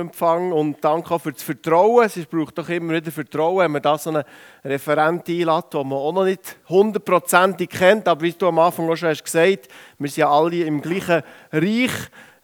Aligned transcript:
Empfang 0.00 0.52
und 0.52 0.82
danke 0.82 1.14
auch 1.14 1.20
für 1.20 1.32
das 1.32 1.42
Vertrauen. 1.42 2.04
Es 2.04 2.26
braucht 2.26 2.58
doch 2.58 2.68
immer 2.68 2.94
wieder 2.94 3.12
Vertrauen, 3.12 3.58
wenn 3.58 3.72
man 3.72 3.82
da 3.82 3.96
so 3.96 4.10
einen 4.10 4.24
Referent 4.64 5.28
einlädt, 5.28 5.72
den 5.72 5.88
man 5.88 5.98
auch 5.98 6.12
noch 6.12 6.24
nicht 6.24 6.56
hundertprozentig 6.68 7.68
kennt. 7.70 8.08
Aber 8.08 8.22
wie 8.22 8.32
du 8.32 8.48
am 8.48 8.58
Anfang 8.58 8.90
auch 8.90 8.96
schon 8.96 9.10
hast 9.10 9.24
gesagt 9.24 9.68
wir 9.98 10.08
sind 10.08 10.16
ja 10.16 10.30
alle 10.30 10.64
im 10.64 10.80
gleichen 10.80 11.22
Reich, 11.52 11.92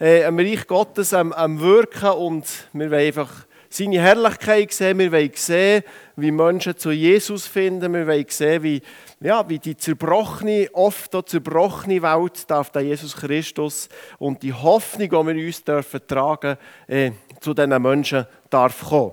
äh, 0.01 0.27
im 0.27 0.39
Reich 0.39 0.67
Gottes 0.67 1.15
am, 1.15 1.33
am 1.33 1.61
Wirken 1.61 2.11
und 2.11 2.47
wir 2.73 2.91
wollen 2.91 3.07
einfach 3.09 3.47
seine 3.69 4.01
Herrlichkeit 4.01 4.73
sehen. 4.73 4.99
Wir 4.99 5.13
wollen 5.13 5.31
sehen, 5.35 5.83
wie 6.17 6.31
Menschen 6.31 6.77
zu 6.77 6.91
Jesus 6.91 7.47
finden. 7.47 7.93
Wir 7.93 8.07
wollen 8.07 8.27
sehen, 8.29 8.63
wie, 8.63 8.83
ja, 9.21 9.49
wie 9.49 9.59
die 9.59 9.77
zerbrochene, 9.77 10.69
oft 10.73 11.15
auch 11.15 11.23
zerbrochene 11.23 12.03
Welt 12.03 12.51
darf 12.51 12.71
der 12.71 12.83
Jesus 12.83 13.17
Christus 13.17 13.89
und 14.19 14.43
die 14.43 14.53
Hoffnung, 14.53 15.09
die 15.09 15.37
wir 15.37 15.47
uns 15.47 15.65
dürfen 15.65 16.01
tragen, 16.07 16.57
äh, 16.87 17.13
zu 17.47 17.55
diesen 17.55 17.81
Menschen 17.81 18.27
darf 18.51 18.89
kommen. 18.89 19.13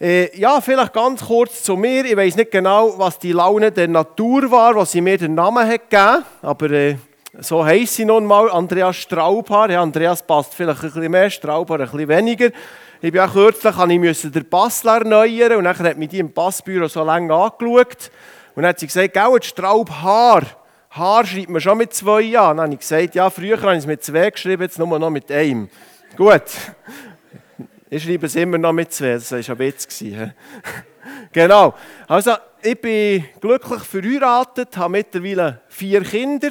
Äh, 0.00 0.34
ja, 0.38 0.62
vielleicht 0.62 0.94
ganz 0.94 1.26
kurz 1.26 1.62
zu 1.62 1.76
mir. 1.76 2.06
Ich 2.06 2.16
weiß 2.16 2.36
nicht 2.36 2.50
genau, 2.50 2.98
was 2.98 3.18
die 3.18 3.32
Laune 3.32 3.70
der 3.70 3.86
Natur 3.86 4.50
war, 4.50 4.74
was 4.74 4.92
sie 4.92 5.02
mir 5.02 5.18
den 5.18 5.34
Namen 5.34 5.68
hat 5.68 5.90
gegeben, 5.90 6.24
aber 6.40 6.70
äh, 6.70 6.96
so 7.38 7.62
heisst 7.62 7.96
sie 7.96 8.06
nun 8.06 8.24
mal, 8.24 8.50
Andreas 8.50 8.96
Straubhaar. 8.96 9.70
Ja, 9.70 9.82
Andreas 9.82 10.22
passt 10.22 10.54
vielleicht 10.54 10.82
ein 10.82 10.90
bisschen 10.90 11.10
mehr, 11.10 11.28
Straubhaar 11.28 11.80
ein 11.80 11.90
bisschen 11.90 12.08
weniger. 12.08 12.48
Ich 13.02 13.12
bin 13.12 13.20
auch 13.20 13.32
kürzlich, 13.32 13.74
ich 13.76 13.98
musste 13.98 14.30
den 14.30 14.48
Pass 14.48 14.84
erneuern 14.84 15.58
und 15.58 15.64
dann 15.64 15.78
hat 15.78 15.98
mich 15.98 16.08
die 16.08 16.18
im 16.18 16.32
Passbüro 16.32 16.88
so 16.88 17.04
lange 17.04 17.32
angeschaut. 17.34 18.10
Und 18.54 18.62
dann 18.62 18.70
hat 18.70 18.78
sie 18.78 18.86
gesagt, 18.86 19.12
gell, 19.12 19.42
Straubhaar. 19.42 20.44
Haar 20.92 21.26
schreibt 21.26 21.50
man 21.50 21.60
schon 21.60 21.78
mit 21.78 21.92
zwei 21.92 22.22
Jahren. 22.22 22.56
Dann 22.56 22.64
habe 22.64 22.74
ich 22.74 22.80
gesagt, 22.80 23.14
ja, 23.14 23.28
früher 23.28 23.60
habe 23.60 23.72
ich 23.72 23.80
es 23.80 23.86
mit 23.86 24.02
zwei 24.02 24.30
geschrieben, 24.30 24.62
jetzt 24.62 24.78
nur 24.78 24.98
noch 24.98 25.10
mit 25.10 25.30
einem. 25.30 25.68
Gut. 26.16 26.42
Ich 27.92 28.04
schreibe 28.04 28.26
es 28.26 28.36
immer 28.36 28.56
noch 28.56 28.72
mit 28.72 28.92
zwei, 28.92 29.14
das 29.14 29.32
war 29.32 29.38
ein 29.38 29.58
Witz. 29.58 29.88
genau. 31.32 31.74
Also, 32.06 32.34
ich 32.62 32.80
bin 32.80 33.24
glücklich 33.40 33.82
verheiratet, 33.82 34.76
habe 34.76 34.92
mittlerweile 34.92 35.62
vier 35.66 36.00
Kinder. 36.02 36.50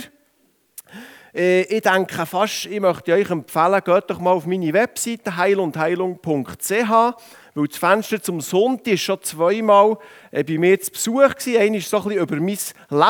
Äh, 1.34 1.62
ich 1.62 1.82
denke 1.82 2.26
fast, 2.26 2.66
ich 2.66 2.82
möchte 2.82 3.14
euch 3.14 3.30
empfehlen, 3.30 3.82
geht 3.86 4.10
doch 4.10 4.20
mal 4.20 4.32
auf 4.32 4.48
meine 4.48 4.74
Webseite 4.74 5.38
heilundheilung.ch, 5.38 6.90
weil 6.92 7.68
das 7.68 7.78
Fenster 7.78 8.22
zum 8.22 8.42
Sonntag 8.42 8.88
ist 8.94 9.04
schon 9.04 9.22
zweimal 9.22 9.98
äh, 10.32 10.44
bei 10.44 10.58
mir 10.58 10.78
zu 10.82 10.92
Besuch 10.92 11.36
gewesen. 11.36 11.62
Einer 11.62 11.78
ist 11.78 11.90
so 11.90 12.00
ein 12.00 12.04
bisschen 12.04 12.22
über 12.22 12.36
mein 12.36 12.58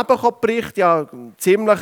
Leben 0.08 0.34
berichtet, 0.40 0.78
ja, 0.78 1.08
ziemlich 1.38 1.80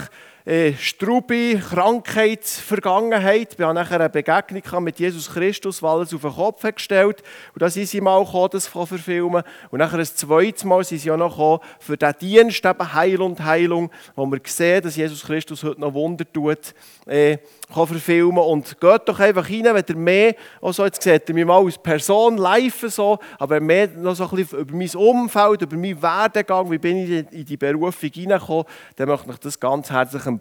äh, 0.47 0.73
Strubi, 0.79 1.61
Krankheitsvergangenheit. 1.61 3.55
Ich 3.57 3.59
hatte 3.59 3.73
nachher 3.73 3.99
eine 3.99 4.09
Begegnung 4.09 4.83
mit 4.85 4.97
Jesus 4.97 5.29
Christus, 5.29 5.83
weil 5.83 5.97
er 5.97 6.03
es 6.03 6.13
auf 6.13 6.21
den 6.21 6.31
Kopf 6.31 6.63
hat 6.63 6.77
gestellt 6.77 7.21
Und 7.53 7.61
da 7.61 7.69
sind 7.69 7.87
sie 7.87 7.99
mal 7.99 8.23
gekommen, 8.23 8.47
das 8.53 8.71
zu 8.71 8.85
verfilmen. 8.85 9.43
Und 9.71 9.79
nachher 9.79 9.99
ein 9.99 10.05
zweites 10.05 10.63
Mal 10.63 10.85
sind 10.85 10.99
sie 10.99 11.11
auch 11.11 11.17
noch 11.17 11.31
gekommen 11.31 11.59
für 11.79 11.97
den 11.97 12.13
Dienst, 12.21 12.63
eben 12.63 12.93
Heil 12.93 13.21
und 13.21 13.43
Heilung, 13.43 13.91
wo 14.15 14.25
wir 14.25 14.39
sehen, 14.45 14.81
dass 14.83 14.95
Jesus 14.95 15.25
Christus 15.25 15.65
heute 15.65 15.81
noch 15.81 15.93
Wunder 15.93 16.23
tut, 16.31 16.73
äh, 17.07 17.39
kann 17.73 17.87
verfilmen. 17.87 18.37
Und 18.37 18.79
geht 18.79 19.01
doch 19.05 19.19
einfach 19.19 19.49
rein, 19.49 19.65
wenn 19.65 19.83
ihr 19.85 19.95
mehr, 19.97 20.35
auch 20.61 20.71
so, 20.71 20.85
jetzt 20.85 21.03
seht 21.03 21.27
ihr 21.27 21.35
mich 21.35 21.45
mal 21.45 21.61
als 21.61 21.77
Person 21.77 22.37
live 22.37 22.85
so, 22.87 23.19
aber 23.37 23.59
mehr 23.59 23.89
noch 23.89 24.15
so 24.15 24.23
ein 24.23 24.29
bisschen 24.37 24.59
über 24.59 24.73
mein 24.73 24.95
Umfeld, 24.95 25.63
über 25.63 25.75
meinen 25.75 26.01
Werdegang, 26.01 26.71
wie 26.71 26.77
bin 26.77 26.97
ich 26.99 27.33
in 27.33 27.45
die 27.45 27.57
Berufung 27.57 28.09
reingekommen, 28.15 28.63
dann 28.95 29.09
möchte 29.09 29.29
ich 29.29 29.39
das 29.39 29.59
ganz 29.59 29.89
herzlich 29.89 30.25
empfehlen. 30.25 30.36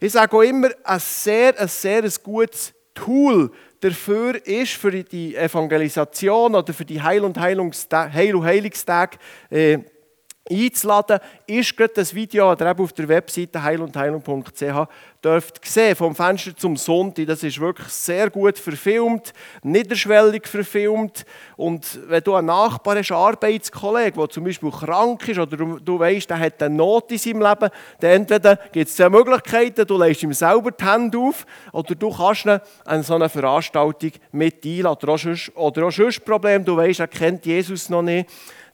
Ich 0.00 0.12
sage 0.12 0.36
auch 0.36 0.42
immer, 0.42 0.68
ein 0.84 1.00
sehr, 1.00 1.58
ein 1.58 1.68
sehr 1.68 2.02
gutes 2.22 2.72
Tool 2.94 3.50
dafür 3.80 4.44
ist, 4.46 4.72
für 4.72 4.90
die 4.90 5.36
Evangelisation 5.36 6.54
oder 6.54 6.72
für 6.72 6.84
die 6.84 7.00
Heil- 7.00 7.24
und 7.24 7.38
Heilungstage, 7.38 8.12
Heil- 8.12 8.34
und 8.34 8.44
Heilungstage, 8.44 9.18
äh, 9.50 9.78
einzuladen, 10.50 11.18
ist 11.46 11.76
gerade 11.76 11.94
das 11.94 12.14
Video, 12.14 12.54
das 12.54 12.66
ihr 12.66 12.82
auf 12.82 12.92
der 12.92 13.08
Webseite 13.08 13.62
heilundheilung.ch 13.62 14.88
dürft 15.24 15.64
sehen, 15.64 15.96
vom 15.96 16.14
Fenster 16.14 16.56
zum 16.56 16.76
Sonntag. 16.76 17.26
Das 17.26 17.42
ist 17.42 17.58
wirklich 17.58 17.88
sehr 17.88 18.30
gut 18.30 18.56
verfilmt, 18.58 19.32
niederschwellig 19.62 20.46
verfilmt. 20.46 21.24
Und 21.56 21.98
wenn 22.08 22.22
du 22.22 22.34
einen 22.34 22.46
Nachbar 22.46 22.96
hast, 22.96 23.10
einen 23.10 23.20
Arbeitskollegen, 23.20 24.18
der 24.18 24.28
zum 24.28 24.44
Beispiel 24.44 24.70
krank 24.70 25.28
ist 25.28 25.38
oder 25.38 25.56
du, 25.56 25.78
du 25.80 25.98
weißt, 25.98 26.30
der 26.30 26.38
hat 26.38 26.62
eine 26.62 26.74
Not 26.74 27.10
in 27.10 27.18
seinem 27.18 27.42
Leben, 27.42 27.68
dann 28.00 28.10
entweder 28.10 28.56
gibt 28.70 28.88
es 28.88 28.96
zwei 28.96 29.08
Möglichkeiten, 29.08 29.86
du 29.86 29.98
legst 29.98 30.22
ihm 30.22 30.32
selber 30.32 30.70
die 30.70 30.84
Hände 30.84 31.18
auf 31.18 31.44
oder 31.72 31.94
du 31.94 32.10
kannst 32.16 32.46
ihn 32.46 32.60
an 32.84 33.02
so 33.02 33.14
eine 33.14 33.28
Veranstaltung 33.28 34.12
mit 34.30 34.64
einladen. 34.64 34.98
Oder 35.02 35.12
auch 35.14 35.18
sonst, 35.18 35.56
oder 35.56 35.86
auch 35.86 35.92
sonst 35.92 36.24
Problem, 36.24 36.64
du 36.64 36.76
weißt, 36.76 37.00
er 37.00 37.08
kennt 37.08 37.44
Jesus 37.44 37.88
noch 37.88 38.02
nicht 38.02 38.28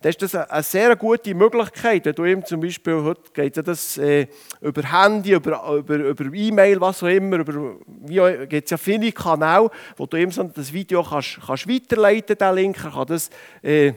dann 0.04 0.10
ist 0.10 0.20
das 0.20 0.34
eine 0.34 0.62
sehr 0.62 0.97
gute 0.97 1.34
Möglichkeit. 1.34 2.04
Wenn 2.04 2.15
du 2.15 2.25
ihm 2.26 2.44
zum 2.44 2.60
Beispiel, 2.60 3.03
heute 3.03 3.22
geht 3.32 3.56
das 3.66 3.97
äh, 3.97 4.26
über 4.60 4.82
Handy, 4.82 5.32
über, 5.32 5.78
über, 5.78 5.94
über 5.94 6.25
E-Mail, 6.26 6.78
was 6.78 7.03
auch 7.03 7.06
immer, 7.06 7.38
über, 7.38 7.76
wie 7.87 8.47
gibt 8.47 8.66
es 8.66 8.70
ja 8.70 8.76
viele 8.76 9.12
Kanäle, 9.12 9.70
wo 9.97 10.04
du 10.04 10.19
ihm 10.19 10.31
so 10.31 10.43
das 10.43 10.70
Video 10.75 11.03
kannst, 11.03 11.38
kannst 11.47 11.66
weiterleiten, 11.66 12.37
den 12.37 12.54
Link, 12.54 12.84
er 12.84 12.91
kann 12.91 13.06
das 13.06 13.31
äh, 13.62 13.94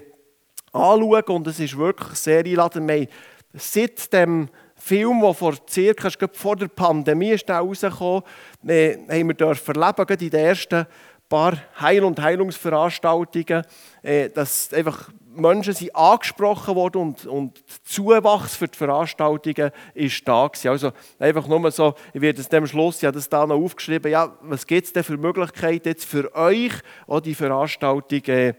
anschauen 0.72 1.24
und 1.28 1.48
es 1.48 1.60
ist 1.60 1.78
wirklich 1.78 2.18
sehr 2.18 2.40
einladend. 2.40 3.10
Seit 3.56 4.14
dem 4.14 4.48
Film, 4.78 5.20
der 5.20 5.34
vor 5.34 5.56
circa 5.70 6.10
vor 6.32 6.56
der 6.56 6.70
Pandemie 6.70 7.32
ist 7.32 7.50
rausgekommen 7.50 8.24
äh, 8.66 8.98
haben 9.10 9.28
wir 9.28 9.34
dürfen 9.34 9.76
erleben, 9.76 10.08
in 10.22 10.30
den 10.30 10.40
ersten 10.40 10.86
paar 11.28 11.58
Heil- 11.82 12.06
und 12.06 12.22
Heilungsveranstaltungen, 12.22 13.64
äh, 14.04 14.30
dass 14.30 14.74
einfach 14.74 15.10
Menschen 15.40 15.74
sind 15.74 15.96
angesprochen 15.96 16.76
worden 16.76 17.02
und, 17.02 17.26
und 17.26 17.64
Zuwachs 17.84 18.56
für 18.56 18.68
die 18.68 18.78
Veranstaltungen 18.78 19.72
ist 19.94 20.28
da 20.28 20.48
gewesen. 20.48 20.70
Also 20.70 20.92
einfach 21.20 21.48
nur 21.48 21.72
so, 21.72 21.94
ich 22.14 22.22
werde 22.22 22.42
es 22.42 22.50
dem 22.50 22.68
Schluss, 22.68 23.02
ja 23.02 23.12
das 23.12 23.30
da 23.30 23.46
noch 23.46 23.56
aufgeschrieben, 23.56 24.12
ja, 24.12 24.36
was 24.42 24.66
gibt 24.66 24.88
es 24.88 24.94
denn 24.94 25.04
für 25.04 25.18
Möglichkeiten 25.18 25.88
jetzt 25.88 26.06
für 26.06 26.34
euch, 26.36 26.74
auch 27.08 27.20
die 27.20 27.36
Veranstaltung 27.36 28.24
äh, 28.26 28.54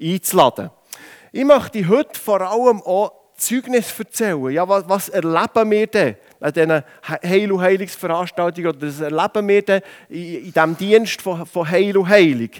einzuladen. 0.00 0.70
Ich 1.32 1.44
möchte 1.44 1.88
heute 1.88 2.18
vor 2.18 2.40
allem 2.40 2.80
auch 2.82 3.12
Zeugnis 3.36 3.98
erzählen. 3.98 4.50
Ja, 4.50 4.68
was, 4.68 4.88
was 4.88 5.08
erleben 5.08 5.70
wir 5.70 5.86
denn 5.86 6.16
an 6.40 6.52
diesen 6.52 6.82
Heil- 7.08 7.52
und 7.52 7.60
Heilungsveranstaltungen 7.60 8.68
oder 8.68 8.86
was 8.86 9.00
erleben 9.00 9.48
wir 9.48 9.62
denn 9.62 9.82
in, 10.08 10.46
in 10.46 10.52
diesem 10.52 10.76
Dienst 10.76 11.22
von, 11.22 11.44
von 11.46 11.68
Heil 11.68 11.96
und 11.96 12.08
Heilung? 12.08 12.50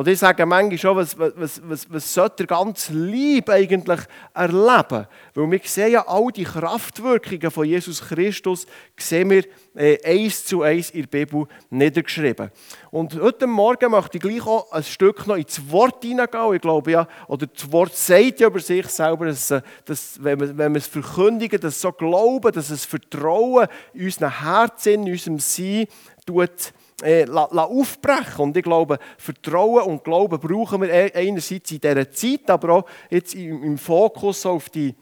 Und 0.00 0.08
ich 0.08 0.18
sage 0.18 0.46
manchmal 0.46 0.78
schon, 0.78 0.96
was, 0.96 1.18
was, 1.18 1.60
was, 1.62 1.86
was 1.92 2.14
sollte 2.14 2.46
der 2.46 2.46
ganze 2.46 2.94
Lieb 2.94 3.50
eigentlich 3.50 4.00
erleben? 4.32 5.06
Weil 5.34 5.50
wir 5.50 5.60
sehen 5.62 5.92
ja 5.92 6.08
all 6.08 6.28
die 6.32 6.44
Kraftwirkungen 6.44 7.50
von 7.50 7.66
Jesus 7.66 8.00
Christus, 8.00 8.66
sehen 8.96 9.28
wir 9.28 9.44
äh, 9.74 9.98
eins 10.02 10.46
zu 10.46 10.62
eins 10.62 10.88
in 10.88 11.02
der 11.02 11.08
Bibel 11.08 11.44
niedergeschrieben. 11.68 12.50
Und 12.90 13.20
heute 13.20 13.46
Morgen 13.46 13.90
möchte 13.90 14.16
ich 14.16 14.22
gleich 14.22 14.46
auch 14.46 14.72
ein 14.72 14.84
Stück 14.84 15.26
noch 15.26 15.36
ins 15.36 15.70
Wort 15.70 16.02
hineingehen. 16.02 16.54
Ich 16.54 16.62
glaube 16.62 16.92
ja, 16.92 17.06
oder 17.28 17.46
das 17.46 17.70
Wort 17.70 17.94
sagt 17.94 18.40
ja 18.40 18.46
über 18.46 18.60
sich 18.60 18.86
selber, 18.86 19.26
dass, 19.26 19.50
äh, 19.50 19.60
dass 19.84 20.16
wenn, 20.24 20.40
wir, 20.40 20.56
wenn 20.56 20.72
wir 20.72 20.78
es 20.78 20.86
verkündigen, 20.86 21.60
dass 21.60 21.78
so 21.78 21.92
glauben, 21.92 22.50
dass 22.52 22.70
es 22.70 22.86
Vertrauen 22.86 23.68
in 23.92 24.06
unserem 24.06 24.40
Herzen, 24.40 25.06
in 25.06 25.12
unserem 25.12 25.38
Sein 25.38 25.88
tut, 26.24 26.72
äh, 27.02 27.26
aufbrechen. 27.28 28.44
Und 28.44 28.56
ich 28.56 28.62
glaube, 28.62 28.98
Vertrauen 29.18 29.84
und 29.84 30.04
Glauben 30.04 30.38
brauchen 30.38 30.82
wir 30.82 30.90
e-, 30.90 31.12
einerseits 31.14 31.70
in 31.70 31.80
dieser 31.80 32.10
Zeit, 32.10 32.50
aber 32.50 32.70
auch 32.70 32.84
jetzt 33.10 33.34
im 33.34 33.78
Fokus 33.78 34.44
auf 34.46 34.68
die 34.70 34.94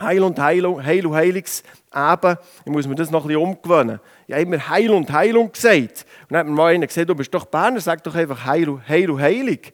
Heil- 0.00 0.22
und 0.22 0.38
Heilung, 0.38 0.84
Heil- 0.84 1.06
und 1.06 1.14
Heilungsebene. 1.14 2.38
Ich 2.64 2.72
muss 2.72 2.86
mir 2.86 2.94
das 2.94 3.10
noch 3.10 3.24
ein 3.24 3.28
bisschen 3.28 3.42
umgewöhnen. 3.42 4.00
Ich 4.26 4.34
habe 4.34 4.42
immer 4.42 4.68
Heil 4.68 4.90
und 4.90 5.10
Heilung 5.10 5.50
gesagt. 5.50 6.04
Und 6.22 6.32
dann 6.32 6.38
hat 6.40 6.46
mir 6.46 6.52
mal 6.52 6.74
einer 6.74 6.86
gesagt, 6.86 7.08
du 7.08 7.14
bist 7.14 7.32
doch 7.32 7.46
Berner, 7.46 7.80
sag 7.80 8.02
doch 8.04 8.14
einfach 8.14 8.44
Heil, 8.44 8.78
Heil 8.86 9.10
und 9.10 9.20
Heilig. 9.20 9.72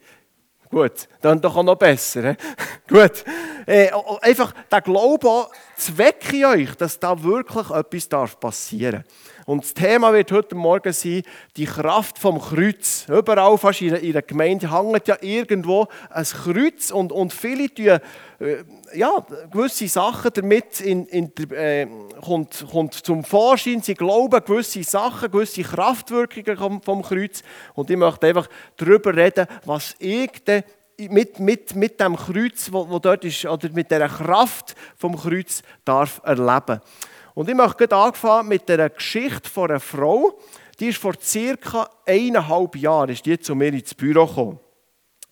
Gut, 0.71 1.09
dann 1.21 1.41
doch 1.41 1.57
auch 1.57 1.63
noch 1.63 1.75
besser. 1.75 2.37
Gut. 2.89 3.25
Äh, 3.67 3.91
einfach 4.23 4.55
der 4.71 4.81
Glaube 4.81 5.49
zu 5.77 5.99
wecken 5.99 6.45
euch, 6.45 6.75
dass 6.77 6.99
da 6.99 7.21
wirklich 7.23 7.71
etwas 7.71 8.37
passieren 8.37 9.05
darf. 9.05 9.32
Und 9.47 9.65
das 9.65 9.75
Thema 9.75 10.13
wird 10.13 10.31
heute 10.31 10.55
Morgen 10.55 10.93
sein, 10.93 11.23
die 11.57 11.65
Kraft 11.65 12.19
vom 12.19 12.41
Kreuz. 12.41 13.07
Überall 13.09 13.59
fast 13.59 13.83
in 13.83 14.13
der 14.13 14.23
Gemeinde 14.23 14.71
hängt 14.71 15.09
ja 15.09 15.17
irgendwo 15.21 15.89
ein 16.11 16.25
Kreuz 16.25 16.91
und, 16.91 17.13
und 17.13 17.33
viele 17.33 17.73
tun 17.73 17.87
äh, 17.87 18.65
ja, 18.95 19.25
gewisse 19.51 19.89
Sachen 19.89 20.31
damit 20.35 20.81
in, 20.81 21.07
in, 21.07 21.33
äh, 21.53 21.87
kommt, 22.25 22.67
kommt 22.71 22.95
zum 22.95 23.25
Vorschein. 23.25 23.83
Sie 23.83 23.95
glauben 23.95 24.45
gewisse 24.45 24.83
Sachen, 24.85 25.31
gewisse 25.31 25.63
Kraftwirkungen 25.63 26.57
vom, 26.57 26.83
vom 26.83 27.03
Kreuz. 27.03 27.43
Und 27.75 27.91
ich 27.91 27.97
möchte 27.97 28.27
einfach 28.27 28.49
darüber 28.77 29.15
reden, 29.15 29.47
was 29.65 29.95
ich 29.99 30.31
denn 30.45 30.65
mit, 30.99 31.41
mit, 31.41 31.75
mit 31.75 32.01
dem 32.01 32.17
Kreuz, 32.17 32.71
wo, 32.71 32.89
wo 32.89 32.99
dort 32.99 33.25
ist, 33.25 33.45
oder 33.47 33.71
mit 33.71 33.91
der 33.91 34.09
Kraft 34.09 34.75
vom 34.97 35.17
Kreuz 35.17 35.63
darf 35.85 36.21
erleben. 36.25 36.81
Und 37.35 37.49
ich 37.49 37.55
möchte 37.55 37.89
gerade 37.89 38.45
mit 38.47 38.69
der 38.69 38.91
Geschichte 38.91 39.49
von 39.49 39.71
einer 39.71 39.81
Frau. 39.81 40.39
die 40.79 40.89
ist 40.89 40.99
vor 40.99 41.15
circa 41.21 41.89
eineinhalb 42.07 42.77
Jahren 42.77 43.11
ist 43.11 43.25
die 43.25 43.39
zu 43.39 43.55
mir 43.55 43.73
ins 43.73 43.95
Büro 43.95 44.27
gekommen. 44.27 44.59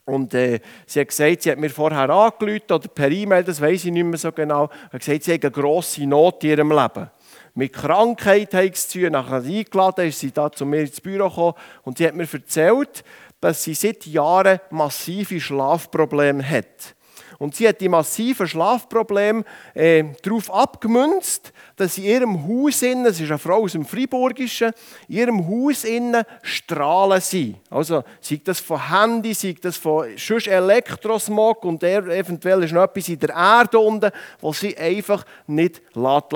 Und 0.05 0.35
äh, 0.35 0.61
sie 0.87 1.01
hat 1.01 1.09
gesagt, 1.09 1.43
sie 1.43 1.51
hat 1.51 1.59
mir 1.59 1.71
vorher 1.71 2.11
angerufen 2.11 2.73
oder 2.73 2.89
per 2.89 3.11
E-Mail, 3.11 3.45
das 3.45 3.61
weiß 3.61 3.85
ich 3.85 3.93
nicht 3.93 4.05
mehr 4.05 4.19
so 4.19 4.33
genau, 4.33 4.69
hat 4.93 5.01
gesagt, 5.01 5.25
sie 5.25 5.35
hat 5.35 5.45
eine 5.45 5.51
grosse 5.53 6.07
Not 6.07 6.43
in 6.43 6.51
ihrem 6.51 6.71
Leben. 6.71 7.11
Mit 7.55 7.73
Krankheit 7.73 8.55
hat 8.55 8.77
sie 8.77 8.89
zu. 8.89 9.11
Nachher 9.11 9.43
eingeladen 9.43 10.09
ist 10.09 10.21
sie 10.21 10.33
da 10.33 10.51
zu 10.51 10.65
mir 10.67 10.81
ins 10.81 11.01
Büro 11.01 11.29
gekommen 11.29 11.55
und 11.83 11.99
sie 11.99 12.07
hat 12.07 12.15
mir 12.15 12.29
erzählt, 12.33 13.05
dass 13.41 13.65
sie 13.65 13.75
seit 13.75 14.07
Jahren 14.07 14.61
massive 14.71 15.41
Schlafprobleme 15.41 16.49
hat. 16.49 16.95
Und 17.41 17.57
sie 17.57 17.67
hat 17.67 17.81
die 17.81 17.89
massiven 17.89 18.47
Schlafprobleme 18.47 19.45
äh, 19.73 20.05
darauf 20.23 20.53
abgemünzt, 20.53 21.55
dass 21.75 21.97
in 21.97 22.05
ihrem 22.05 22.47
Haus 22.47 22.83
innen, 22.83 23.07
es 23.07 23.19
ist 23.19 23.31
eine 23.31 23.39
Frau 23.39 23.63
aus 23.63 23.73
dem 23.73 23.87
Friburgischen, 23.87 24.73
in 25.09 25.17
ihrem 25.17 25.49
Haus 25.49 25.85
innen 25.85 26.23
Strahlen 26.43 27.23
sind. 27.23 27.57
Also 27.71 28.05
sei 28.21 28.43
das 28.45 28.61
von 28.61 28.91
Handy, 28.91 29.33
sei 29.33 29.57
das 29.59 29.79
von 29.79 30.07
sonst 30.19 30.49
Elektrosmog 30.49 31.65
und 31.65 31.83
eventuell 31.83 32.63
ist 32.63 32.75
noch 32.75 32.85
etwas 32.85 33.09
in 33.09 33.19
der 33.19 33.31
Erde 33.31 33.79
unten, 33.79 34.11
wo 34.43 34.53
sie 34.53 34.77
einfach 34.77 35.25
nicht 35.47 35.81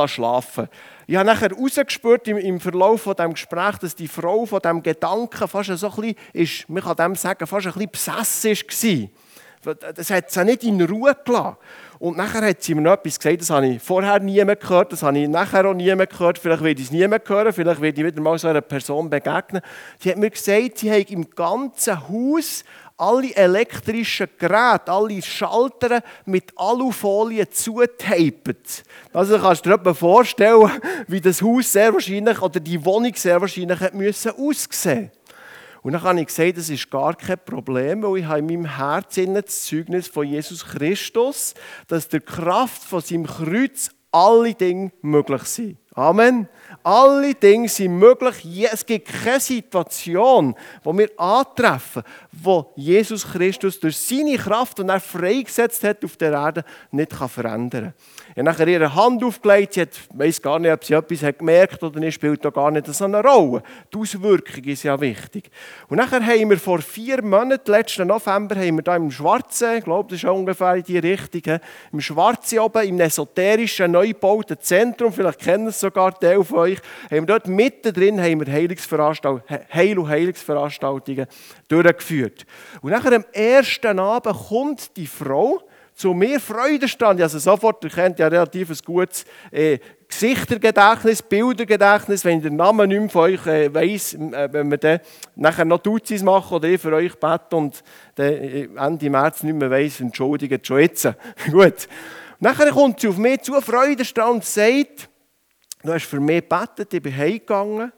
schlafen 0.07 0.69
ich 1.07 1.17
habe 1.17 1.27
nachher 1.27 1.51
herausgespürt 1.51 2.29
im, 2.29 2.39
im 2.39 2.61
Verlauf 2.61 3.03
von 3.03 3.15
dem 3.15 3.35
Gespräch, 3.35 3.77
dass 3.77 3.95
die 3.95 4.09
Frau 4.09 4.47
von 4.47 4.61
dem 4.61 4.83
Gedanken 4.83 5.47
fast 5.49 5.77
so 5.77 5.87
ein 5.89 5.95
bisschen, 5.95 6.17
ist, 6.33 6.69
man 6.71 6.83
kann 6.83 6.97
dem 6.97 7.15
sagen, 7.15 7.47
fast 7.47 7.67
ein 7.67 7.73
bisschen 7.75 7.91
besessen 7.91 9.03
war. 9.03 9.24
Das 9.65 10.11
hat 10.11 10.31
sie 10.31 10.45
nicht 10.45 10.65
in 10.65 10.81
Ruhe 10.81 11.17
gelassen. 11.25 11.57
Und 11.99 12.17
nachher 12.17 12.47
hat 12.47 12.63
sie 12.63 12.75
mir 12.75 12.83
noch 12.83 12.93
etwas 12.93 13.19
gesagt, 13.19 13.41
das 13.41 13.51
habe 13.51 13.67
ich 13.67 13.83
vorher 13.83 14.19
nie 14.21 14.45
gehört, 14.45 14.93
das 14.93 15.03
habe 15.03 15.19
ich 15.19 15.29
nachher 15.29 15.65
auch 15.65 15.75
nie 15.75 15.87
gehört, 15.87 16.39
vielleicht 16.39 16.63
werde 16.63 16.81
ich 16.81 16.89
es 16.89 16.93
nie 16.93 17.07
mehr 17.07 17.23
hören, 17.25 17.53
vielleicht 17.53 17.81
werde 17.81 18.01
ich 18.01 18.07
wieder 18.07 18.21
mal 18.21 18.39
so 18.39 18.49
einer 18.49 18.61
Person 18.61 19.09
begegnen. 19.09 19.63
Sie 19.99 20.11
hat 20.11 20.19
mir 20.19 20.31
gesagt, 20.31 20.79
sie 20.79 20.93
hat 20.93 21.11
im 21.11 21.31
ganzen 21.31 22.09
Haus 22.09 22.65
alle 22.97 23.35
elektrischen 23.35 24.29
Geräte, 24.39 24.93
alle 24.93 25.21
Schalter 25.23 26.03
mit 26.27 26.53
Alufolie 26.57 27.49
zutapet. 27.49 28.85
Also 29.13 29.39
kannst 29.39 29.67
du 29.67 29.77
dir 29.77 29.95
vorstellen, 29.95 30.71
wie 31.09 31.21
das 31.21 31.43
Haus 31.43 31.73
sehr 31.73 31.93
wahrscheinlich 31.93 32.41
oder 32.41 32.61
die 32.61 32.85
Wohnung 32.85 33.15
sehr 33.15 33.41
wahrscheinlich 33.41 33.81
aussehen 33.81 34.35
müssen 34.39 35.11
und 35.85 35.93
dann 35.93 36.03
habe 36.03 36.21
ich 36.21 36.29
gesagt, 36.29 36.57
das 36.57 36.71
ist 36.71 36.91
gar 36.91 37.15
kein 37.15 37.39
Problem, 37.45 38.03
weil 38.03 38.21
ich 38.21 38.25
habe 38.25 38.39
in 38.39 38.47
meinem 38.47 38.77
Herzen 38.77 39.35
das 39.35 39.67
Zeugnis 39.67 40.09
von 40.09 40.27
Jesus 40.27 40.65
Christus, 40.65 41.53
dass 41.89 42.09
der 42.09 42.23
Kraft 42.23 42.83
von 42.83 43.03
seinem 43.03 43.27
Kreuz 43.27 43.91
alle 44.11 44.55
Dinge 44.55 44.93
möglich 45.03 45.43
sind. 45.43 45.77
Amen. 45.93 46.49
Alle 46.83 47.35
Dinge 47.35 47.69
sind 47.69 47.99
möglich. 47.99 48.69
Es 48.73 48.85
gibt 48.85 49.09
keine 49.09 49.41
Situation, 49.41 50.55
wo 50.83 50.97
wir 50.97 51.09
antreffen, 51.17 52.03
wo 52.33 52.73
Jesus 52.77 53.27
Christus 53.27 53.79
durch 53.81 53.97
seine 53.97 54.37
Kraft, 54.37 54.79
die 54.79 54.83
er 54.83 55.01
freigesetzt 55.01 55.85
hat 55.85 56.05
auf 56.05 56.17
der 56.17 56.33
Erde, 56.33 56.65
nicht 56.91 57.13
verändern 57.13 57.71
kann. 57.71 57.95
Ich 58.31 58.39
habe 58.39 58.43
nachher 58.43 58.69
ihre 58.69 58.95
Hand 58.95 59.23
aufgelegt, 59.23 59.75
sie 59.75 59.83
hat, 59.83 59.91
weiß 60.13 60.43
gar 60.43 60.59
nicht, 60.59 60.73
ob 60.73 60.85
sie 60.85 60.95
etwas 60.95 61.23
hat 61.23 61.39
gemerkt 61.39 61.83
oder 61.83 62.01
nicht, 62.01 62.15
spielt 62.15 62.45
da 62.45 62.51
gar 62.51 62.71
nicht 62.71 62.87
so 62.87 63.05
eine 63.05 63.23
Rolle. 63.23 63.63
Die 63.93 63.99
Auswirkung 63.99 64.65
ist 64.65 64.83
ja 64.83 65.01
wichtig. 65.01 65.51
Und 65.89 65.99
nachher 65.99 66.25
haben 66.25 66.51
wir 66.51 66.59
vor 66.59 66.81
vier 66.81 67.23
Monaten, 67.23 67.71
letzten 67.71 68.09
November, 68.09 68.57
haben 68.57 68.77
wir 68.77 68.83
da 68.83 68.97
im 68.97 69.11
Schwarzen, 69.11 69.79
ich 69.79 69.85
glaube, 69.85 70.11
das 70.11 70.23
ist 70.23 70.29
ungefähr 70.29 70.75
in 70.77 70.83
die 70.83 70.99
Richtung, 70.99 71.61
im 71.93 72.01
Schwarzen 72.01 72.59
oben, 72.59 72.89
im 72.89 73.01
esoterischen, 73.01 73.93
neu 73.93 74.09
gebauten 74.09 74.59
Zentrum, 74.61 75.13
vielleicht 75.13 75.41
kennen 75.41 75.69
es 75.69 75.81
sogar 75.81 76.19
Teil 76.19 76.43
von 76.43 76.64
euch, 76.65 76.79
haben 77.11 77.21
wir 77.21 77.27
dort 77.27 77.47
mittendrin 77.47 78.21
haben 78.21 78.45
wir 78.45 78.53
Heil- 78.53 79.99
und 79.99 80.09
Heilungsveranstaltungen 80.09 81.27
durchgeführt. 81.69 82.47
Und 82.83 82.91
nachher 82.91 83.13
am 83.13 83.25
ersten 83.33 83.99
Abend 83.99 84.37
kommt 84.49 84.97
die 84.97 85.07
Frau, 85.07 85.61
zu 85.95 86.13
mir 86.13 86.41
Freudestand. 86.41 87.21
Also 87.21 87.39
sofort 87.39 87.83
erkennt 87.85 88.19
ja 88.19 88.29
relativ 88.29 88.71
ein 88.71 88.79
gutes 88.85 89.25
äh, 89.51 89.79
Gesichtergedächtnis, 90.09 91.23
Bildergedächtnis, 91.23 92.25
wenn 92.25 92.39
ich 92.39 92.45
den 92.45 92.57
Namen 92.57 92.89
nicht 92.89 93.01
mehr 93.01 93.09
von 93.09 93.23
euch 93.23 93.47
äh, 93.47 93.73
weiss, 93.73 94.15
äh, 94.15 94.49
wenn 94.53 94.71
wir 94.71 94.79
dann 94.79 95.01
nachher 95.37 95.65
noch 95.65 95.79
Duzis 95.79 96.23
machen 96.23 96.55
oder 96.55 96.69
ich 96.69 96.81
für 96.81 96.93
euch 96.93 97.15
bete 97.15 97.57
und 97.57 97.83
dann 98.17 98.33
äh, 98.33 98.69
Ende 98.77 99.11
März 99.11 99.43
nicht 99.43 99.57
mehr 99.57 99.71
weiss, 99.71 100.01
entschuldigt 100.01 100.67
schon 100.67 100.81
jetzt. 100.81 101.09
Gut. 101.51 101.89
Nachher 102.41 102.71
kommt 102.73 103.01
sie 103.01 103.09
auf 103.09 103.17
mich 103.17 103.43
zu, 103.43 103.61
Freudestand, 103.61 104.35
und 104.35 104.45
sagt, 104.45 105.09
du 105.85 105.93
hast 105.93 106.07
für 106.07 106.21
mich 106.21 106.49
gebetet, 106.49 106.93
ich 106.93 107.03
bin 107.03 107.17
heimgegangen. 107.17 107.93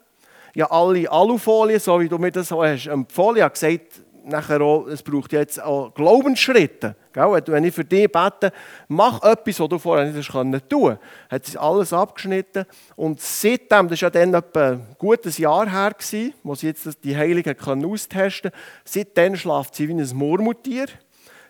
Ja, 0.53 0.69
alle 0.71 1.09
Alufolien, 1.09 1.79
so 1.79 1.99
wie 1.99 2.09
du 2.09 2.17
mir 2.17 2.31
das 2.31 2.51
hast 2.51 2.87
empfohlen 2.87 3.43
hast, 3.43 3.53
gesagt, 3.53 4.01
nachher 4.23 4.61
auch, 4.61 4.87
es 4.87 5.01
braucht 5.01 5.31
jetzt 5.31 5.61
auch 5.61 5.93
Glaubensschritte. 5.93 6.95
Wenn 7.13 7.63
ich 7.63 7.73
für 7.73 7.85
dich 7.85 8.11
bete, 8.11 8.51
mach 8.87 9.23
etwas, 9.23 9.59
was 9.59 9.69
du 9.69 9.79
vorher 9.79 10.11
nicht 10.11 10.29
tun 10.29 10.51
konntest. 10.69 11.01
Hat 11.29 11.45
sie 11.45 11.57
alles 11.57 11.93
abgeschnitten. 11.93 12.65
Und 12.95 13.21
seitdem, 13.21 13.87
das 13.87 14.01
war 14.01 14.07
ja 14.07 14.09
dann 14.09 14.33
etwa 14.33 14.69
ein 14.71 14.95
gutes 14.97 15.37
Jahr 15.37 15.69
her, 15.69 15.95
wo 16.43 16.55
sie 16.55 16.67
jetzt 16.67 17.03
die 17.03 17.15
Heiligen 17.15 17.55
austesten 17.85 18.51
konnte, 18.51 18.57
seitdem 18.83 19.35
schlaft 19.35 19.75
sie 19.75 19.87
wie 19.87 19.93
ein 19.93 20.09
Murmeltier. 20.13 20.87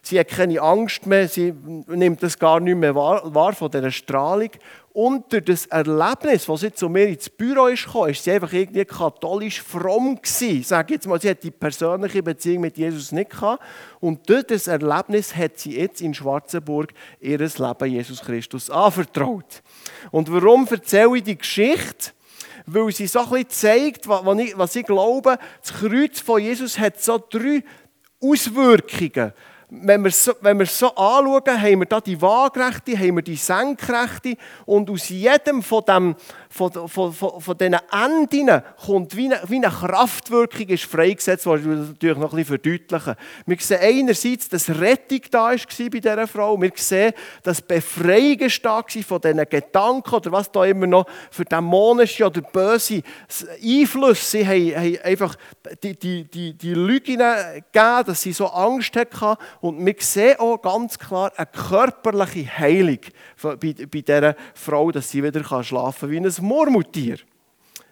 Sie 0.08 0.18
hat 0.18 0.30
keine 0.30 0.62
Angst 0.62 1.06
mehr, 1.06 1.28
sie 1.28 1.54
nimmt 1.88 2.24
das 2.24 2.40
gar 2.40 2.62
nicht 2.62 2.78
mehr 2.78 2.96
wahr, 2.96 3.22
wahr 3.36 3.52
von 3.52 3.70
dieser 3.70 3.92
Strahlung. 3.92 4.52
Und 4.94 5.34
durch 5.34 5.44
das 5.44 5.66
Erlebnis, 5.66 6.50
als 6.50 6.62
sie 6.62 6.72
zu 6.72 6.88
mir 6.88 7.10
ins 7.10 7.30
Büro 7.30 7.68
ist 7.68 7.84
gekommen, 7.84 8.12
ist 8.12 8.24
sie 8.24 8.32
einfach 8.32 8.54
irgendwie 8.54 8.86
katholisch 8.86 9.62
fromm 9.62 10.16
gewesen. 10.16 10.64
Sag 10.64 10.90
jetzt 10.92 11.08
mal, 11.08 11.20
sie 11.20 11.30
hat 11.30 11.44
die 11.44 11.52
persönliche 11.52 12.24
Beziehung 12.24 12.62
mit 12.62 12.78
Jesus 12.78 13.12
nicht 13.12 13.32
gehabt. 13.32 13.62
Und 14.00 14.30
durch 14.30 14.46
das 14.46 14.68
Erlebnis 14.68 15.36
hat 15.36 15.60
sie 15.60 15.78
jetzt 15.78 16.00
in 16.00 16.14
Schwarzenburg 16.14 16.94
ihr 17.20 17.38
Leben 17.38 17.92
Jesus 17.92 18.22
Christus 18.22 18.70
anvertraut. 18.70 19.62
Und 20.12 20.32
warum 20.32 20.66
erzähle 20.72 21.18
ich 21.18 21.24
die 21.24 21.38
Geschichte? 21.38 22.12
Weil 22.66 22.94
sie 22.94 23.08
so 23.08 23.26
bisschen 23.26 23.50
zeigt, 23.50 24.08
was 24.08 24.40
ich, 24.40 24.58
was 24.58 24.76
ich 24.78 24.86
glaube, 24.86 25.38
das 25.62 25.74
Kreuz 25.74 26.22
von 26.22 26.42
Jesus 26.42 26.80
hat 26.80 27.02
so 27.02 27.22
drei 27.30 27.62
Auswirkungen 28.22 29.34
wenn 29.70 30.02
wir, 30.02 30.12
so, 30.12 30.34
wenn 30.42 30.60
wir 30.60 30.66
so 30.66 30.96
anschauen, 30.96 31.62
haben 31.62 31.80
wir 31.80 31.86
da 31.86 32.00
die 32.00 32.22
Waagrechte, 32.22 32.98
haben 32.98 33.18
wir 33.18 33.22
die 33.22 33.36
Senkrechte. 33.36 34.38
Und 34.66 34.90
aus 34.90 35.10
jedem 35.10 35.62
von, 35.62 35.84
dem, 35.84 36.16
von, 36.58 36.72
von, 36.72 37.14
von, 37.14 37.40
von 37.40 37.58
diesen 37.58 37.78
Enden 37.92 38.64
kommt 38.84 39.16
wie 39.16 39.26
eine, 39.26 39.42
wie 39.48 39.58
eine 39.58 39.70
Kraftwirkung 39.70 40.68
ist 40.70 40.86
freigesetzt 40.86 41.46
worden, 41.46 41.78
das 41.78 41.90
natürlich 41.90 42.18
noch 42.18 42.34
ein 42.34 42.44
bisschen 42.44 42.60
verdeutlichen. 42.60 43.16
Wir 43.46 43.58
sehen 43.60 43.80
einerseits, 43.82 44.50
dass 44.50 44.70
Rettung 44.70 45.22
da 45.30 45.52
war 45.52 45.90
bei 45.92 46.00
dieser 46.00 46.28
Frau, 46.28 46.60
wir 46.60 46.72
sehen, 46.76 47.14
dass 47.44 47.62
Befreiung 47.62 48.50
da 48.64 48.78
war 48.78 48.84
von 48.84 49.22
diesen 49.22 49.50
Gedanken 49.50 50.16
oder 50.16 50.32
was 50.32 50.52
da 50.52 50.66
immer 50.66 50.88
noch 50.88 51.06
für 51.30 51.46
dämonische 51.46 52.26
oder 52.26 52.42
böse 52.42 53.04
Einflüsse, 53.64 54.38
sie 54.38 54.48
haben, 54.48 54.76
haben 54.76 54.98
einfach 55.04 55.36
die, 55.84 55.98
die, 55.98 56.24
die, 56.24 56.54
die 56.54 56.74
Lügen 56.74 57.18
gegeben, 57.18 58.04
dass 58.06 58.22
sie 58.22 58.34
so 58.34 58.48
Angst 58.48 58.96
hatten 58.96 59.38
und 59.62 59.86
wir 59.86 59.96
sehen 60.00 60.40
auch 60.40 60.58
ganz 60.58 60.98
klar 60.98 61.32
eine 61.36 61.46
körperliche 61.46 62.58
Heilung 62.58 63.00
bei, 63.42 63.56
bei 63.56 63.74
dieser 64.02 64.36
Frau, 64.56 64.92
dass 64.92 65.12
sie 65.12 65.24
wieder 65.24 65.44
schlafen 65.64 66.00
kann 66.00 66.10
wie 66.10 66.18
ein 66.18 66.47
Murmeltier. 66.48 67.18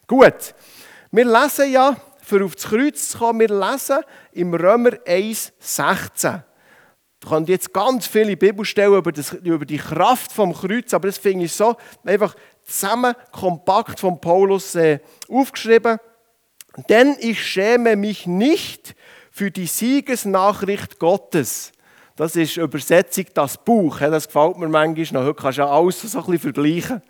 Gut, 0.07 0.55
wir 1.11 1.25
lesen 1.25 1.71
ja, 1.71 1.95
für 2.21 2.39
das 2.39 2.63
Kreuz 2.63 3.09
zu 3.09 3.17
kommen, 3.19 3.39
wir 3.41 3.49
lesen 3.49 3.99
im 4.31 4.53
Römer 4.53 4.91
1, 5.05 5.53
16. 5.59 6.43
Da 7.19 7.29
könnt 7.29 7.49
jetzt 7.49 7.73
ganz 7.73 8.07
viele 8.07 8.37
Bibelstellen 8.37 8.97
über, 8.97 9.11
das, 9.11 9.33
über 9.33 9.65
die 9.65 9.77
Kraft 9.77 10.31
vom 10.31 10.53
Kreuz, 10.53 10.93
aber 10.93 11.07
das 11.07 11.17
finde 11.17 11.45
ich 11.45 11.53
so 11.53 11.75
einfach 12.03 12.35
zusammen 12.63 13.13
kompakt 13.31 13.99
von 13.99 14.19
Paulus 14.19 14.75
äh, 14.75 14.99
aufgeschrieben. 15.29 15.97
Denn 16.89 17.15
ich 17.19 17.45
schäme 17.45 17.95
mich 17.95 18.27
nicht 18.27 18.95
für 19.31 19.51
die 19.51 19.67
Siegesnachricht 19.67 20.99
Gottes. 20.99 21.71
Das 22.15 22.35
ist 22.35 22.57
Übersetzung 22.57 23.25
das 23.33 23.57
Buch. 23.57 23.99
Das 23.99 24.27
gefällt 24.27 24.57
mir 24.57 24.69
manchmal. 24.69 25.25
Heute 25.25 25.35
kannst 25.35 25.57
du 25.57 25.61
ja 25.63 25.69
alles 25.69 26.01
so 26.01 26.17
ein 26.17 26.25
bisschen 26.25 26.39
vergleichen. 26.39 27.01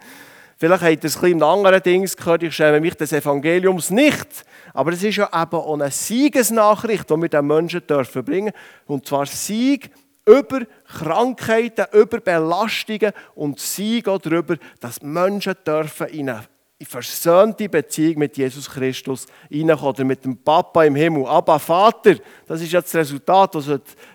Vielleicht 0.58 0.84
habt 0.84 1.04
ihr 1.04 1.08
es 1.08 1.22
ein 1.22 1.44
anderen 1.44 1.84
Dings 1.84 2.16
gehört, 2.16 2.44
ich 2.44 2.56
schäme 2.56 2.80
mich 2.80 2.96
des 2.96 3.12
Evangeliums 3.12 3.90
nicht. 3.90 4.46
Aber 4.74 4.94
es 4.94 5.04
ist 5.04 5.18
ja 5.18 5.26
eben 5.26 5.56
auch 5.56 5.74
eine 5.74 5.92
Siegesnachricht, 5.92 7.10
die 7.10 7.22
wir 7.22 7.30
den 7.30 7.48
Menschen 7.48 7.86
dürfen 7.86 8.24
bringen. 8.24 8.54
Und 8.86 9.06
zwar 9.06 9.26
Sieg 9.26 9.92
über 10.26 10.62
Krankheiten, 10.88 11.86
über 11.94 12.20
Belastungen 12.20 13.12
und 13.36 13.60
Sieg 13.60 14.08
auch 14.08 14.20
darüber, 14.20 14.56
dass 14.80 15.02
Menschen 15.02 15.56
dürfen 15.66 16.08
in 16.08 16.30
eine 16.30 16.46
versöhnte 16.84 17.70
Beziehung 17.70 18.20
mit 18.20 18.38
Jesus 18.38 18.70
Christus 18.70 19.28
hineinkommen 19.50 19.94
oder 19.94 20.04
mit 20.04 20.26
dem 20.26 20.38
Papa 20.38 20.86
im 20.86 20.96
Himmel. 20.96 21.26
Aber 21.26 21.60
Vater, 21.60 22.16
das 22.48 22.62
ist 22.62 22.72
jetzt 22.72 22.94
das 22.94 23.02
Resultat, 23.02 23.56
das 23.56 23.70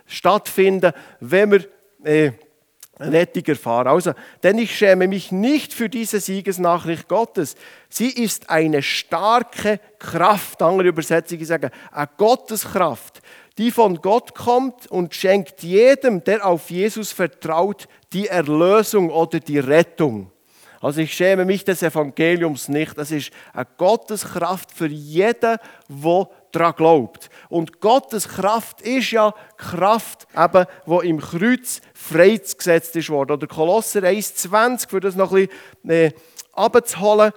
stattfinden 0.06 0.92
wenn 1.20 1.50
wir 1.52 1.64
äh, 2.02 2.32
Rettung 3.00 3.44
erfahren. 3.46 3.88
Also, 3.88 4.12
denn 4.42 4.58
ich 4.58 4.76
schäme 4.76 5.08
mich 5.08 5.32
nicht 5.32 5.72
für 5.72 5.88
diese 5.88 6.20
Siegesnachricht 6.20 7.08
Gottes. 7.08 7.56
Sie 7.88 8.10
ist 8.10 8.50
eine 8.50 8.82
starke 8.82 9.80
Kraft, 9.98 10.62
andere 10.62 10.88
Übersetzungen 10.88 11.44
sagen, 11.44 11.70
eine 11.90 12.08
Gotteskraft, 12.16 13.22
die 13.58 13.70
von 13.70 13.96
Gott 13.96 14.34
kommt 14.34 14.86
und 14.86 15.14
schenkt 15.14 15.62
jedem, 15.62 16.22
der 16.24 16.46
auf 16.46 16.70
Jesus 16.70 17.12
vertraut, 17.12 17.88
die 18.12 18.28
Erlösung 18.28 19.10
oder 19.10 19.40
die 19.40 19.58
Rettung. 19.58 20.30
Also 20.80 21.02
ich 21.02 21.12
schäme 21.12 21.44
mich 21.44 21.64
des 21.64 21.82
Evangeliums 21.82 22.68
nicht. 22.68 22.96
Das 22.96 23.10
ist 23.10 23.30
eine 23.52 23.66
Gotteskraft 23.76 24.72
für 24.72 24.86
jeden, 24.86 25.58
der 25.88 26.30
daran 26.52 26.74
glaubt. 26.76 27.30
Und 27.48 27.80
Gottes 27.80 28.28
Kraft 28.28 28.82
ist 28.82 29.10
ja 29.10 29.34
Kraft, 29.56 30.26
eben, 30.36 30.66
die 30.86 31.08
im 31.08 31.20
Kreuz 31.20 31.80
freigesetzt 31.94 32.96
ist 32.96 33.10
worden. 33.10 33.32
Oder 33.32 33.46
Kolosser 33.46 34.00
1,20, 34.00 34.88
für 34.88 35.00
das 35.00 35.16
noch 35.16 35.32
ein 35.32 35.48
bisschen 35.82 35.90
äh, 35.90 36.12
abzuholen. 36.52 37.32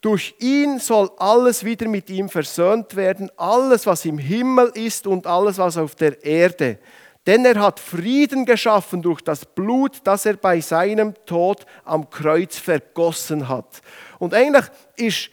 Durch 0.00 0.34
ihn 0.38 0.78
soll 0.78 1.10
alles 1.18 1.64
wieder 1.64 1.88
mit 1.88 2.08
ihm 2.08 2.28
versöhnt 2.28 2.94
werden, 2.94 3.30
alles, 3.36 3.84
was 3.86 4.04
im 4.04 4.18
Himmel 4.18 4.70
ist 4.74 5.06
und 5.06 5.26
alles, 5.26 5.58
was 5.58 5.76
auf 5.76 5.96
der 5.96 6.24
Erde. 6.24 6.78
Denn 7.26 7.44
er 7.44 7.60
hat 7.60 7.80
Frieden 7.80 8.46
geschaffen 8.46 9.02
durch 9.02 9.20
das 9.20 9.44
Blut, 9.44 10.00
das 10.04 10.24
er 10.24 10.36
bei 10.36 10.60
seinem 10.60 11.14
Tod 11.26 11.66
am 11.84 12.08
Kreuz 12.08 12.56
vergossen 12.56 13.48
hat. 13.48 13.82
Und 14.18 14.32
eigentlich 14.32 14.64
ist 14.96 15.30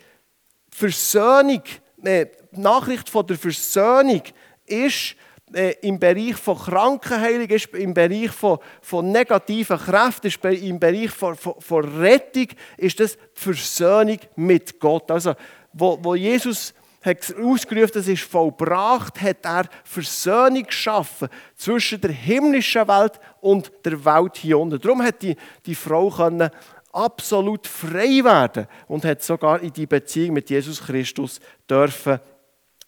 Versöhnung, 0.70 1.62
äh, 2.04 2.26
die 2.56 2.62
Nachricht 2.62 3.10
von 3.10 3.26
der 3.28 3.38
Versöhnung 3.38 4.22
ist 4.66 5.16
äh, 5.54 5.76
im 5.82 6.00
Bereich 6.00 6.36
von 6.36 6.58
Krankenheilung, 6.58 7.48
ist 7.50 7.74
im 7.74 7.94
Bereich 7.94 8.32
von, 8.32 8.60
von 8.82 9.12
negativen 9.12 9.78
Kräften, 9.78 10.28
ist 10.28 10.44
im 10.44 10.80
Bereich 10.80 11.12
von, 11.12 11.36
von, 11.36 11.56
von 11.60 11.98
Rettung, 12.00 12.48
ist 12.78 13.00
das 13.00 13.16
die 13.16 13.20
Versöhnung 13.34 14.20
mit 14.36 14.80
Gott. 14.80 15.12
Also, 15.12 15.34
wo, 15.74 16.00
wo 16.02 16.16
Jesus 16.16 16.74
hat 17.02 17.36
ausgerufen, 17.40 17.92
das 17.94 18.08
ist 18.08 18.24
vollbracht, 18.24 19.22
hat 19.22 19.46
er 19.46 19.66
Versöhnung 19.84 20.64
geschaffen 20.64 21.30
zwischen 21.56 22.02
der 22.02 22.12
himmlischen 22.12 22.88
Welt 22.88 23.20
und 23.42 23.72
der 23.84 24.04
Welt 24.04 24.38
hier 24.38 24.58
unten. 24.58 24.82
Darum 24.82 25.04
hat 25.04 25.22
die, 25.22 25.36
die 25.66 25.76
Frau 25.76 26.10
können 26.10 26.50
absolut 26.92 27.68
frei 27.68 28.24
werden 28.24 28.68
und 28.88 29.06
hat 29.06 29.22
sogar 29.22 29.62
in 29.62 29.74
die 29.74 29.86
Beziehung 29.86 30.34
mit 30.34 30.50
Jesus 30.50 30.84
Christus 30.84 31.40
dürfen 31.70 32.20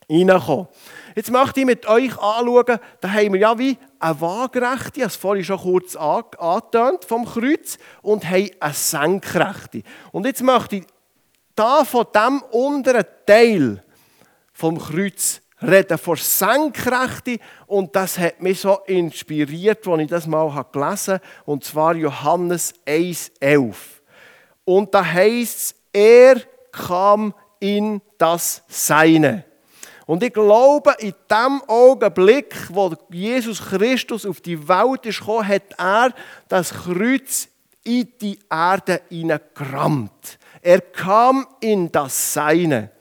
reinkommen. 0.09 0.67
Jetzt 1.15 1.31
möchte 1.31 1.61
ich 1.61 1.65
mit 1.65 1.87
euch 1.87 2.11
anschauen, 2.17 2.79
da 3.01 3.09
haben 3.09 3.33
wir 3.33 3.39
ja 3.39 3.57
wie 3.57 3.77
eine 3.99 4.21
Waagrechte, 4.21 4.97
ich 4.97 5.01
habe 5.01 5.07
es 5.07 5.15
vorhin 5.15 5.43
schon 5.43 5.59
kurz 5.59 5.95
angetönt, 5.95 7.05
vom 7.05 7.25
Kreuz, 7.25 7.77
und 8.01 8.29
haben 8.29 8.49
eine 8.59 8.73
Senkrechte. 8.73 9.83
Und 10.11 10.25
jetzt 10.25 10.43
möchte 10.43 10.77
ich 10.77 10.83
da 11.55 11.83
von 11.83 12.05
dem 12.13 12.41
unteren 12.51 13.05
Teil 13.25 13.83
vom 14.53 14.77
Kreuz 14.77 15.41
reden, 15.61 15.97
von 15.97 16.15
Senkrechte. 16.15 17.39
Und 17.65 17.95
das 17.95 18.19
hat 18.19 18.41
mich 18.41 18.61
so 18.61 18.79
inspiriert, 18.85 19.87
als 19.87 20.01
ich 20.01 20.07
das 20.07 20.27
mal 20.27 20.65
gelesen 20.71 21.15
habe, 21.15 21.23
und 21.45 21.63
zwar 21.63 21.95
Johannes 21.95 22.73
1,11. 22.85 23.73
Und 24.65 24.93
da 24.93 25.03
heißt 25.03 25.57
es, 25.57 25.75
er 25.91 26.41
kam 26.71 27.33
in 27.59 28.01
das 28.17 28.63
Seine. 28.67 29.46
Und 30.07 30.23
ich 30.23 30.33
glaube, 30.33 30.95
in 30.99 31.13
dem 31.29 31.61
Augenblick, 31.67 32.55
wo 32.69 32.93
Jesus 33.09 33.61
Christus 33.61 34.25
auf 34.25 34.39
die 34.39 34.67
Welt 34.67 35.05
ist 35.05 35.19
gekommen, 35.19 35.47
hat 35.47 35.77
er 35.77 36.13
das 36.47 36.73
Kreuz 36.73 37.49
in 37.83 38.07
die 38.21 38.39
Erde 38.49 39.01
hineingerammt. 39.09 40.39
Er 40.61 40.79
kam 40.79 41.45
in 41.59 41.91
das 41.91 42.33
Seine. 42.33 42.91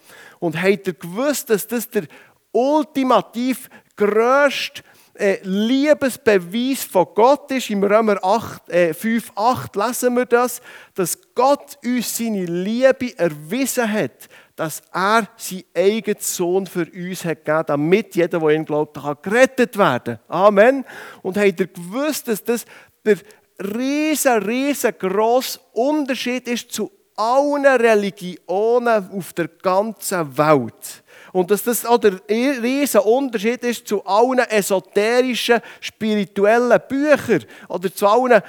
Und 0.40 0.60
hat 0.60 0.88
er 0.88 0.94
gewusst, 0.94 1.48
dass 1.48 1.66
das 1.68 1.88
der 1.88 2.06
ultimativ 2.50 3.70
grösste 3.96 4.82
äh, 5.14 5.38
Liebesbeweis 5.44 6.82
von 6.84 7.06
Gott 7.14 7.52
ist. 7.52 7.70
Im 7.70 7.84
Römer 7.84 8.22
8, 8.22 8.68
äh, 8.68 8.92
5, 8.92 9.32
8 9.36 9.76
lesen 9.76 10.16
wir 10.16 10.26
das, 10.26 10.60
dass 10.94 11.18
Gott 11.36 11.78
uns 11.84 12.16
seine 12.16 12.46
Liebe 12.46 13.16
erwiesen 13.16 13.90
hat 13.90 14.28
dass 14.56 14.82
er 14.92 15.28
seinen 15.36 15.64
eigenen 15.76 16.20
Sohn 16.20 16.66
für 16.66 16.86
uns 16.92 17.24
hat 17.24 17.44
gegeben, 17.44 17.64
damit 17.66 18.16
jeder, 18.16 18.40
der 18.40 18.48
ihn 18.48 18.64
glaubt, 18.64 18.96
kann 18.96 19.16
gerettet 19.22 19.76
werden 19.76 20.18
Amen. 20.28 20.84
Und 21.22 21.36
habt 21.36 21.60
ihr 21.60 21.66
gewusst, 21.66 22.26
dass 22.28 22.42
das 22.42 22.64
der 23.04 23.18
riesen, 23.60 24.42
riesengroße 24.42 25.60
Unterschied 25.72 26.48
ist 26.48 26.72
zu 26.72 26.90
allen 27.16 27.64
Religionen 27.66 29.10
auf 29.10 29.32
der 29.32 29.48
ganzen 29.48 30.36
Welt. 30.36 31.02
Und 31.32 31.50
dass 31.50 31.62
das 31.62 31.84
auch 31.84 31.98
der 31.98 32.20
riesen 32.28 33.00
Unterschied 33.00 33.62
ist 33.62 33.86
zu 33.86 34.04
allen 34.04 34.38
esoterischen, 34.38 35.60
spirituellen 35.80 36.80
Büchern 36.88 37.44
oder 37.68 37.94
zu 37.94 38.06
allen 38.06 38.42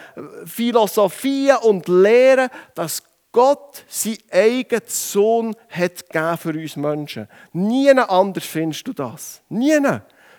Philosophien 0.46 1.58
und 1.58 1.88
Lehren, 1.88 2.50
dass 2.76 3.04
Gott 3.32 3.84
seinen 3.88 4.18
eigenen 4.32 4.84
Sohn 4.88 5.56
hat 5.70 6.10
gegeben 6.10 6.38
für 6.38 6.50
uns 6.50 6.76
Menschen. 6.76 7.28
Nie 7.54 7.92
anders 7.92 8.46
findest 8.46 8.88
du 8.88 8.94
das. 8.94 9.42
Nie. 9.50 9.80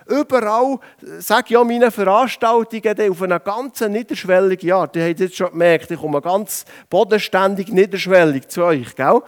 Überall, 0.08 0.78
sage 1.18 1.44
ich 1.48 1.50
ja 1.50 1.62
meine 1.62 1.90
Veranstaltungen 1.90 3.10
auf 3.10 3.20
einer 3.20 3.40
ganz 3.40 3.80
niederschwelligen 3.82 4.72
Art. 4.72 4.96
Ihr 4.96 5.06
habt 5.06 5.20
jetzt 5.20 5.36
schon 5.36 5.50
gemerkt, 5.50 5.90
ich 5.90 6.00
komme 6.00 6.22
ganz 6.22 6.64
bodenständig 6.88 7.68
niederschwellig 7.68 8.48
zu 8.48 8.64
euch. 8.64 8.96
Gell? 8.96 9.20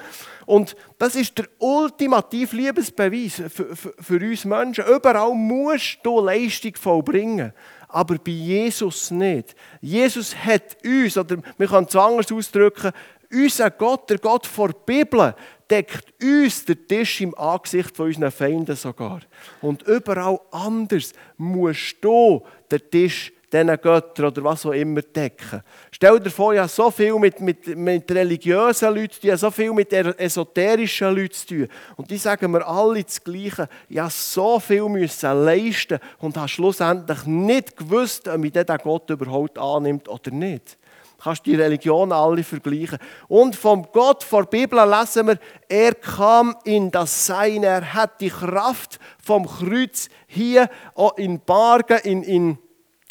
Und 0.46 0.74
das 0.98 1.16
ist 1.16 1.36
der 1.36 1.48
ultimative 1.58 2.56
Liebesbeweis 2.56 3.42
für, 3.54 3.76
für, 3.76 3.94
für 4.00 4.16
uns 4.16 4.46
Menschen. 4.46 4.86
Überall 4.86 5.34
musst 5.34 5.98
du 6.02 6.20
Leistung 6.20 6.74
vollbringen 6.76 7.52
aber 7.92 8.18
bei 8.18 8.30
Jesus 8.30 9.10
nicht. 9.10 9.54
Jesus 9.80 10.34
hat 10.36 10.76
uns, 10.84 11.18
oder 11.18 11.38
wir 11.58 11.66
können 11.66 11.86
es 11.88 11.96
anders 11.96 12.30
ausdrücken, 12.30 12.92
unser 13.32 13.70
Gott, 13.70 14.10
der 14.10 14.18
Gott 14.18 14.46
vor 14.46 14.70
Bibel, 14.86 15.34
deckt 15.70 16.12
uns 16.22 16.64
den 16.64 16.86
Tisch 16.86 17.20
im 17.20 17.34
Angesicht 17.36 17.96
von 17.96 18.06
unseren 18.06 18.30
Feinden 18.30 18.76
sogar. 18.76 19.20
Und 19.62 19.82
überall 19.82 20.40
anders 20.50 21.12
musst 21.36 21.96
du 22.00 22.42
den 22.70 22.90
Tisch 22.90 23.32
diesen 23.52 23.80
Göttern 23.80 24.26
oder 24.26 24.44
was 24.44 24.64
auch 24.64 24.72
immer 24.72 25.02
decken. 25.02 25.62
Stell 25.90 26.20
dir 26.20 26.30
vor, 26.30 26.52
ich 26.52 26.60
habe 26.60 26.68
so 26.68 26.90
viel 26.90 27.14
mit, 27.18 27.40
mit, 27.40 27.66
mit 27.76 28.10
religiösen 28.12 28.94
Leuten 28.94 29.12
zu 29.12 29.20
tun, 29.20 29.36
so 29.36 29.50
viel 29.50 29.72
mit 29.72 29.92
esoterischen 29.92 31.14
Leuten 31.14 31.34
zu 31.34 31.46
tun. 31.46 31.68
Und 31.96 32.10
die 32.10 32.16
sagen 32.16 32.50
mir 32.50 32.64
alle 32.66 33.02
das 33.02 33.22
Gleiche. 33.22 33.68
Ich 33.88 33.98
habe 33.98 34.10
so 34.10 34.60
viel 34.60 34.88
müssen 34.88 35.44
leisten 35.44 35.98
und 36.18 36.36
habe 36.36 36.48
schlussendlich 36.48 37.24
nicht 37.26 37.76
gewusst, 37.76 38.28
ob 38.28 38.38
mich 38.38 38.52
dieser 38.52 38.78
Gott 38.78 39.10
überhaupt 39.10 39.58
annimmt 39.58 40.08
oder 40.08 40.30
nicht 40.30 40.78
kannst 41.22 41.46
die 41.46 41.54
Religion 41.54 42.12
alle 42.12 42.42
vergleichen. 42.42 42.98
Und 43.28 43.56
vom 43.56 43.86
Gott 43.92 44.24
vor 44.24 44.46
Bibel 44.46 44.78
lesen 44.88 45.28
wir, 45.28 45.38
er 45.68 45.94
kam 45.94 46.56
in 46.64 46.90
das 46.90 47.26
Sein, 47.26 47.62
er 47.62 47.94
hat 47.94 48.20
die 48.20 48.30
Kraft 48.30 48.98
vom 49.22 49.46
Kreuz 49.46 50.08
hier 50.26 50.68
in 51.16 51.40
Bargen, 51.40 51.98
in, 52.04 52.22
in, 52.22 52.58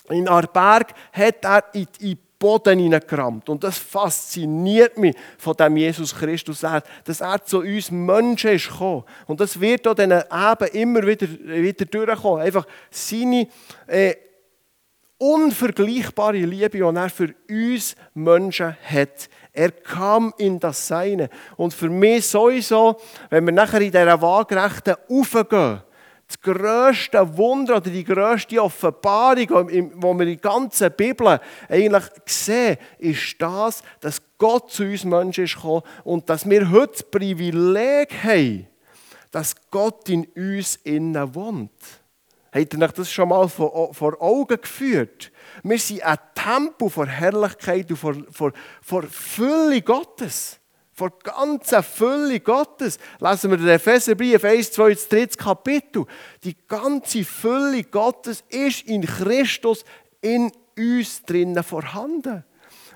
in 0.10 0.28
Arberg, 0.28 0.94
hat 1.14 1.44
er 1.44 1.64
in 1.74 1.88
die 2.00 2.18
Boden 2.40 2.80
hineingerammt. 2.80 3.50
Und 3.50 3.64
das 3.64 3.78
fasziniert 3.78 4.98
mich 4.98 5.16
von 5.38 5.56
dem 5.56 5.76
Jesus 5.76 6.16
Christus, 6.16 6.62
dass 6.62 7.22
er 7.22 7.44
zu 7.44 7.60
uns 7.60 7.92
Menschen 7.92 8.52
ist 8.52 8.70
gekommen. 8.70 9.04
Und 9.28 9.42
das 9.42 9.60
wird 9.60 9.86
auch 9.88 9.94
dann 9.94 10.12
eben 10.12 10.72
immer 10.74 11.06
wieder, 11.06 11.28
wieder 11.28 11.86
durchkommen. 11.86 12.42
Einfach 12.42 12.66
seine 12.90 13.48
äh, 13.88 14.16
unvergleichbare 15.20 16.38
Liebe, 16.38 16.70
die 16.70 16.80
er 16.80 17.10
für 17.10 17.36
uns 17.50 17.96
Menschen 18.14 18.76
hat. 18.84 19.30
Er 19.54 19.72
kam 19.72 20.34
in 20.38 20.60
das 20.60 20.88
Seine. 20.88 21.30
Und 21.58 21.74
für 21.74 21.90
mich 21.90 22.26
sowieso, 22.26 22.98
wenn 23.30 23.46
wir 23.46 23.54
nachher 23.54 23.82
in 23.82 23.92
dieser 23.92 24.22
Waagrechten 24.22 24.96
aufgehen, 25.10 25.82
das 26.28 26.42
grösste 26.42 27.38
Wunder 27.38 27.78
oder 27.78 27.90
die 27.90 28.04
grösste 28.04 28.62
Offenbarung, 28.62 29.68
die 29.68 29.82
wir 29.82 30.12
in 30.12 30.18
der 30.20 30.36
ganzen 30.36 30.92
Bibel 30.92 31.40
eigentlich 31.68 32.04
sehen, 32.26 32.78
ist 33.00 33.36
das, 33.40 33.82
dass 34.00 34.22
Gott 34.38 34.72
zu 34.72 34.84
uns 34.84 35.04
Menschen 35.04 35.46
ist 35.46 35.56
gekommen 35.56 35.82
und 36.04 36.30
dass 36.30 36.48
wir 36.48 36.70
heute 36.70 36.94
das 36.94 37.04
Privileg 37.04 38.14
haben, 38.24 38.68
dass 39.32 39.56
Gott 39.72 40.08
in 40.10 40.26
uns 40.36 40.76
innen 40.84 41.34
wohnt. 41.34 41.72
Habt 42.52 42.74
ihr 42.74 42.82
euch 42.82 42.92
das 42.92 43.12
schon 43.12 43.30
mal 43.30 43.48
vor, 43.48 43.94
vor 43.94 44.22
Augen 44.22 44.60
geführt? 44.60 45.32
Wir 45.64 45.78
sind 45.78 46.04
ein 46.04 46.18
Tempel 46.34 46.90
vor 46.90 47.06
Herrlichkeit 47.06 47.90
und 47.92 47.98
vor, 47.98 48.16
vor, 48.32 48.52
vor 48.82 49.04
Fülle 49.04 49.82
Gottes. 49.82 50.60
Vor 50.94 51.12
ganzer 51.20 51.84
Fülle 51.84 52.40
Gottes. 52.40 52.98
Lesen 53.20 53.52
wir 53.52 53.58
den 53.58 53.70
Epheserbrief 53.70 54.44
1, 54.44 54.72
2, 54.72 54.96
3 55.10 55.26
Kapitel. 55.28 56.06
Die 56.44 56.56
ganze 56.68 57.24
Fülle 57.24 57.84
Gottes 57.84 58.44
ist 58.50 58.82
in 58.88 59.06
Christus 59.06 59.86
in 60.22 60.52
uns 60.78 61.24
drinnen 61.24 61.64
vorhanden. 61.64 62.44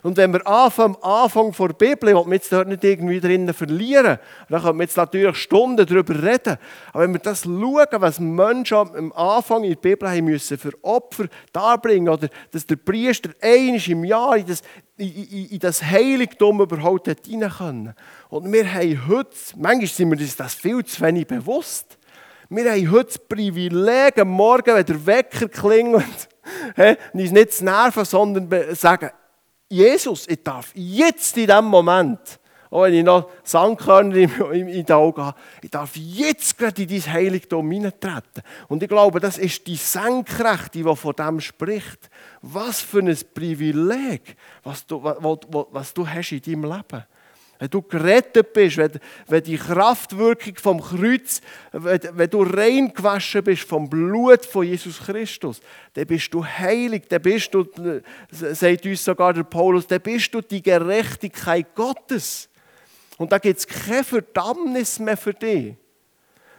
Und 0.03 0.17
wenn 0.17 0.33
wir 0.33 0.45
am 0.45 0.97
Anfang 1.01 1.53
der 1.57 1.67
Bibel, 1.69 2.13
will 2.13 2.25
mich 2.25 2.41
jetzt 2.41 2.51
dort 2.51 2.67
nicht 2.67 2.83
irgendwie 2.83 3.21
drinnen 3.21 3.53
verlieren, 3.53 4.19
dann 4.49 4.61
können 4.61 4.77
wir 4.77 4.83
jetzt 4.83 4.97
natürlich 4.97 5.37
Stunden 5.37 5.85
darüber 5.85 6.21
reden, 6.21 6.57
aber 6.91 7.03
wenn 7.03 7.13
wir 7.13 7.19
das 7.19 7.43
schauen, 7.43 7.87
was 7.91 8.19
Menschen 8.19 8.77
am 8.77 9.13
Anfang 9.13 9.63
in 9.63 9.69
der 9.69 9.77
Bibel 9.77 10.09
haben 10.09 10.25
müssen 10.25 10.57
für 10.57 10.73
Opfer 10.81 11.27
darbringen, 11.53 12.09
oder 12.09 12.27
dass 12.51 12.67
der 12.67 12.75
Priester 12.75 13.29
einmal 13.41 13.81
im 13.87 14.03
Jahr 14.03 14.35
in 14.35 14.45
das, 14.45 14.61
in, 14.97 15.07
in, 15.07 15.45
in 15.51 15.59
das 15.59 15.81
Heiligtum 15.81 16.59
überhaupt 16.59 17.09
hinein 17.25 17.49
können. 17.49 17.93
Und 18.27 18.51
wir 18.51 18.71
haben 18.73 19.07
heute, 19.07 19.29
manchmal 19.55 19.87
sind 19.87 20.11
wir 20.11 20.19
uns 20.19 20.35
das 20.35 20.53
viel 20.53 20.83
zu 20.83 21.01
wenig 21.01 21.27
bewusst, 21.27 21.97
wir 22.49 22.69
haben 22.69 22.91
heute 22.91 23.05
das 23.05 23.19
Privileg, 23.19 24.19
am 24.19 24.27
Morgen, 24.27 24.75
wenn 24.75 24.85
der 24.85 25.05
Wecker 25.05 25.47
klingelt, 25.47 26.27
uns 27.13 27.31
nicht 27.31 27.53
zu 27.53 27.63
nerven, 27.63 28.03
sondern 28.03 28.75
sagen, 28.75 29.09
Jesus, 29.73 30.27
ich 30.27 30.43
darf 30.43 30.71
jetzt 30.75 31.35
in 31.35 31.47
diesem 31.47 31.65
Moment, 31.65 32.19
auch 32.69 32.83
wenn 32.83 32.93
ich 32.93 33.03
noch 33.03 33.27
Sandkörner 33.43 34.15
in 34.15 34.67
den 34.67 34.91
Augen 34.91 35.23
habe, 35.23 35.39
ich 35.63 35.71
darf 35.71 35.95
jetzt 35.95 36.59
gerade 36.59 36.83
in 36.83 36.87
dein 36.89 37.11
Heiligtum 37.11 37.71
hineintreten. 37.71 38.43
Und 38.67 38.83
ich 38.83 38.89
glaube, 38.89 39.19
das 39.19 39.39
ist 39.39 39.65
die 39.65 39.75
Senkrechte, 39.75 40.83
die 40.83 40.95
von 40.95 41.15
dem 41.15 41.39
spricht. 41.39 42.11
Was 42.43 42.81
für 42.81 42.99
ein 42.99 43.17
Privileg, 43.33 44.35
was 44.63 44.85
du, 44.85 45.03
was, 45.03 45.39
was 45.71 45.93
du 45.95 46.07
hast 46.07 46.31
in 46.33 46.41
deinem 46.43 46.71
Leben 46.71 47.03
wenn 47.59 47.69
du 47.69 47.81
gerettet 47.81 48.51
bist, 48.53 48.77
wenn, 48.77 48.91
wenn 49.27 49.43
die 49.43 49.57
Kraftwirkung 49.57 50.55
vom 50.55 50.81
Kreuz, 50.81 51.41
wenn, 51.71 51.99
wenn 52.13 52.29
du 52.29 52.43
rein 52.43 52.93
gewaschen 52.93 53.43
bist 53.43 53.63
vom 53.63 53.89
Blut 53.89 54.45
von 54.45 54.65
Jesus 54.65 54.99
Christus, 54.99 55.61
dann 55.93 56.05
bist 56.05 56.33
du 56.33 56.43
heilig, 56.45 57.03
dann 57.07 57.21
bist 57.21 57.53
du, 57.53 57.65
sagt 58.31 58.85
uns 58.85 59.03
sogar 59.03 59.33
der 59.33 59.43
Paulus, 59.43 59.87
dann 59.87 60.01
bist 60.01 60.33
du 60.33 60.41
die 60.41 60.61
Gerechtigkeit 60.61 61.73
Gottes. 61.75 62.49
Und 63.17 63.31
da 63.31 63.37
gibt 63.37 63.59
es 63.59 63.67
keine 63.67 64.03
Verdammnis 64.03 64.99
mehr 64.99 65.17
für 65.17 65.33
dich. 65.33 65.75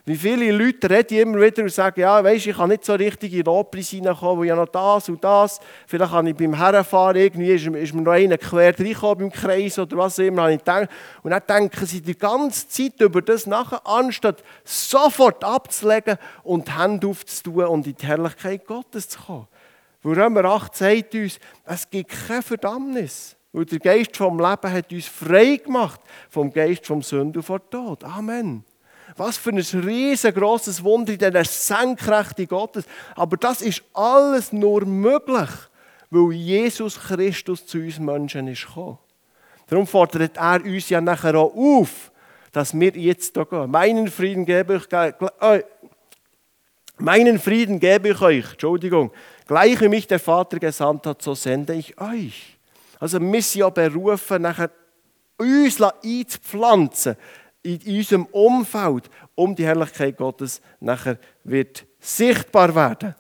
Wie 0.07 0.17
viele 0.17 0.53
Leute 0.53 0.91
reden 0.91 1.19
immer 1.19 1.41
wieder 1.41 1.63
und 1.63 1.73
sagen, 1.73 1.99
ja, 2.01 2.23
weisst, 2.23 2.47
ich 2.47 2.55
kann 2.55 2.69
nicht 2.69 2.85
so 2.85 2.93
richtig 2.93 3.33
in 3.33 3.39
den 3.39 3.47
Lobpreis 3.47 3.95
reinkommen, 3.95 4.41
weil 4.41 4.49
ja 4.49 4.55
noch 4.55 4.69
das 4.69 5.09
und 5.09 5.25
das. 5.25 5.61
Vielleicht 5.87 6.13
kann 6.13 6.27
ich 6.27 6.37
beim 6.37 6.53
Herrenfahren 6.53 7.17
irgendwie, 7.17 7.53
ist, 7.53 7.67
ist 7.67 7.95
mir 7.95 8.03
noch 8.03 8.13
einer 8.13 8.37
quer 8.37 8.79
reingekommen 8.79 9.31
beim 9.31 9.33
Kreis 9.33 9.79
oder 9.79 9.97
was 9.97 10.19
immer. 10.19 10.51
Und 10.51 10.61
dann 10.67 10.89
denken 11.49 11.87
sie 11.87 12.03
die 12.03 12.19
ganze 12.19 12.69
Zeit 12.69 13.01
über 13.01 13.23
das 13.23 13.47
nachher, 13.47 13.81
anstatt 13.87 14.45
sofort 14.63 15.43
abzulegen 15.43 16.19
und 16.43 16.69
die 16.69 16.79
Hände 16.79 17.07
aufzutun 17.07 17.65
und 17.65 17.87
in 17.87 17.97
die 17.97 18.07
Herrlichkeit 18.07 18.67
Gottes 18.67 19.09
zu 19.09 19.19
kommen. 19.19 19.49
Weil 20.03 20.21
Römer 20.21 20.45
8 20.45 20.77
sagt 20.77 21.15
uns, 21.15 21.39
es 21.65 21.89
gibt 21.89 22.11
keine 22.11 22.43
Verdammnis. 22.43 23.37
Weil 23.53 23.65
der 23.65 23.79
Geist 23.79 24.19
vom 24.19 24.39
Leben 24.39 24.71
hat 24.71 24.93
uns 24.93 25.07
frei 25.07 25.57
gemacht 25.57 26.01
vom 26.29 26.53
Geist 26.53 26.87
vom 26.87 27.01
Sünde 27.01 27.39
und 27.39 27.45
vom 27.45 27.61
Tod. 27.71 28.05
Amen. 28.05 28.65
Was 29.17 29.37
für 29.37 29.51
ein 29.51 29.59
riesengroßes 29.59 30.83
Wunder 30.83 31.13
in 31.13 31.19
dieser 31.19 31.45
Senkrechte 31.45 32.47
Gottes. 32.47 32.85
Aber 33.15 33.37
das 33.37 33.63
ist 33.63 33.83
alles 33.93 34.53
nur 34.53 34.85
möglich, 34.85 35.51
weil 36.11 36.33
Jesus 36.33 36.99
Christus 36.99 37.67
zu 37.67 37.79
uns 37.79 37.99
Menschen 37.99 38.49
ist 38.49 38.67
gekommen. 38.67 38.99
Darum 39.67 39.87
fordert 39.87 40.37
er 40.37 40.63
uns 40.65 40.89
ja 40.89 41.01
nachher 41.01 41.37
auch 41.37 41.55
auf, 41.55 42.11
dass 42.53 42.79
wir 42.79 42.91
jetzt 42.91 43.35
hier 43.35 43.47
gehen. 43.47 43.71
Meinen 43.71 44.09
Frieden 44.09 44.45
gebe 44.45 44.77
ich, 44.77 44.93
äh, 44.93 45.63
meinen 46.99 47.39
Frieden 47.39 47.81
gebe 47.81 48.11
ich 48.11 48.21
euch, 48.21 48.53
Entschuldigung, 48.53 49.11
gleich 49.47 49.81
wie 49.81 49.89
mich 49.89 50.07
der 50.07 50.21
Vater 50.21 50.59
gesandt 50.59 51.07
hat, 51.07 51.23
so 51.23 51.35
sende 51.35 51.75
ich 51.75 51.99
euch. 52.01 52.57
Also 53.01 53.21
wir 53.21 53.43
sind 53.43 53.61
ja 53.61 53.71
berufen, 53.71 54.43
nachher 54.43 54.71
uns 55.37 55.81
einzupflanzen 55.81 57.17
in 57.65 57.81
unserem 57.97 58.27
Umfeld, 58.27 59.11
um 59.35 59.57
die 59.57 59.65
Herrlichkeit 59.65 60.17
Gottes 60.17 60.61
nachher 60.81 61.19
wird 61.43 61.87
sichtbar 61.99 62.75
werden. 62.75 63.15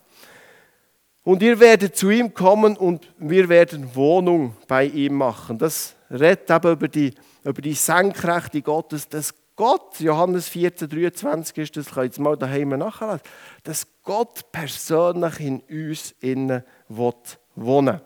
Und 1.25 1.43
ihr 1.43 1.59
werdet 1.59 1.97
zu 1.97 2.11
ihm 2.11 2.35
kommen 2.35 2.77
und 2.77 3.11
wir 3.19 3.49
werden 3.49 3.95
Wohnung 3.97 4.55
bei 4.69 4.85
ihm 4.85 5.15
machen. 5.15 5.59
Das 5.59 5.97
redet 6.11 6.50
eben 6.50 6.73
über 6.73 6.89
die, 6.89 7.15
über 7.43 7.63
die 7.63 7.73
Senkrechte 7.73 8.61
Gottes, 8.61 9.09
dass 9.09 9.35
Gott, 9.57 10.00
Johannes 10.00 10.49
14, 10.49 10.89
23 10.89 11.59
ist, 11.59 11.76
das 11.76 11.91
könnt 11.91 12.19
ihr 12.19 12.23
mal 12.23 12.37
daheim 12.37 12.71
nachlesen, 12.71 13.21
dass 13.63 13.87
Gott 14.02 14.52
persönlich 14.52 15.41
in 15.41 15.61
uns 15.61 16.15
innen 16.21 16.63
wohnen 16.89 17.30
will. 17.57 18.00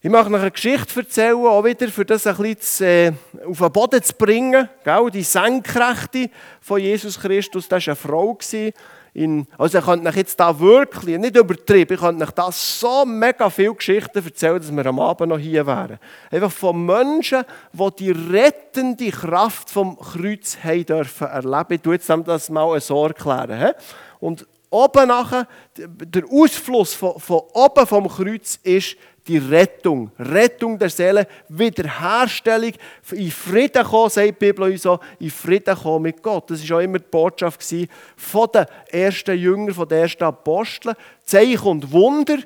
Ich 0.00 0.08
möchte 0.08 0.30
noch 0.30 0.38
eine 0.38 0.52
Geschichte 0.52 1.00
erzählen, 1.00 1.34
auch 1.34 1.64
wieder, 1.64 1.88
für 1.88 2.04
das 2.04 2.24
ein 2.24 2.36
bisschen 2.36 2.86
äh, 2.86 3.12
auf 3.44 3.58
den 3.58 3.72
Boden 3.72 4.00
zu 4.00 4.14
bringen. 4.14 4.68
Gell? 4.84 5.10
Die 5.12 5.24
Senkrechte 5.24 6.30
von 6.60 6.80
Jesus 6.80 7.18
Christus, 7.18 7.66
das 7.66 7.84
war 7.84 7.94
eine 7.94 7.96
Frau. 7.96 8.38
In, 9.12 9.48
also 9.58 9.78
ich 9.78 9.84
könnte 9.84 10.08
euch 10.08 10.14
jetzt 10.14 10.38
da 10.38 10.56
wirklich, 10.60 11.18
nicht 11.18 11.36
übertrieben, 11.36 11.94
ich 11.94 12.00
könnte 12.00 12.24
euch 12.24 12.30
da 12.30 12.52
so 12.52 13.04
mega 13.04 13.50
viele 13.50 13.74
Geschichten 13.74 14.24
erzählen, 14.24 14.58
dass 14.58 14.70
wir 14.70 14.86
am 14.86 15.00
Abend 15.00 15.30
noch 15.30 15.38
hier 15.38 15.66
wären. 15.66 15.98
Einfach 16.30 16.52
von 16.52 16.86
Menschen, 16.86 17.42
die 17.72 17.90
die 17.98 18.10
rettende 18.12 19.10
Kraft 19.10 19.68
vom 19.68 19.98
Kreuz 19.98 20.58
haben 20.62 20.86
dürfen 20.86 21.26
erleben. 21.26 21.72
Ich 21.72 21.80
tue 21.80 21.94
jetzt 21.94 22.08
das 22.08 22.50
mal 22.50 22.80
so 22.80 23.04
erklären. 23.04 23.72
Und 24.20 24.46
oben 24.70 25.08
nachher, 25.08 25.48
der 25.76 26.22
Ausfluss 26.30 26.94
von, 26.94 27.18
von 27.18 27.40
oben 27.52 27.84
vom 27.84 28.06
Kreuz 28.08 28.60
ist 28.62 28.96
die 29.28 29.38
Rettung. 29.38 30.10
Rettung 30.18 30.78
der 30.78 30.90
Seele, 30.90 31.26
Wiederherstellung, 31.48 32.72
in 33.12 33.30
Frieden 33.30 33.84
kommen, 33.84 34.10
sagt 34.10 34.26
die 34.26 34.32
Bibel 34.32 34.70
uns 34.70 34.82
so, 34.82 34.98
in 35.20 35.30
Frieden 35.30 35.76
kommen 35.76 36.02
mit 36.02 36.22
Gott. 36.22 36.50
Das 36.50 36.68
war 36.68 36.78
auch 36.78 36.82
immer 36.82 36.98
die 36.98 37.08
Botschaft 37.10 37.62
von 38.16 38.48
den 38.52 38.66
ersten 38.90 39.38
Jüngern, 39.38 39.74
von 39.74 39.88
den 39.88 39.98
ersten 39.98 40.24
Aposteln. 40.24 40.96
Zeichen 41.24 41.68
und 41.68 41.92
Wunder, 41.92 42.38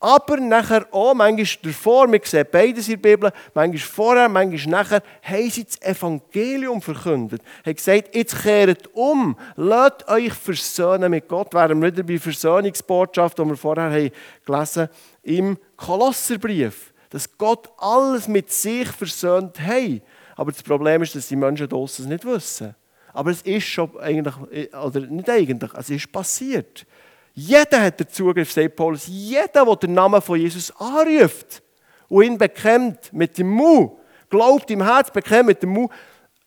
aber 0.00 0.36
nachher 0.36 0.86
auch, 0.92 1.12
manchmal 1.12 1.72
davor, 1.72 2.10
wir 2.12 2.20
sehen 2.22 2.46
beides 2.50 2.88
in 2.88 3.02
der 3.02 3.10
Bibel, 3.10 3.32
manchmal 3.52 3.78
vorher, 3.78 4.28
manchmal 4.28 4.82
nachher, 4.82 5.02
haben 5.22 5.50
sie 5.50 5.64
das 5.64 5.82
Evangelium 5.82 6.80
verkündet. 6.80 7.42
Haben 7.66 7.74
gesagt, 7.74 8.14
jetzt 8.14 8.40
kehrt 8.40 8.94
um, 8.94 9.36
lasst 9.56 10.08
euch 10.08 10.32
versöhnen 10.32 11.10
mit 11.10 11.26
Gott. 11.26 11.52
Wären 11.52 11.82
wir 11.82 11.92
wieder 11.92 12.04
bei 12.04 12.18
Versöhnungsbotschaft, 12.18 13.38
die 13.38 13.44
wir 13.44 13.56
vorher 13.56 14.10
gelesen 14.46 14.82
haben, 14.82 14.90
im 15.28 15.58
Kolosserbrief. 15.76 16.92
Dass 17.10 17.36
Gott 17.38 17.68
alles 17.78 18.28
mit 18.28 18.50
sich 18.50 18.88
versöhnt 18.88 19.60
hat. 19.60 20.02
Aber 20.36 20.52
das 20.52 20.62
Problem 20.62 21.02
ist, 21.02 21.14
dass 21.14 21.28
die 21.28 21.36
Menschen 21.36 21.70
es 21.72 21.98
nicht 22.00 22.24
wissen. 22.24 22.74
Aber 23.12 23.30
es 23.30 23.42
ist 23.42 23.66
schon 23.66 23.98
eigentlich, 23.98 24.74
oder 24.74 25.00
nicht 25.00 25.28
eigentlich, 25.28 25.74
es 25.74 25.90
ist 25.90 26.12
passiert. 26.12 26.86
Jeder 27.34 27.82
hat 27.82 28.00
den 28.00 28.08
Zugriff, 28.08 28.52
sagt 28.52 28.76
Paulus. 28.76 29.06
Jeder, 29.06 29.64
der 29.64 29.76
den 29.76 29.94
Namen 29.94 30.20
von 30.20 30.38
Jesus 30.38 30.70
anruft 30.78 31.62
und 32.08 32.24
ihn 32.24 32.38
bekennt 32.38 33.12
mit 33.12 33.38
dem 33.38 33.50
Mund, 33.50 33.92
glaubt 34.28 34.70
im 34.70 34.82
Herz, 34.82 35.10
bekennt 35.10 35.46
mit 35.46 35.62
dem 35.62 35.70
Mund, 35.70 35.90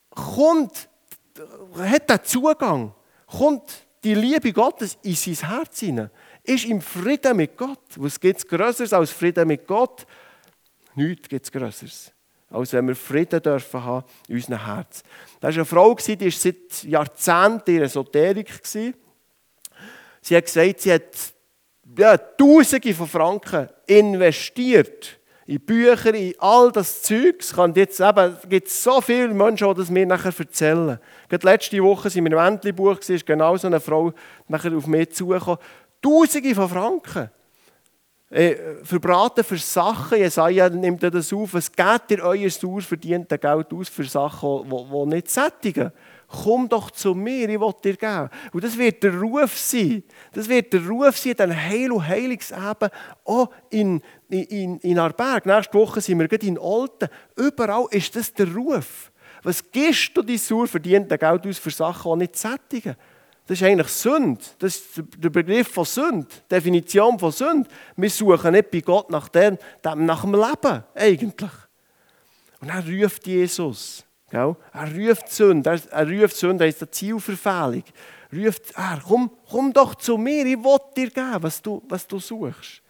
kommt, 0.10 0.90
hat 1.78 2.10
den 2.10 2.24
Zugang, 2.24 2.94
kommt 3.26 3.64
die 4.04 4.16
Liebe 4.16 4.54
Gottes 4.54 4.98
in 5.04 5.16
sein 5.16 5.50
Herz 5.50 5.80
hinein, 5.80 6.10
ist 6.44 6.66
im 6.66 6.82
Frieden 6.82 7.38
mit 7.38 7.58
Gott. 7.58 7.80
Was 7.96 8.20
gibt 8.20 8.40
es 8.40 8.48
Größeres 8.48 8.94
als 8.94 9.12
Frieden 9.12 9.48
mit 9.48 9.68
Gott? 9.68 10.06
Nichts 10.96 11.30
gibt 11.30 11.46
es 11.46 11.52
Größeres. 11.52 12.12
Als 12.50 12.74
wenn 12.74 12.88
wir 12.88 12.96
Frieden 12.96 13.42
dürfen 13.42 13.84
haben 13.84 14.06
in 14.28 14.36
unserem 14.36 14.66
Herz. 14.66 15.04
Da 15.40 15.48
war 15.48 15.54
eine 15.54 15.66
Frau, 15.66 15.96
die 15.96 16.20
war 16.20 16.32
seit 16.32 16.84
Jahrzehnten 16.84 17.76
in 17.76 17.84
Esoterik. 17.84 18.50
Sie 18.64 18.94
hat 20.36 20.46
gesagt, 20.46 20.82
sie 20.82 20.94
hat 20.94 21.34
ja, 21.98 22.18
Tausende 22.18 22.94
von 22.94 23.08
Franken 23.08 23.70
investiert 23.86 25.20
in 25.46 25.60
Bücher, 25.60 26.14
in 26.14 26.34
all 26.40 26.72
das 26.72 27.02
Zeug. 27.02 27.42
Es 27.42 27.54
gibt 28.48 28.70
so 28.70 29.02
viele 29.02 29.34
Menschen, 29.34 29.68
die 29.68 29.74
das 29.74 29.90
mir 29.90 30.06
nachher 30.06 30.34
erzählen. 30.38 31.00
Gerade 31.28 31.46
letzte 31.46 31.82
Woche 31.84 32.10
sind 32.10 32.24
wir 32.24 32.32
im 32.32 32.38
Entlebuch, 32.38 33.00
ist 33.00 33.26
genau 33.26 33.58
so 33.58 33.68
eine 33.68 33.80
Frau 33.80 34.14
nachher 34.48 34.76
auf 34.76 34.88
mich 34.88 35.12
zugekommen. 35.12 35.60
Tausende 36.02 36.56
von 36.56 36.70
Franken. 36.70 37.30
Äh, 38.30 38.56
verbraten 38.84 39.44
für 39.44 39.58
Sachen, 39.58 40.18
Jesaja 40.18 40.70
nimmt 40.70 41.04
das 41.04 41.34
auf, 41.34 41.54
was 41.54 41.70
geht 41.70 42.12
ihr 42.12 42.24
euer 42.24 42.50
sauer 42.50 42.82
verdiente 42.82 43.38
Geld 43.38 43.74
aus 43.74 43.90
für 43.90 44.06
Sachen, 44.06 44.70
die 44.70 45.06
nicht 45.08 45.30
sättigen? 45.30 45.92
komm 46.32 46.70
doch 46.70 46.92
zu 46.92 47.14
mir, 47.14 47.50
ich 47.50 47.60
will 47.60 47.74
dir 47.84 47.98
geben. 47.98 48.30
Und 48.54 48.64
das 48.64 48.78
wird 48.78 49.04
der 49.04 49.20
Ruf 49.20 49.58
sein. 49.58 50.04
Das 50.32 50.48
wird 50.48 50.72
der 50.74 50.86
Ruf 50.88 51.18
sein, 51.18 51.34
dann 51.36 51.56
Heil- 51.56 51.92
und 51.92 52.08
Heilungseben 52.08 52.90
auch 53.26 53.50
in, 53.70 54.02
in, 54.30 54.78
in 54.80 55.00
Arberg. 55.00 55.46
Nächste 55.46 55.78
Woche 55.78 56.02
sind 56.02 56.20
wir 56.20 56.28
gerade 56.28 56.48
in 56.48 56.58
Olten. 56.58 57.10
Überall 57.36 57.88
ist 57.92 58.16
das 58.16 58.34
der 58.34 58.54
Ruf. 58.54 59.12
Was 59.44 59.72
gibst 59.72 60.16
du 60.16 60.22
dein 60.22 60.38
sauer 60.38 60.68
verdiente 60.68 61.18
Geld 61.18 61.48
aus 61.48 61.58
für 61.58 61.72
Sachen, 61.72 62.12
die 62.14 62.18
nicht 62.20 62.38
sättigen? 62.38 62.96
Das 63.52 63.60
ist 63.60 63.68
eigentlich 63.68 63.90
Sünde. 63.90 64.40
Das 64.60 64.78
ist 64.78 65.04
der 65.18 65.30
Begriff 65.30 65.68
von 65.68 65.84
Sünde, 65.84 66.26
die 66.26 66.56
Definition 66.56 67.20
von 67.20 67.34
Sünde. 67.34 67.70
Wir 67.98 68.10
suchen 68.10 68.54
nicht 68.54 68.72
bei 68.72 68.80
Gott 68.80 69.10
nach 69.10 69.28
dem, 69.28 69.58
nach 69.84 70.22
dem 70.22 70.36
Leben, 70.36 70.84
eigentlich. 70.96 71.52
Und 72.62 72.70
er 72.70 72.82
ruft 72.82 73.28
Jesus. 73.28 74.06
Gell? 74.30 74.56
Er 74.72 74.96
ruft 74.96 75.30
Sünde. 75.30 75.70
Er, 75.70 75.82
er 75.92 76.08
ruft 76.10 76.38
Sünde, 76.38 76.66
das 76.66 76.76
ist 76.76 76.82
eine 76.82 76.92
Zielverfehlung. 76.92 77.84
Ruft 78.34 78.72
er, 78.74 79.02
komm, 79.06 79.30
komm 79.50 79.74
doch 79.74 79.96
zu 79.96 80.18
mir, 80.18 80.46
ich 80.46 80.58
will 80.58 80.78
dir 80.96 81.10
geben, 81.10 81.38
was 81.44 81.62
du, 81.62 81.84
was 81.90 82.08
du 82.08 82.20
suchst. 82.20 82.82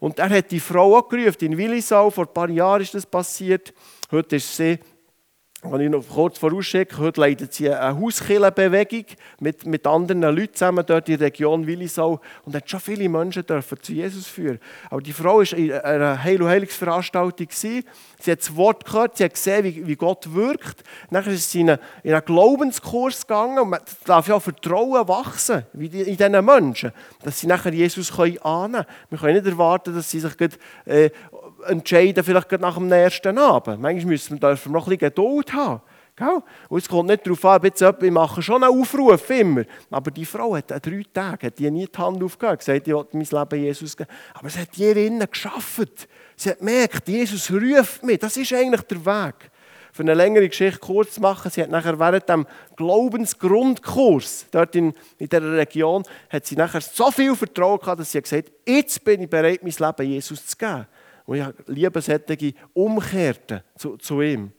Und 0.00 0.18
er 0.18 0.30
hat 0.30 0.50
die 0.50 0.58
Frau 0.58 0.98
auch 0.98 1.08
gerufen, 1.08 1.44
in 1.44 1.56
Willisau, 1.56 2.10
vor 2.10 2.26
ein 2.26 2.34
paar 2.34 2.50
Jahren 2.50 2.82
ist 2.82 2.94
das 2.94 3.06
passiert. 3.06 3.72
Heute 4.10 4.34
ist 4.34 4.56
sie 4.56 4.80
wenn 5.64 5.80
ich 5.80 5.90
noch 5.90 6.06
kurz 6.08 6.38
vorausschicke, 6.38 6.98
heute 6.98 7.20
leitet 7.20 7.54
sie 7.54 7.70
eine 7.70 7.96
Hauskillenbewegung 7.98 9.04
mit, 9.38 9.64
mit 9.64 9.86
anderen 9.86 10.22
Leuten 10.22 10.54
zusammen 10.54 10.84
dort 10.84 11.08
in 11.08 11.18
der 11.18 11.28
Region 11.28 11.66
Willisau 11.68 12.20
und 12.44 12.56
hat 12.56 12.68
schon 12.68 12.80
viele 12.80 13.08
Menschen 13.08 13.46
dürfen 13.46 13.78
zu 13.80 13.92
Jesus 13.92 14.26
führen. 14.26 14.58
Aber 14.90 15.00
die 15.00 15.12
Frau 15.12 15.38
war 15.38 15.52
in 15.52 15.72
einer 15.72 16.22
Heil- 16.22 16.42
und 16.42 16.48
Heilungsveranstaltung. 16.48 17.46
Sie 17.50 17.84
hat 18.26 18.40
das 18.40 18.56
Wort 18.56 18.84
gehört, 18.84 19.16
sie 19.16 19.24
hat 19.24 19.34
gesehen, 19.34 19.64
wie, 19.64 19.86
wie 19.86 19.94
Gott 19.94 20.34
wirkt. 20.34 20.82
Dann 21.10 21.24
ist 21.26 21.52
sie 21.52 21.60
in 21.60 21.70
einen, 21.70 21.78
in 22.02 22.12
einen 22.12 22.24
Glaubenskurs 22.24 23.24
gegangen 23.24 23.60
und 23.60 23.70
man 23.70 23.80
darf 24.04 24.26
ja 24.26 24.34
auch 24.34 24.42
Vertrauen 24.42 25.06
wachsen 25.06 25.64
in 25.74 25.90
diesen 25.90 26.44
Menschen, 26.44 26.90
dass 27.22 27.38
sie 27.38 27.46
nachher 27.46 27.72
Jesus 27.72 28.10
annehmen 28.10 28.40
können. 28.42 28.86
Wir 29.10 29.18
können 29.18 29.34
nicht 29.34 29.46
erwarten, 29.46 29.94
dass 29.94 30.10
sie 30.10 30.18
sich 30.18 30.36
gleich, 30.36 30.58
äh, 30.86 31.10
entscheiden, 31.66 32.24
vielleicht 32.24 32.52
nach 32.52 32.74
dem 32.74 32.88
nächsten 32.88 33.38
Abend. 33.38 33.80
Manchmal 33.80 34.12
müssen 34.12 34.40
wir, 34.40 34.48
dürfen 34.48 34.72
wir 34.72 34.78
noch 34.78 34.86
ein 34.86 34.96
bisschen 34.96 35.08
Geduld 35.08 35.52
haben. 35.52 35.80
Und 36.68 36.78
es 36.78 36.88
kommt 36.88 37.08
nicht 37.08 37.26
darauf 37.26 37.44
an, 37.44 37.62
jetzt, 37.64 37.82
ich 37.82 38.10
mache 38.10 38.42
schon 38.42 38.62
einen 38.62 38.78
Aufruf 38.78 39.30
immer. 39.30 39.64
Aber 39.90 40.10
die 40.10 40.26
Frau 40.26 40.54
hat 40.54 40.70
an 40.70 40.80
drei 40.82 41.02
Tagen 41.12 41.46
hat 41.46 41.58
die 41.58 41.70
nie 41.70 41.86
die 41.86 41.98
Hand 41.98 42.22
aufgegeben, 42.22 42.58
gesagt, 42.58 42.86
ich 42.86 42.94
will 42.94 43.06
mein 43.12 43.26
Leben 43.30 43.64
Jesus 43.64 43.96
geben. 43.96 44.10
Aber 44.34 44.50
sie 44.50 44.60
hat 44.60 44.68
hier 44.72 44.96
innen 44.96 45.26
geschafft. 45.28 46.08
Sie 46.36 46.50
hat 46.50 46.58
gemerkt, 46.58 47.08
Jesus 47.08 47.50
ruft 47.50 48.04
mich. 48.04 48.18
Das 48.18 48.36
ist 48.36 48.52
eigentlich 48.52 48.82
der 48.82 49.04
Weg. 49.04 49.50
Für 49.94 50.02
eine 50.02 50.14
längere 50.14 50.48
Geschichte 50.48 50.78
kurz 50.78 51.14
zu 51.14 51.20
machen, 51.20 51.50
sie 51.50 51.62
hat 51.62 51.70
nachher 51.70 51.98
während 51.98 52.26
dem 52.26 52.46
Glaubensgrundkurs 52.76 54.46
dort 54.50 54.74
in, 54.74 54.94
in 55.18 55.28
dieser 55.28 55.52
Region, 55.52 56.02
hat 56.30 56.46
sie 56.46 56.56
nachher 56.56 56.80
so 56.80 57.10
viel 57.10 57.36
Vertrauen 57.36 57.78
gehabt, 57.78 58.00
dass 58.00 58.10
sie 58.10 58.22
gesagt 58.22 58.46
hat, 58.46 58.52
jetzt 58.66 59.04
bin 59.04 59.22
ich 59.22 59.28
bereit, 59.28 59.60
mein 59.62 59.74
Leben 59.76 60.10
Jesus 60.10 60.46
zu 60.46 60.56
geben. 60.56 60.86
Und 61.26 61.36
ich 61.36 61.46
liebe 61.66 62.00
solche 62.00 62.54
Umkehrten 62.72 63.62
zu, 63.76 63.96
zu 63.96 64.20
ihm. 64.20 64.52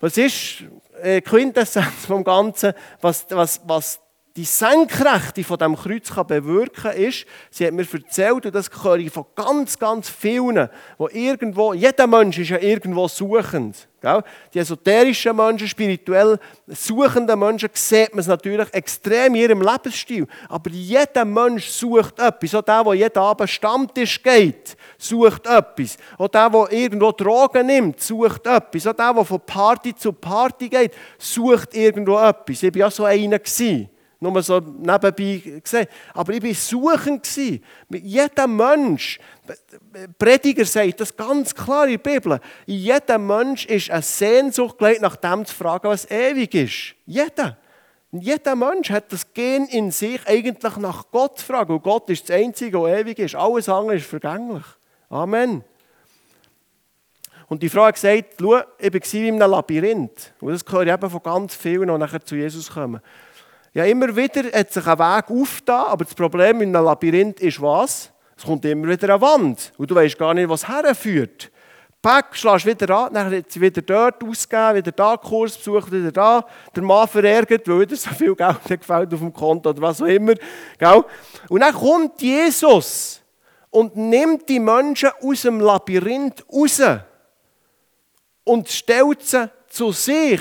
Was 0.00 0.16
ist 0.16 0.64
äh, 1.00 1.20
Quintessenz 1.20 2.06
vom 2.06 2.24
Ganzen, 2.24 2.74
was, 3.00 3.26
was, 3.30 3.60
was 3.64 4.00
die 4.36 4.44
Senkrechte 4.44 5.44
von 5.44 5.58
dem 5.58 5.76
Kreuz 5.76 6.10
kann 6.10 6.26
bewirken 6.26 6.92
ist, 6.92 7.26
sie 7.50 7.66
hat 7.66 7.74
mir 7.74 7.86
erzählt, 7.92 8.46
und 8.46 8.54
das 8.54 8.70
höre 8.82 8.96
ich 8.96 9.10
von 9.10 9.26
ganz, 9.34 9.78
ganz 9.78 10.08
vielen, 10.08 10.70
wo 10.96 11.08
irgendwo, 11.08 11.74
jeder 11.74 12.06
Mensch 12.06 12.38
ist 12.38 12.48
ja 12.48 12.58
irgendwo 12.58 13.08
suchend. 13.08 13.88
Gell? 14.00 14.22
Die 14.52 14.58
esoterischen 14.58 15.36
Menschen, 15.36 15.68
spirituell 15.68 16.38
suchenden 16.66 17.38
Menschen, 17.38 17.68
sieht 17.74 18.10
man 18.12 18.20
es 18.20 18.26
natürlich 18.26 18.72
extrem 18.72 19.34
in 19.34 19.42
ihrem 19.42 19.60
Lebensstil. 19.60 20.26
Aber 20.48 20.70
jeder 20.70 21.24
Mensch 21.24 21.68
sucht 21.68 22.18
etwas. 22.18 22.54
Auch 22.54 22.62
der, 22.62 22.82
der 22.82 22.94
jeden 22.94 23.18
Abend 23.18 23.48
Stammtisch 23.48 24.20
geht, 24.20 24.76
sucht 24.98 25.46
etwas. 25.46 25.98
Auch 26.18 26.28
der, 26.28 26.50
der 26.50 26.72
irgendwo 26.72 27.12
Drogen 27.12 27.66
nimmt, 27.66 28.00
sucht 28.00 28.46
etwas. 28.46 28.86
Auch 28.88 28.94
der, 28.94 29.14
der 29.14 29.24
von 29.24 29.40
Party 29.40 29.94
zu 29.94 30.12
Party 30.12 30.68
geht, 30.68 30.94
sucht 31.18 31.76
irgendwo 31.76 32.18
etwas. 32.18 32.62
Ich 32.62 32.74
war 32.74 32.80
ja 32.80 32.90
so 32.90 33.04
einer. 33.04 33.38
Gewesen 33.38 33.91
nur 34.22 34.42
so 34.42 34.60
nebenbei 34.60 35.60
gesehen. 35.62 35.86
Aber 36.14 36.32
ich 36.32 36.42
war 36.42 36.54
suchend. 36.54 37.28
Jeder 37.90 38.46
Mensch, 38.46 39.18
Prediger 40.18 40.64
sagt 40.64 41.00
das 41.00 41.16
ganz 41.16 41.54
klar 41.54 41.86
in 41.86 42.00
der 42.00 42.10
Bibel, 42.10 42.40
in 42.66 42.76
jedem 42.76 43.26
Mensch 43.26 43.66
ist 43.66 43.90
eine 43.90 44.02
Sehnsucht 44.02 44.78
gelegt, 44.78 45.02
nach 45.02 45.16
dem 45.16 45.44
zu 45.44 45.54
fragen, 45.54 45.88
was 45.88 46.10
ewig 46.10 46.54
ist. 46.54 46.94
Jeder. 47.04 47.58
Jeder 48.12 48.54
Mensch 48.54 48.90
hat 48.90 49.10
das 49.10 49.32
Gen 49.32 49.66
in 49.66 49.90
sich, 49.90 50.20
eigentlich 50.26 50.76
nach 50.76 51.06
Gott 51.10 51.38
zu 51.38 51.46
fragen. 51.46 51.72
Und 51.72 51.82
Gott 51.82 52.08
ist 52.10 52.28
das 52.28 52.36
Einzige, 52.36 52.80
was 52.80 53.00
ewig 53.00 53.18
ist. 53.18 53.34
Alles 53.34 53.68
andere 53.68 53.96
ist 53.96 54.06
vergänglich. 54.06 54.64
Amen. 55.08 55.64
Und 57.48 57.62
die 57.62 57.68
Frau 57.68 57.86
hat 57.86 57.94
gesagt, 57.94 58.34
schau, 58.38 58.60
ich 58.78 58.92
war 58.92 59.20
in 59.20 59.42
einem 59.42 59.50
Labyrinth. 59.50 60.32
Und 60.40 60.52
das 60.52 60.62
höre 60.70 60.82
ich 60.82 60.92
eben 60.92 61.10
von 61.10 61.22
ganz 61.22 61.54
vielen, 61.54 61.88
die 61.88 61.98
nachher 61.98 62.24
zu 62.24 62.36
Jesus 62.36 62.70
kommen. 62.70 63.00
Ja, 63.74 63.84
immer 63.86 64.14
wieder 64.14 64.52
hat 64.52 64.70
sich 64.70 64.86
ein 64.86 64.98
Weg 64.98 65.30
aufgetan, 65.30 65.86
aber 65.86 66.04
das 66.04 66.14
Problem 66.14 66.60
in 66.60 66.76
einem 66.76 66.84
Labyrinth 66.84 67.40
ist 67.40 67.60
was? 67.62 68.12
Es 68.36 68.44
kommt 68.44 68.64
immer 68.66 68.88
wieder 68.88 69.14
eine 69.14 69.20
Wand 69.20 69.72
und 69.78 69.90
du 69.90 69.94
weißt 69.94 70.18
gar 70.18 70.34
nicht, 70.34 70.48
was 70.48 70.68
herführt. 70.68 71.50
Pack, 72.02 72.36
schlägst 72.36 72.66
wieder 72.66 72.90
an, 72.90 73.14
dann 73.14 73.34
hat 73.34 73.50
sie 73.50 73.60
wieder 73.60 73.80
dort 73.80 74.22
ausgegeben, 74.22 74.74
wieder 74.74 74.92
da 74.92 75.16
Kurs 75.16 75.56
besucht, 75.56 75.90
wieder 75.90 76.12
da. 76.12 76.44
Der 76.74 76.82
Mann 76.82 77.08
verärgert, 77.08 77.66
weil 77.66 77.80
wieder 77.80 77.96
so 77.96 78.10
viel 78.10 78.34
Geld 78.34 78.58
gefällt 78.64 79.14
auf 79.14 79.20
dem 79.20 79.32
Konto 79.32 79.70
oder 79.70 79.80
was 79.80 80.02
auch 80.02 80.06
immer. 80.06 80.34
Und 81.48 81.60
dann 81.60 81.72
kommt 81.72 82.20
Jesus 82.20 83.22
und 83.70 83.96
nimmt 83.96 84.48
die 84.48 84.58
Menschen 84.58 85.10
aus 85.22 85.42
dem 85.42 85.60
Labyrinth 85.60 86.44
raus 86.52 86.82
und 88.44 88.68
stellt 88.68 89.22
sie 89.22 89.48
zu 89.68 89.92
sich, 89.92 90.40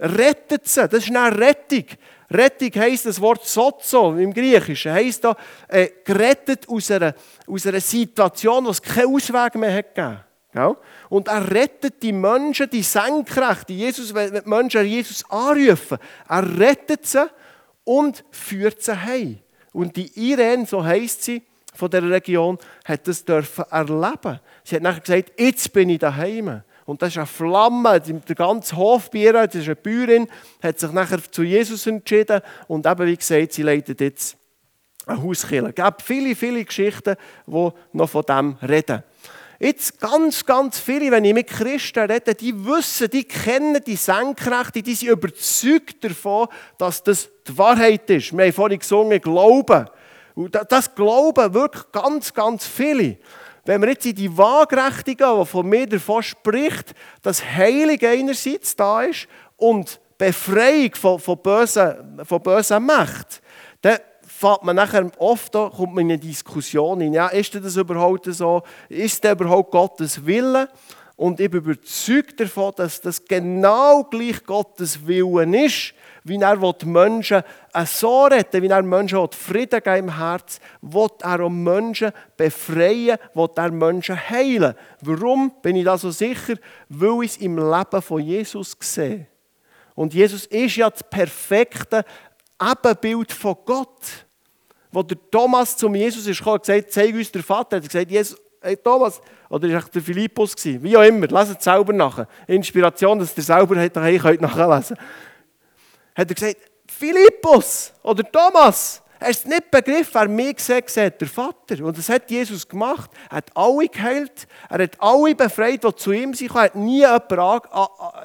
rettet 0.00 0.66
sie. 0.66 0.88
Das 0.88 1.06
ist 1.06 1.16
eine 1.16 1.38
Rettung. 1.38 1.84
Rettung 2.30 2.70
heisst 2.74 3.06
das 3.06 3.20
Wort 3.20 3.46
Sozo 3.46 4.16
im 4.16 4.32
Griechischen, 4.32 4.92
heisst 4.92 5.24
da, 5.24 5.36
äh, 5.68 5.88
gerettet 6.04 6.68
aus 6.68 6.90
einer, 6.90 7.14
aus 7.46 7.66
einer 7.66 7.80
Situation, 7.80 8.66
es 8.66 8.82
keinen 8.82 9.14
Ausweg 9.14 9.54
mehr 9.54 9.74
hat 9.74 9.94
gegeben. 9.94 10.20
Ja? 10.54 10.76
Und 11.08 11.28
er 11.28 11.50
rettet 11.50 12.02
die 12.02 12.12
Menschen, 12.12 12.68
die 12.70 12.82
Senkrechte. 12.82 13.72
Jesus, 13.72 14.12
wenn 14.12 14.32
die 14.32 14.40
Menschen 14.44 14.84
Jesus 14.84 15.22
anrufen, 15.30 15.98
er 16.28 16.58
rettet 16.58 17.06
sie 17.06 17.26
und 17.84 18.24
führt 18.30 18.82
sie 18.82 19.00
heim. 19.00 19.38
Und 19.72 19.96
die 19.96 20.10
Irene, 20.30 20.66
so 20.66 20.84
heisst 20.84 21.22
sie, 21.24 21.42
von 21.76 21.90
der 21.90 22.02
Region, 22.08 22.58
hat 22.84 23.06
das 23.06 23.24
dürfen 23.24 23.64
erleben. 23.70 24.40
Sie 24.64 24.76
hat 24.76 24.82
nachher 24.82 25.00
gesagt, 25.00 25.32
jetzt 25.38 25.72
bin 25.72 25.90
ich 25.90 25.98
daheim. 25.98 26.62
Und 26.86 27.02
das 27.02 27.10
ist 27.10 27.18
eine 27.18 27.26
Flamme. 27.26 28.00
Der 28.00 28.36
ganze 28.36 28.76
Hof 28.76 29.10
bei 29.10 29.18
ihr, 29.18 29.32
das 29.32 29.56
ist 29.56 29.66
eine 29.66 29.76
Bäuerin, 29.76 30.28
hat 30.62 30.78
sich 30.78 30.92
nachher 30.92 31.20
zu 31.30 31.42
Jesus 31.42 31.86
entschieden. 31.86 32.40
Und 32.68 32.86
eben, 32.86 33.06
wie 33.06 33.16
gesagt, 33.16 33.52
sie 33.52 33.62
leitet 33.62 34.00
jetzt 34.00 34.36
eine 35.04 35.22
Hauskirche. 35.22 35.68
Es 35.68 35.74
gibt 35.74 36.02
viele, 36.02 36.34
viele 36.36 36.64
Geschichten, 36.64 37.16
die 37.46 37.70
noch 37.92 38.08
von 38.08 38.22
dem 38.22 38.56
reden. 38.66 39.02
Jetzt 39.58 39.98
ganz, 40.00 40.44
ganz 40.44 40.78
viele, 40.78 41.10
wenn 41.10 41.24
ich 41.24 41.32
mit 41.32 41.48
Christen 41.48 42.10
rede, 42.10 42.34
die 42.34 42.54
wissen, 42.66 43.08
die 43.08 43.24
kennen 43.24 43.80
die 43.84 43.96
Senkrechte, 43.96 44.82
die 44.82 44.94
sind 44.94 45.08
überzeugt 45.08 46.04
davon, 46.04 46.48
dass 46.76 47.02
das 47.02 47.28
die 47.48 47.56
Wahrheit 47.56 48.08
ist. 48.10 48.36
Wir 48.36 48.44
haben 48.44 48.52
vorhin 48.52 48.78
gesungen, 48.78 49.20
Glauben. 49.20 49.86
Und 50.34 50.54
das 50.68 50.94
glauben 50.94 51.54
wirklich 51.54 51.90
ganz, 51.90 52.34
ganz 52.34 52.66
viele. 52.66 53.16
Wenn 53.66 53.82
wir 53.82 53.90
jetzt 53.90 54.06
in 54.06 54.14
die 54.14 54.38
Waagrechte 54.38 55.16
gehen, 55.16 55.40
die 55.40 55.46
von 55.46 55.66
mir 55.66 55.88
davon 55.88 56.22
spricht, 56.22 56.94
dass 57.20 57.44
Heilig 57.44 58.06
einerseits 58.06 58.76
da 58.76 59.02
ist 59.02 59.26
und 59.56 60.00
Befreiung 60.16 60.94
von, 60.94 61.18
von, 61.18 61.36
bösen, 61.38 62.24
von 62.24 62.40
bösen 62.40 62.86
Mächten, 62.86 63.42
dann 63.82 63.98
fängt 64.24 64.62
man 64.62 64.76
nachher 64.76 65.10
oft 65.18 65.52
kommt 65.52 65.94
man 65.94 66.04
in 66.04 66.12
eine 66.12 66.18
Diskussion 66.18 67.00
hin. 67.00 67.12
Ja, 67.12 67.26
ist 67.26 67.54
das 67.56 67.76
überhaupt 67.76 68.26
so? 68.26 68.62
Ist 68.88 69.24
das 69.24 69.32
überhaupt 69.32 69.72
Gottes 69.72 70.24
Wille? 70.24 70.68
Und 71.16 71.40
ich 71.40 71.50
bin 71.50 71.60
überzeugt 71.60 72.38
davon, 72.38 72.74
dass 72.76 73.00
das 73.00 73.24
genau 73.24 74.04
gleich 74.04 74.44
Gottes 74.44 75.06
Willen 75.06 75.54
ist 75.54 75.94
wie 76.26 76.40
er 76.40 76.56
die 76.56 76.86
Menschen 76.86 77.42
so 77.84 78.24
retten 78.24 78.60
wie 78.62 78.66
er 78.66 78.82
Menschen 78.82 79.28
Frieden 79.30 79.80
geben 79.80 80.08
im 80.08 80.16
Herz, 80.16 80.58
will 80.80 81.08
er 81.22 81.40
auch 81.40 81.48
Menschen 81.48 82.10
befreien, 82.36 83.18
will 83.34 83.48
er 83.54 83.70
Menschen 83.70 84.18
heilen. 84.28 84.74
Warum 85.02 85.52
bin 85.62 85.76
ich 85.76 85.84
da 85.84 85.96
so 85.96 86.10
sicher? 86.10 86.56
Weil 86.88 87.24
ich 87.24 87.32
es 87.32 87.36
im 87.36 87.56
Leben 87.56 88.02
von 88.02 88.20
Jesus 88.20 88.76
sehe. 88.80 89.28
Und 89.94 90.14
Jesus 90.14 90.46
ist 90.46 90.76
ja 90.76 90.90
das 90.90 91.04
perfekte 91.04 92.04
Ebenbild 92.60 93.30
von 93.30 93.56
Gott. 93.64 94.26
Wo 94.90 95.02
der 95.02 95.18
Thomas 95.30 95.76
zum 95.76 95.94
Jesus 95.94 96.26
ist 96.26 96.38
gekommen 96.38 96.58
gesagt, 96.58 96.90
zeig 96.90 97.14
uns 97.14 97.30
der 97.30 97.42
Vater, 97.42 97.76
er 97.76 97.82
hat 97.82 97.88
gesagt, 97.88 98.10
Jesus, 98.10 98.36
hey 98.66 98.76
Thomas, 98.76 99.20
oder 99.48 99.68
war 99.68 99.78
es 99.78 99.90
der 99.90 100.02
Philippus? 100.02 100.54
Wie 100.64 100.96
auch 100.96 101.02
immer, 101.02 101.26
leset 101.26 101.58
es 101.58 101.64
selber 101.64 101.92
nach. 101.92 102.26
Inspiration, 102.46 103.18
dass 103.18 103.36
ihr 103.36 103.42
selber 103.42 103.74
nachher 103.76 104.40
nachlesen 104.40 104.96
könnt 104.96 105.08
hat 106.16 106.30
er 106.30 106.34
gesagt, 106.34 106.56
Philippus 106.88 107.92
oder 108.02 108.24
Thomas, 108.24 109.02
Er 109.18 109.28
hat 109.28 109.46
nicht 109.46 109.70
begriffen, 109.70 110.10
wer 110.12 110.28
mich 110.28 110.60
sieht, 110.60 110.90
sieht 110.90 111.20
der 111.20 111.28
Vater. 111.28 111.84
Und 111.84 111.96
das 111.96 112.08
hat 112.08 112.30
Jesus 112.30 112.68
gemacht. 112.68 113.10
Er 113.30 113.36
hat 113.38 113.50
alle 113.54 113.88
geheilt. 113.88 114.46
Er 114.68 114.82
hat 114.82 115.00
alle 115.00 115.34
befreit, 115.34 115.82
die 115.84 115.94
zu 115.94 116.12
ihm 116.12 116.34
sind. 116.34 116.54
Er 116.54 116.62
hat 116.62 116.74
nie 116.74 117.00
jemanden 117.00 117.70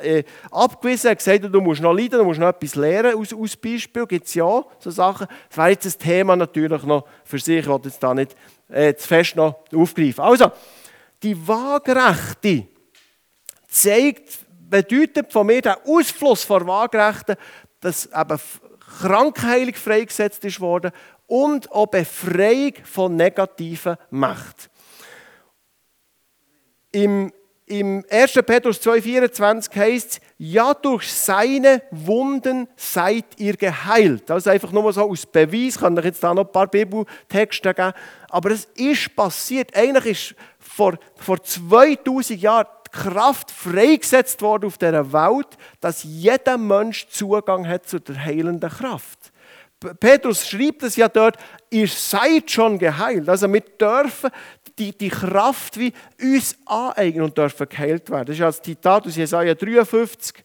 äh, 0.01 0.23
abgewiesen. 0.51 1.07
Er 1.07 1.11
hat 1.11 1.17
gesagt, 1.19 1.43
du 1.43 1.61
musst 1.61 1.81
noch 1.81 1.93
leiden, 1.93 2.19
du 2.19 2.25
musst 2.25 2.39
noch 2.39 2.49
etwas 2.49 2.75
lernen. 2.75 3.15
Aus, 3.15 3.33
aus 3.33 3.55
Beispiel 3.55 4.05
gibt 4.05 4.27
es 4.27 4.33
ja 4.33 4.63
so 4.79 4.91
Sachen. 4.91 5.27
Das 5.49 5.57
wäre 5.57 5.69
jetzt 5.69 5.85
ein 5.85 5.99
Thema 5.99 6.35
natürlich 6.35 6.83
noch 6.83 7.05
für 7.23 7.39
sich. 7.39 7.59
Ich 7.59 7.67
wollte 7.67 7.89
jetzt 7.89 8.03
da 8.03 8.13
nicht 8.13 8.35
äh, 8.69 8.93
zu 8.95 9.07
fest 9.07 9.35
noch 9.35 9.63
aufgreifen. 9.73 10.23
Also, 10.23 10.51
die 11.23 11.47
Waagerechte 11.47 12.67
zeigt, 13.67 14.39
bedeutet 14.69 15.31
von 15.31 15.47
mir 15.47 15.61
der 15.61 15.79
Ausfluss 15.85 16.43
von 16.43 16.65
Waagerechten, 16.67 17.35
dass 17.79 18.07
eben 18.07 18.39
Krankheilung 18.99 19.73
freigesetzt 19.73 20.43
ist 20.45 20.59
worden 20.59 20.91
und 21.27 21.71
auch 21.71 21.87
Befreiung 21.87 22.73
von 22.83 23.15
negativen 23.15 23.95
Macht. 24.09 24.69
Im, 26.91 27.31
im 27.67 28.03
1. 28.09 28.33
Petrus 28.45 28.81
2,24 28.81 29.75
heißt 29.75 30.11
es, 30.11 30.21
ja, 30.37 30.73
durch 30.73 31.11
seine 31.11 31.83
Wunden 31.91 32.67
seid 32.75 33.25
ihr 33.37 33.55
geheilt. 33.55 34.29
Also 34.29 34.49
einfach 34.49 34.73
nur 34.73 34.91
so 34.91 35.09
aus 35.09 35.25
Beweis, 35.25 35.75
ich 35.75 35.77
kann 35.77 35.97
euch 35.97 36.05
jetzt 36.05 36.21
da 36.21 36.33
noch 36.33 36.45
ein 36.45 36.51
paar 36.51 36.67
Bibeltexte 36.67 37.73
geben, 37.73 37.93
aber 38.29 38.51
es 38.51 38.65
ist 38.75 39.15
passiert. 39.15 39.73
Eigentlich 39.73 40.33
ist 40.33 40.35
vor, 40.59 40.97
vor 41.15 41.41
2000 41.41 42.41
Jahren 42.41 42.67
Kraft 42.91 43.51
freigesetzt 43.51 44.41
worden 44.41 44.65
auf 44.67 44.77
dieser 44.77 45.11
Welt, 45.13 45.57
dass 45.79 46.03
jeder 46.03 46.57
Mensch 46.57 47.07
Zugang 47.07 47.67
hat 47.67 47.87
zu 47.87 47.99
der 47.99 48.23
heilenden 48.23 48.69
Kraft. 48.69 49.31
Petrus 49.99 50.47
schreibt 50.47 50.83
es 50.83 50.95
ja 50.95 51.09
dort, 51.09 51.37
ihr 51.71 51.87
seid 51.87 52.51
schon 52.51 52.77
geheilt. 52.77 53.27
Also 53.27 53.51
wir 53.51 53.61
dürfen 53.61 54.29
die, 54.77 54.95
die 54.95 55.09
Kraft 55.09 55.79
wie 55.79 55.93
uns 56.21 56.55
aneignen 56.65 57.25
und 57.25 57.37
dürfen 57.37 57.67
geheilt 57.67 58.09
werden. 58.09 58.27
Das 58.27 58.35
ist 58.35 58.41
als 58.41 58.61
Zitat 58.61 59.07
aus 59.07 59.15
Jesaja 59.15 59.55
53. 59.55 60.43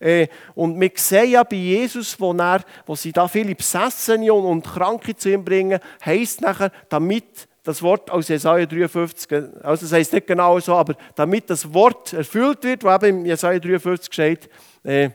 Äh, 0.00 0.28
und 0.54 0.80
wir 0.80 0.90
sehen 0.94 1.30
ja 1.30 1.42
bei 1.42 1.56
Jesus, 1.56 2.18
wo, 2.18 2.32
er, 2.32 2.62
wo 2.86 2.94
sie 2.94 3.12
da 3.12 3.28
viele 3.28 3.54
Besessene 3.54 4.32
und 4.32 4.66
Kranke 4.66 5.16
zu 5.16 5.30
ihm 5.30 5.44
bringen, 5.44 5.80
heisst 6.04 6.40
nachher, 6.40 6.70
damit 6.88 7.47
das 7.68 7.82
Wort 7.82 8.10
aus 8.10 8.28
Jesaja 8.28 8.64
53, 8.64 9.30
also 9.62 9.84
das 9.84 9.92
heißt 9.92 10.14
nicht 10.14 10.26
genau 10.26 10.58
so, 10.58 10.74
aber 10.74 10.94
damit 11.14 11.50
das 11.50 11.74
Wort 11.74 12.14
erfüllt 12.14 12.64
wird, 12.64 12.82
was 12.82 13.02
eben 13.02 13.18
im 13.18 13.26
Jesaja 13.26 13.58
53 13.58 14.10
steht, 14.10 14.48
äh, 14.84 15.10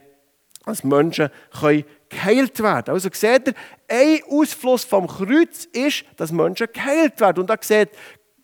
dass 0.64 0.84
Menschen 0.84 1.30
können 1.58 1.84
geheilt 2.08 2.62
werden. 2.62 2.94
Also 2.94 3.08
seht 3.12 3.48
ihr, 3.48 3.54
ein 3.88 4.20
Ausfluss 4.30 4.84
vom 4.84 5.08
Kreuz 5.08 5.64
ist, 5.72 6.04
dass 6.16 6.30
Menschen 6.30 6.68
geheilt 6.72 7.20
werden. 7.20 7.40
Und 7.40 7.50
da 7.50 7.56
seht 7.60 7.90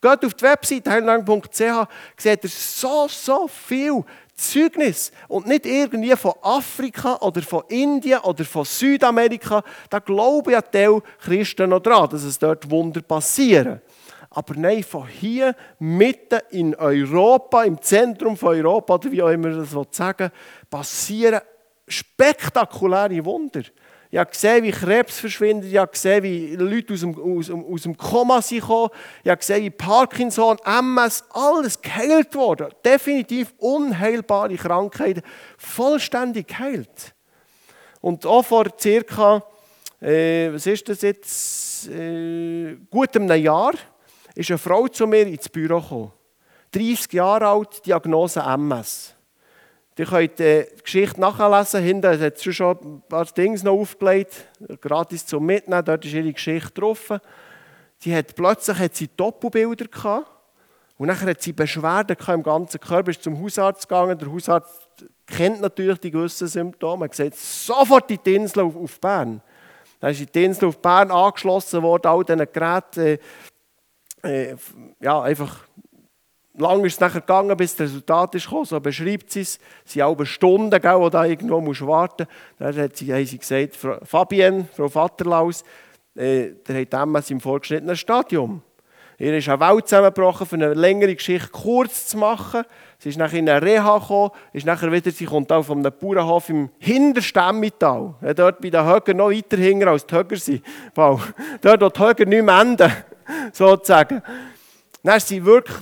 geht 0.01 0.25
auf 0.25 0.35
die 0.35 0.43
Website 0.45 0.89
heillang.ch, 0.89 1.89
seht 2.17 2.45
ihr 2.45 2.51
so, 2.51 3.07
so 3.09 3.47
viel 3.47 4.03
Zeugnis 4.35 5.13
und 5.29 5.47
nicht 5.47 5.67
irgendwie 5.67 6.17
von 6.17 6.33
Afrika 6.43 7.17
oder 7.21 7.43
von 7.43 7.63
Indien 7.69 8.21
oder 8.21 8.45
von 8.45 8.65
Südamerika. 8.65 9.63
Da 9.89 10.01
glauben 10.01 10.51
ja 10.51 10.63
die 10.63 10.99
Christen 11.21 11.71
noch 11.71 11.81
dran, 11.81 12.09
dass 12.09 12.25
es 12.25 12.39
dort 12.39 12.69
Wunder 12.71 13.03
passieren. 13.03 13.81
Aber 14.31 14.55
nein, 14.55 14.85
von 14.85 15.09
hier 15.09 15.57
mitten 15.81 16.41
in 16.51 16.75
Europa, 16.77 17.65
im 17.65 17.83
Zentrum 17.83 18.37
von 18.37 18.51
Europa, 18.51 18.95
oder 18.95 19.11
wie 19.11 19.23
auch 19.23 19.29
immer 19.29 19.51
das 19.51 19.75
sagen 19.91 20.31
passieren 20.71 21.41
spektakuläre 21.89 23.25
Wunder. 23.25 23.63
Ich 24.13 24.19
habe 24.19 24.31
gesehen, 24.31 24.65
wie 24.65 24.73
Krebs 24.73 25.21
verschwindet. 25.21 25.71
Ich 25.71 25.77
habe 25.77 25.93
gesehen, 25.93 26.23
wie 26.25 26.57
Leute 26.57 26.95
aus 26.95 27.01
dem, 27.01 27.17
aus, 27.17 27.49
aus 27.49 27.83
dem 27.83 27.97
Koma 27.97 28.43
sind 28.43 28.61
gekommen. 28.61 28.91
Ich 29.23 29.31
habe 29.31 29.39
gesehen, 29.39 29.63
wie 29.63 29.71
Parkinson, 29.71 30.57
MS, 30.65 31.25
alles 31.31 31.81
geheilt 31.81 32.35
wurde. 32.35 32.71
Definitiv 32.85 33.55
unheilbare 33.59 34.57
Krankheiten, 34.57 35.23
vollständig 35.59 36.49
geheilt. 36.49 37.15
Und 38.01 38.27
auch 38.27 38.45
vor 38.45 38.67
circa, 38.81 39.45
äh, 40.01 40.53
was 40.53 40.67
ist 40.67 40.89
das 40.89 41.03
jetzt, 41.03 41.89
äh, 41.89 42.77
gut 42.91 43.17
einem 43.17 43.41
Jahr, 43.41 43.75
ist 44.35 44.51
eine 44.51 44.59
Frau 44.59 44.89
zu 44.89 45.07
mir 45.07 45.27
ins 45.27 45.49
Büro 45.49 45.81
gekommen. 45.81 46.13
30 46.73 47.13
Jahre 47.13 47.49
alt, 47.49 47.85
Diagnose 47.85 48.41
MS. 48.41 49.15
Ihr 50.01 50.07
könnt 50.07 50.39
die 50.39 50.65
Geschichte 50.83 51.21
nachlesen. 51.21 51.83
Hinten 51.83 52.19
hat 52.19 52.39
sie 52.39 52.55
schon 52.55 52.79
ein 52.81 53.03
paar 53.07 53.27
Dinge 53.27 53.63
noch 53.63 53.73
aufgelegt, 53.73 54.49
gratis 54.81 55.27
zum 55.27 55.45
Mitnehmen. 55.45 55.85
Dort 55.85 56.07
ist 56.07 56.15
ihre 56.15 56.33
Geschichte 56.33 56.73
drauf. 56.73 57.13
Sie 57.99 58.17
hat, 58.17 58.35
plötzlich 58.35 58.79
hat 58.79 58.95
sie 58.95 59.11
Doppelbilder 59.15 59.85
gehabt. 59.89 60.27
Und 60.97 61.09
dann 61.09 61.21
hat 61.21 61.43
sie 61.43 61.53
Beschwerden 61.53 62.17
im 62.29 62.43
ganzen 62.43 62.81
Körper, 62.81 63.11
ist 63.11 63.23
zum 63.23 63.43
Hausarzt 63.43 63.87
gegangen. 63.87 64.19
Der 64.19 64.33
Hausarzt 64.33 64.89
kennt 65.27 65.61
natürlich 65.61 65.99
die 65.99 66.11
gewissen 66.11 66.49
Symptome. 66.49 67.05
Er 67.05 67.09
gesagt, 67.11 67.37
sofort 67.37 68.09
die 68.09 68.35
Insel 68.35 68.65
auf, 68.65 68.99
Bern. 69.01 69.43
Dann 69.99 70.13
ist 70.13 70.35
die 70.35 70.45
Insel 70.45 70.69
auf 70.69 70.79
Bern 70.79 71.11
angeschlossen 71.11 71.83
worden, 71.83 72.07
all 72.07 72.25
diese 72.25 72.47
Geräte 72.47 73.19
äh, 74.23 74.57
ja, 75.01 75.23
einfach 75.23 75.65
lang 76.61 76.85
ist 76.85 76.95
es 76.95 77.01
nachher 77.01 77.21
gegangen, 77.21 77.57
bis 77.57 77.75
das 77.77 77.89
Resultat 77.89 78.35
ist 78.35 78.45
gekommen. 78.45 78.65
So 78.65 78.81
beschreibt 78.81 79.31
sie 79.31 79.41
es. 79.41 79.59
Es 79.85 79.93
sind 79.93 80.03
auch 80.03 80.25
Stunden, 80.25 80.81
gell, 80.81 80.99
wo 80.99 81.09
da 81.09 81.25
irgendwo 81.25 81.61
musst 81.61 81.87
warten 81.87 82.27
Dann 82.59 82.77
hat 82.77 82.97
sie, 82.97 83.13
haben 83.13 83.27
sie 83.27 83.39
gesagt, 83.39 83.77
Fabienne, 84.05 84.69
Frau 84.77 84.89
Vaterlaus, 84.89 85.65
äh, 86.15 86.51
der 86.67 86.83
hat 86.83 86.95
MS 86.95 87.31
im 87.31 87.41
vorgeschnittenen 87.41 87.97
Stadium. 87.97 88.63
Ihr 89.19 89.37
ist 89.37 89.51
eine 89.51 89.61
Welt 89.61 89.87
zusammengebrochen, 89.87 90.47
für 90.47 90.57
eine 90.57 90.73
längere 90.73 91.15
Geschichte 91.15 91.51
kurz 91.51 92.07
zu 92.07 92.17
machen. 92.17 92.63
Sie 92.99 93.11
ist 93.11 93.19
nachher 93.19 93.39
in 93.39 93.51
eine 93.51 93.61
Reha 93.61 93.99
gekommen, 93.99 94.31
ist 94.55 94.65
nachher 94.65 94.91
wieder, 94.91 95.11
sie 95.11 95.27
kommt 95.27 95.53
auch 95.53 95.63
von 95.63 95.79
einem 95.79 95.93
Bauernhof 95.93 96.49
im 96.49 96.71
Hinterstämmital. 96.79 98.15
Ja, 98.23 98.33
dort 98.33 98.63
bei 98.63 98.71
den 98.71 98.83
Höger 98.83 99.13
noch 99.13 99.31
weiter 99.31 99.59
hinten 99.59 99.89
als 99.89 100.07
die 100.07 100.15
Höger 100.15 100.37
sind. 100.37 100.63
Wow. 100.95 101.35
Dort, 101.61 101.83
wo 101.83 101.91
die 101.91 102.01
Höger 102.01 102.25
nicht 102.25 102.45
mehr 102.45 102.61
enden, 102.61 102.91
sozusagen. 103.53 104.23
Dann 105.03 105.17
ist 105.17 105.29
sie 105.29 105.45
wirklich 105.45 105.77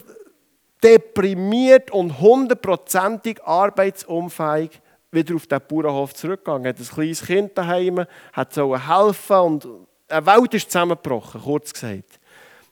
deprimiert 0.82 1.90
und 1.90 2.20
hundertprozentig 2.20 3.42
arbeitsunfähig 3.44 4.80
wieder 5.10 5.34
auf 5.34 5.46
den 5.46 5.60
Bauernhof 5.66 6.14
zurückgegangen. 6.14 6.68
Hat 6.68 6.78
ein 6.78 6.86
kleines 6.86 7.24
Kind 7.24 7.56
daheim, 7.56 8.04
hat 8.32 8.54
so 8.54 8.76
helfen 8.76 9.36
und 9.36 9.68
eine 10.08 10.26
Welt 10.26 10.54
ist 10.54 10.70
zusammengebrochen, 10.70 11.40
kurz 11.42 11.72
gesagt. 11.72 12.20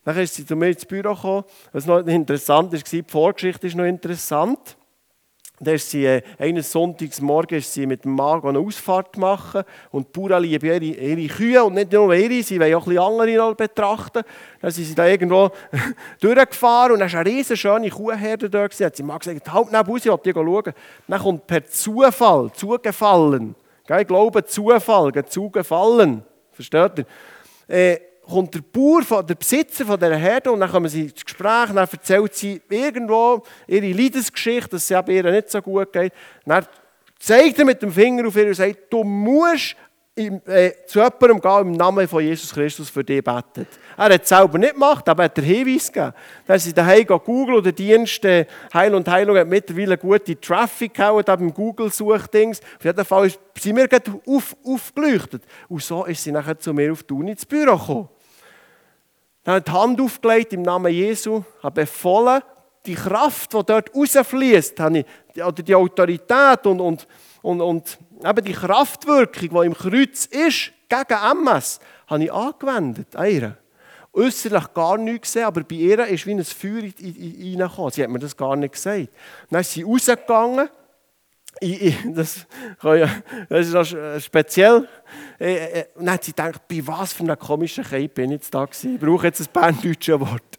Dann 0.04 0.16
ist 0.18 0.34
sie 0.34 0.46
zu 0.46 0.54
mir 0.54 0.68
ins 0.68 0.84
Büro 0.84 1.14
gekommen. 1.14 1.44
Was 1.72 1.86
noch 1.86 1.98
interessant 1.98 2.72
war, 2.72 2.78
die 2.78 3.02
Vorgeschichte 3.02 3.66
ist 3.66 3.76
noch 3.76 3.84
interessant. 3.84 4.76
Da 5.58 5.72
ist 5.72 5.90
sie, 5.90 6.04
äh, 6.04 6.22
eines 6.38 6.70
Sonntagsmorgens 6.70 7.66
ist 7.66 7.72
sie 7.72 7.86
mit 7.86 8.04
dem 8.04 8.14
Magen 8.14 8.46
eine 8.46 8.58
Ausfahrt 8.58 9.16
machen 9.16 9.62
und 9.90 10.14
die 10.14 10.20
Bauern 10.20 10.42
lieben 10.42 10.66
ihre, 10.66 10.84
ihre 10.84 11.34
Kühe 11.34 11.64
und 11.64 11.74
nicht 11.74 11.92
nur 11.92 12.14
ihre, 12.14 12.42
sie 12.42 12.60
wollen 12.60 12.74
auch 12.74 12.86
ein 12.86 12.98
andere 12.98 13.36
noch 13.36 13.54
betrachten. 13.54 14.22
Dann 14.60 14.70
sind 14.70 14.84
sie 14.84 14.94
da 14.94 15.06
irgendwo 15.06 15.50
durchgefahren 16.20 16.92
und 16.92 17.00
dann 17.00 17.10
war 17.10 17.20
eine 17.20 17.30
riesige 17.30 17.56
schöne 17.56 17.88
Kuhherde 17.88 18.50
da. 18.50 18.66
Gewesen. 18.66 18.84
Hat 18.84 18.96
sie 18.96 19.02
mal 19.02 19.18
gesagt, 19.18 19.50
halt 19.50 19.72
neben 19.72 19.90
raus, 19.90 20.00
ich 20.04 20.24
will 20.24 20.34
schauen. 20.34 20.74
Dann 21.08 21.20
kommt 21.20 21.46
per 21.46 21.64
Zufall, 21.64 22.50
zugefallen, 22.52 23.54
ich 23.88 24.06
glaube 24.06 24.44
Zufall, 24.44 25.24
zugefallen, 25.24 26.22
versteht 26.52 26.98
ihr? 26.98 27.74
Äh, 27.74 27.98
kommt 28.28 28.54
der 28.54 28.60
Bauer, 28.60 29.22
der 29.22 29.34
Besitzer 29.34 29.84
von 29.84 29.98
dieser 29.98 30.16
Herde 30.16 30.50
und 30.50 30.60
dann 30.60 30.70
kommen 30.70 30.88
sie 30.88 31.02
ins 31.02 31.24
Gespräch, 31.24 31.66
dann 31.68 31.76
erzählt 31.76 32.34
sie 32.34 32.60
irgendwo 32.68 33.42
ihre 33.66 33.92
Leidensgeschichte, 33.92 34.70
dass 34.70 34.90
es 34.90 35.08
ihr 35.08 35.30
nicht 35.30 35.50
so 35.50 35.62
gut 35.62 35.92
geht. 35.92 36.12
Dann 36.44 36.66
zeigt 37.18 37.58
er 37.58 37.64
mit 37.64 37.82
dem 37.82 37.92
Finger 37.92 38.26
auf 38.26 38.36
ihr 38.36 38.48
und 38.48 38.54
sagt, 38.54 38.92
du 38.92 39.04
musst 39.04 39.76
im, 40.18 40.40
äh, 40.46 40.72
zu 40.86 40.98
jemandem 40.98 41.40
gehen 41.40 41.60
im 41.60 41.72
Namen 41.72 42.08
von 42.08 42.24
Jesus 42.24 42.52
Christus 42.52 42.88
für 42.88 43.04
dich 43.04 43.22
beten. 43.22 43.66
Er 43.98 44.14
hat 44.14 44.22
es 44.22 44.28
selber 44.28 44.56
nicht 44.56 44.72
gemacht, 44.72 45.06
aber 45.08 45.24
er 45.24 45.26
hat 45.26 45.36
den 45.36 45.44
Hinweis 45.44 45.92
gegeben. 45.92 46.14
Dann 46.46 46.58
sind 46.58 46.70
sie 46.70 46.74
daheim 46.74 47.06
googeln 47.06 47.58
oder 47.58 47.70
der 47.70 47.72
Dienst 47.72 48.24
äh, 48.24 48.46
Heil 48.72 48.94
und 48.94 49.06
Heilung 49.08 49.36
hat 49.36 49.46
mittlerweile 49.46 49.98
gute 49.98 50.40
Traffic 50.40 50.94
gehauen, 50.94 51.22
beim 51.24 51.52
Google-Suchdings. 51.52 52.60
Auf 52.78 52.84
jeden 52.84 53.04
Fall 53.04 53.30
sind 53.58 53.76
wir 53.76 53.88
auf, 54.26 54.56
aufgeleuchtet. 54.64 55.42
Und 55.68 55.82
so 55.82 56.06
ist 56.06 56.24
sie 56.24 56.32
nachher 56.32 56.58
zu 56.58 56.72
mir 56.72 56.92
auf 56.92 57.02
die 57.02 57.12
Uni 57.12 57.32
ins 57.32 57.44
Büro 57.44 57.76
gekommen. 57.76 58.08
Dann 59.46 59.54
hat 59.54 59.68
die 59.68 59.72
Hand 59.72 60.00
aufgelegt 60.00 60.52
im 60.54 60.62
Namen 60.62 60.92
Jesu, 60.92 61.44
habe 61.62 61.82
befohlen, 61.82 62.42
die 62.84 62.96
Kraft, 62.96 63.52
die 63.52 63.62
dort 63.64 63.94
rausfließt, 63.94 64.80
oder 64.80 65.52
die 65.52 65.74
Autorität 65.74 66.66
und, 66.66 66.80
und, 66.80 67.06
und, 67.42 67.60
und 67.60 67.98
eben 68.24 68.44
die 68.44 68.52
Kraftwirkung, 68.52 69.48
die 69.48 69.66
im 69.66 69.74
Kreuz 69.74 70.26
ist, 70.26 70.72
gegen 70.88 71.44
MS, 71.44 71.78
habe 72.08 72.24
ich 72.24 72.32
angewendet 72.32 73.14
an 73.14 73.30
ihr. 73.30 73.56
Äußerlich 74.12 74.74
gar 74.74 74.98
nichts 74.98 75.28
gesehen, 75.28 75.46
aber 75.46 75.62
bei 75.62 75.76
ihr 75.76 76.04
ist 76.06 76.26
wie 76.26 76.32
ein 76.32 76.44
Feuer 76.44 76.82
reingekommen. 76.82 77.92
Sie 77.92 78.02
hat 78.02 78.10
mir 78.10 78.18
das 78.18 78.36
gar 78.36 78.56
nicht 78.56 78.74
gesagt. 78.74 79.10
Dann 79.48 79.60
ist 79.60 79.70
sie 79.70 79.84
rausgegangen 79.84 80.68
ich, 81.60 81.82
ich, 81.82 81.96
das, 82.14 82.46
das 83.48 83.66
ist 83.66 83.74
auch 83.74 84.20
speziell. 84.20 84.88
Äh, 85.38 85.84
dann 85.96 86.10
hat 86.12 86.24
sie 86.24 86.32
gedacht, 86.32 86.68
bei 86.68 86.80
was 86.86 87.12
für 87.12 87.22
einer 87.22 87.36
komischen 87.36 87.84
Kei 87.84 88.08
bin 88.08 88.30
ich 88.30 88.36
jetzt 88.36 88.54
da 88.54 88.64
gewesen? 88.64 88.94
Ich 88.94 89.00
brauche 89.00 89.26
jetzt 89.26 89.40
ein 89.40 89.48
berndeutsches 89.52 90.20
Wort. 90.20 90.58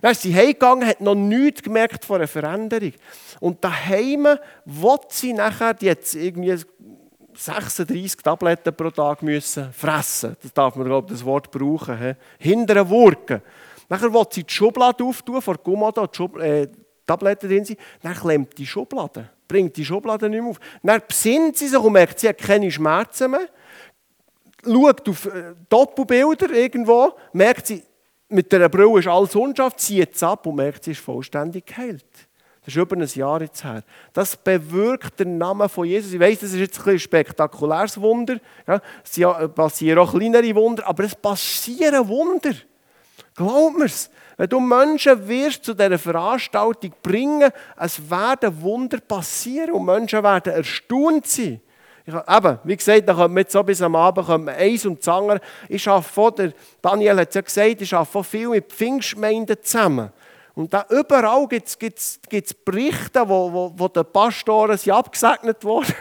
Dann 0.00 0.12
ist 0.12 0.22
sie 0.22 0.34
heimgegangen, 0.34 0.86
hat 0.86 1.00
noch 1.00 1.14
nichts 1.14 1.62
gemerkt 1.62 2.04
von 2.04 2.16
einer 2.16 2.28
Veränderung. 2.28 2.92
Und 3.40 3.62
daheim 3.64 4.28
will 4.64 4.98
sie 5.08 5.32
nachher 5.32 5.76
jetzt 5.80 6.14
irgendwie 6.14 6.56
36 7.34 8.22
Tabletten 8.22 8.74
pro 8.74 8.90
Tag 8.90 9.22
müssen 9.22 9.72
fressen. 9.72 10.36
Das 10.42 10.52
darf 10.52 10.76
man, 10.76 10.86
glaube 10.86 11.06
ich, 11.08 11.18
das 11.18 11.24
Wort 11.24 11.50
brauchen. 11.50 11.98
He? 11.98 12.14
Hinter 12.38 12.76
einem 12.76 12.88
Wurken. 12.88 13.42
Nachher 13.88 14.12
will 14.12 14.24
sie 14.30 14.44
die 14.44 14.52
Schublade 14.52 15.02
auftun, 15.02 15.40
vor 15.40 15.56
Gummada, 15.56 16.06
die 16.06 16.16
Schub 16.16 16.38
äh, 16.38 16.68
Tabletten 17.06 17.48
drin 17.48 17.64
sind. 17.64 17.78
Dann 18.02 18.14
klemmt 18.14 18.58
die 18.58 18.66
Schublade, 18.66 19.30
bringt 19.48 19.76
die 19.76 19.84
Schublade 19.84 20.28
nicht 20.28 20.40
mehr 20.40 20.50
auf. 20.50 20.60
Dann 20.82 21.02
besinnt 21.08 21.56
sie 21.56 21.68
sich 21.68 21.78
und 21.78 21.92
merkt, 21.92 22.20
sie 22.20 22.28
hat 22.28 22.38
keine 22.38 22.70
Schmerzen 22.70 23.30
mehr. 23.32 23.48
Schaut 24.64 25.08
auf 25.08 25.26
äh, 25.26 25.54
Doppelbilder 25.68 26.50
irgendwo, 26.50 27.12
merkt 27.32 27.66
sie, 27.68 27.82
mit 28.28 28.52
der 28.52 28.68
Brille 28.68 28.98
ist 28.98 29.08
alles 29.08 29.34
unscharf, 29.34 29.76
zieht 29.76 30.14
es 30.14 30.22
ab 30.22 30.46
und 30.46 30.56
merkt, 30.56 30.84
sie 30.84 30.90
ist 30.90 31.00
vollständig 31.00 31.66
geheilt. 31.66 32.04
Das 32.60 32.74
ist 32.74 32.82
über 32.82 32.96
ein 32.96 33.06
Jahr 33.06 33.40
jetzt 33.40 33.64
her. 33.64 33.82
Das 34.12 34.36
bewirkt 34.36 35.18
der 35.18 35.26
Name 35.26 35.70
von 35.70 35.86
Jesus. 35.86 36.12
Ich 36.12 36.20
weiß, 36.20 36.40
das 36.40 36.52
ist 36.52 36.58
jetzt 36.58 36.86
ein 36.86 36.98
spektakuläres 36.98 37.98
Wunder. 37.98 38.38
Es 39.02 39.18
passieren 39.54 39.98
auch 39.98 40.12
kleinere 40.12 40.54
Wunder, 40.54 40.86
aber 40.86 41.04
es 41.04 41.14
passieren 41.14 42.06
Wunder. 42.06 42.52
Glaub 43.34 43.78
mir's. 43.78 44.10
Wenn 44.38 44.48
du 44.48 44.60
Menschen 44.60 45.26
wirst 45.26 45.64
zu 45.64 45.74
dieser 45.74 45.98
Veranstaltung 45.98 46.92
bringen, 47.02 47.50
es 47.76 48.08
werden 48.08 48.62
Wunder 48.62 49.00
passieren 49.00 49.72
und 49.72 49.84
Menschen 49.84 50.22
werden 50.22 50.52
erstaunt 50.52 51.26
sein. 51.26 51.60
Ich, 52.06 52.14
eben, 52.14 52.58
wie 52.62 52.76
gesagt, 52.76 53.08
da 53.08 53.14
kommt 53.14 53.34
man 53.34 53.42
jetzt 53.42 53.52
so 53.52 53.62
bis 53.64 53.82
am 53.82 53.96
Abend 53.96 54.26
kommt 54.26 54.48
eins 54.48 54.86
und 54.86 55.04
das. 55.04 55.40
Ich 55.68 55.88
arbeite, 55.88 56.54
Daniel 56.80 57.18
hat 57.18 57.30
es 57.30 57.34
ja 57.34 57.40
gesagt, 57.40 57.82
ich 57.82 57.92
arbeite 57.92 58.24
viel 58.24 58.48
mit 58.48 58.72
Pfingstgemeinden 58.72 59.56
zusammen. 59.60 60.10
Und 60.54 60.72
da 60.72 60.86
überall 60.88 61.46
gibt 61.48 61.68
es 61.68 62.54
Berichte, 62.64 63.28
wo, 63.28 63.52
wo, 63.52 63.72
wo 63.76 63.88
den 63.88 64.04
Pastoren 64.04 64.78
sind 64.78 64.92
abgesegnet 64.92 65.64
wurden, 65.64 65.94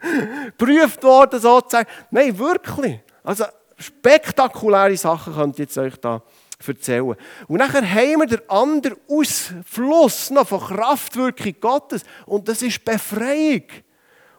geprüft 0.46 1.02
worden 1.04 1.40
sozusagen. 1.40 1.88
Nein, 2.10 2.36
wirklich. 2.36 2.98
Also 3.22 3.44
spektakuläre 3.78 4.96
Sachen 4.96 5.32
könnt 5.32 5.58
ihr 5.60 5.82
euch 5.82 5.96
da 6.00 6.22
erzählen. 6.66 7.14
Und 7.48 7.58
nachher 7.58 7.88
haben 7.88 8.20
wir 8.20 8.26
den 8.26 8.48
anderen 8.48 8.96
Ausfluss 9.08 10.30
noch 10.30 10.48
von 10.48 10.60
Kraftwirkung 10.60 11.54
Gottes. 11.60 12.04
Und 12.26 12.48
das 12.48 12.62
ist 12.62 12.84
Befreiung. 12.84 13.64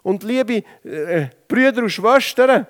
Und 0.02 0.24
liebe 0.24 0.64
äh, 0.84 1.30
Brüder 1.48 1.84
und 1.84 1.90
Schwestern, 1.90 2.68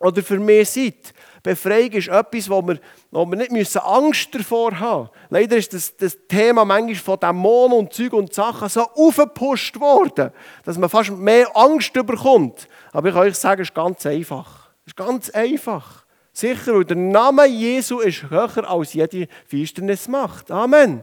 oder 0.00 0.22
für 0.22 0.38
mich 0.38 0.70
seid, 0.70 1.12
Befreiung 1.42 1.92
ist 1.92 2.08
etwas, 2.08 2.50
wo 2.50 2.66
wir, 2.66 2.78
wo 3.10 3.24
wir 3.26 3.36
nicht 3.36 3.52
müssen 3.52 3.78
Angst 3.78 4.34
davor 4.34 4.78
haben 4.78 5.02
müssen. 5.02 5.12
Leider 5.30 5.56
ist 5.56 5.72
das, 5.72 5.96
das 5.96 6.16
Thema 6.28 6.64
manchmal 6.64 6.94
von 6.96 7.20
Dämonen 7.20 7.78
und 7.78 7.92
Zeug 7.92 8.12
und 8.12 8.34
Sachen 8.34 8.68
so 8.68 8.82
aufgepusht 8.82 9.78
worden, 9.80 10.30
dass 10.64 10.78
man 10.78 10.88
fast 10.88 11.10
mehr 11.10 11.48
Angst 11.56 11.92
bekommt. 11.92 12.68
Aber 12.92 13.08
ich 13.08 13.14
kann 13.14 13.24
euch 13.24 13.36
sagen, 13.36 13.62
es 13.62 13.68
ist 13.68 13.74
ganz 13.74 14.04
einfach. 14.06 14.70
Es 14.84 14.92
ist 14.92 14.96
ganz 14.96 15.30
einfach. 15.30 16.04
Sicher, 16.38 16.74
weil 16.74 16.84
der 16.84 16.96
Name 16.96 17.46
Jesu 17.46 17.98
ist 17.98 18.30
höher 18.30 18.70
als 18.70 18.92
jede 18.92 19.26
Finsternismacht. 19.48 20.52
Amen. 20.52 21.02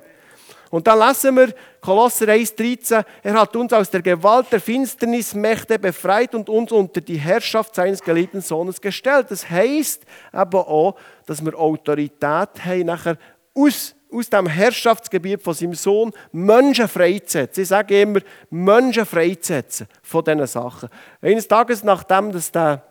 Und 0.69 0.87
dann 0.87 0.97
lesen 0.97 1.35
wir 1.35 1.53
Kolosser 1.81 2.27
1,13, 2.27 3.03
er 3.21 3.33
hat 3.33 3.53
uns 3.53 3.73
aus 3.73 3.89
der 3.89 4.01
Gewalt 4.01 4.47
der 4.53 4.61
Finsternismächte 4.61 5.77
befreit 5.77 6.33
und 6.35 6.47
uns 6.47 6.71
unter 6.71 7.01
die 7.01 7.17
Herrschaft 7.17 7.75
seines 7.75 8.01
geliebten 8.01 8.39
Sohnes 8.39 8.79
gestellt. 8.79 9.27
Das 9.29 9.49
heißt 9.49 10.03
aber 10.31 10.69
auch, 10.69 10.95
dass 11.25 11.43
wir 11.43 11.53
Autorität 11.59 12.21
haben, 12.63 12.85
nachher 12.85 13.17
aus, 13.53 13.93
aus 14.09 14.29
dem 14.29 14.47
Herrschaftsgebiet 14.47 15.43
von 15.43 15.53
seinem 15.53 15.73
Sohn 15.73 16.13
Menschen 16.31 16.87
freizusetzen. 16.87 17.63
Ich 17.63 17.69
sage 17.69 18.01
immer, 18.01 18.21
Menschen 18.49 19.05
freizusetzen 19.05 19.87
von 20.01 20.23
diesen 20.23 20.47
Sachen. 20.47 20.87
Eines 21.21 21.45
Tages, 21.45 21.83
nachdem 21.83 22.31
dass 22.31 22.49
der 22.53 22.83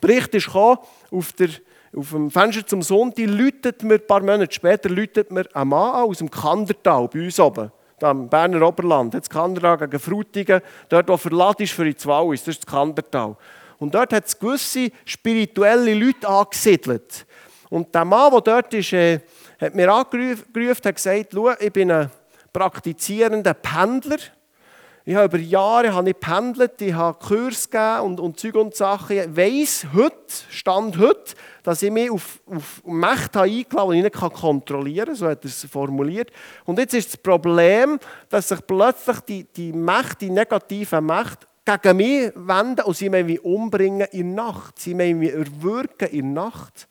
Bericht 0.00 0.34
ist 0.34 0.46
gekommen, 0.46 0.78
auf 1.10 1.32
der 1.32 1.50
auf 1.96 2.10
dem 2.10 2.30
Fenster 2.30 2.66
zum 2.66 2.82
Sonntag 2.82 3.26
läutet 3.26 3.82
mir, 3.82 3.94
ein 3.94 4.06
paar 4.06 4.20
Monate 4.20 4.52
später, 4.52 4.90
läutet 4.90 5.30
mir 5.30 5.46
ein 5.54 5.68
Mann 5.68 5.94
aus 5.94 6.18
dem 6.18 6.30
Kandertal, 6.30 7.08
bei 7.08 7.24
uns 7.24 7.40
oben, 7.40 7.72
im 8.02 8.28
Berner 8.28 8.66
Oberland. 8.66 9.14
Jetzt 9.14 9.30
Kandertal 9.30 9.78
gegen 9.78 9.98
Frutigen, 9.98 10.60
dort, 10.90 11.08
wo 11.08 11.16
verladen 11.16 11.62
ist 11.62 11.72
für 11.72 11.90
die 11.90 12.04
Wahl 12.04 12.34
ist, 12.34 12.46
das 12.46 12.56
ist 12.56 12.64
das 12.64 12.72
Kandertal. 12.72 13.36
Und 13.78 13.94
dort 13.94 14.12
hat 14.12 14.26
es 14.26 14.38
gewisse 14.38 14.90
spirituelle 15.06 15.94
Leute 15.94 16.28
angesiedelt. 16.28 17.26
Und 17.70 17.94
der 17.94 18.04
Mann, 18.04 18.30
der 18.30 18.40
dort 18.42 18.74
ist, 18.74 18.92
äh, 18.92 19.20
hat 19.58 19.74
mir 19.74 19.92
angerufen 19.92 20.44
und 20.54 20.94
gesagt, 20.94 21.28
Schau, 21.32 21.50
ich 21.58 21.72
bin 21.72 21.90
ein 21.90 22.10
praktizierender 22.52 23.54
Pendler. 23.54 24.18
Ich 25.08 25.14
habe 25.14 25.26
über 25.26 25.38
Jahre 25.38 25.94
habe 25.94 26.10
ich 26.10 26.18
pendelt, 26.18 26.82
ich 26.82 26.92
habe 26.92 27.16
Kurs 27.24 27.70
gegeben 27.70 28.00
und, 28.00 28.18
und 28.18 28.40
Zeug 28.40 28.56
und 28.56 28.74
Sachen. 28.74 29.16
Ich 29.16 29.36
weiss 29.36 29.86
heute, 29.94 30.16
Stand 30.50 30.98
heute, 30.98 31.32
dass 31.62 31.80
ich 31.80 31.92
mich 31.92 32.10
auf, 32.10 32.40
auf 32.46 32.82
Mächte 32.84 33.42
eingeladen 33.42 33.78
habe, 33.78 33.92
die 33.92 33.98
ich 33.98 34.04
nicht 34.04 34.34
kontrollieren 34.34 35.06
kann. 35.06 35.14
So 35.14 35.28
hat 35.28 35.44
er 35.44 35.48
es 35.48 35.64
formuliert. 35.70 36.32
Und 36.64 36.80
jetzt 36.80 36.92
ist 36.92 37.10
das 37.10 37.16
Problem, 37.18 38.00
dass 38.28 38.48
sich 38.48 38.58
plötzlich 38.66 39.20
die, 39.20 39.44
die 39.44 39.72
Mächte, 39.72 40.26
die 40.26 40.30
negativen 40.30 41.06
Mächte, 41.06 41.46
gegen 41.64 41.96
mich 41.98 42.32
wenden 42.34 42.84
und 42.84 42.96
sie 42.96 43.08
mich 43.08 43.44
umbringen 43.44 44.08
in 44.10 44.34
Nacht. 44.34 44.80
Sie 44.80 44.94
mich 44.94 45.32
erwürgen 45.32 46.08
in 46.10 46.32
Nacht. 46.32 46.88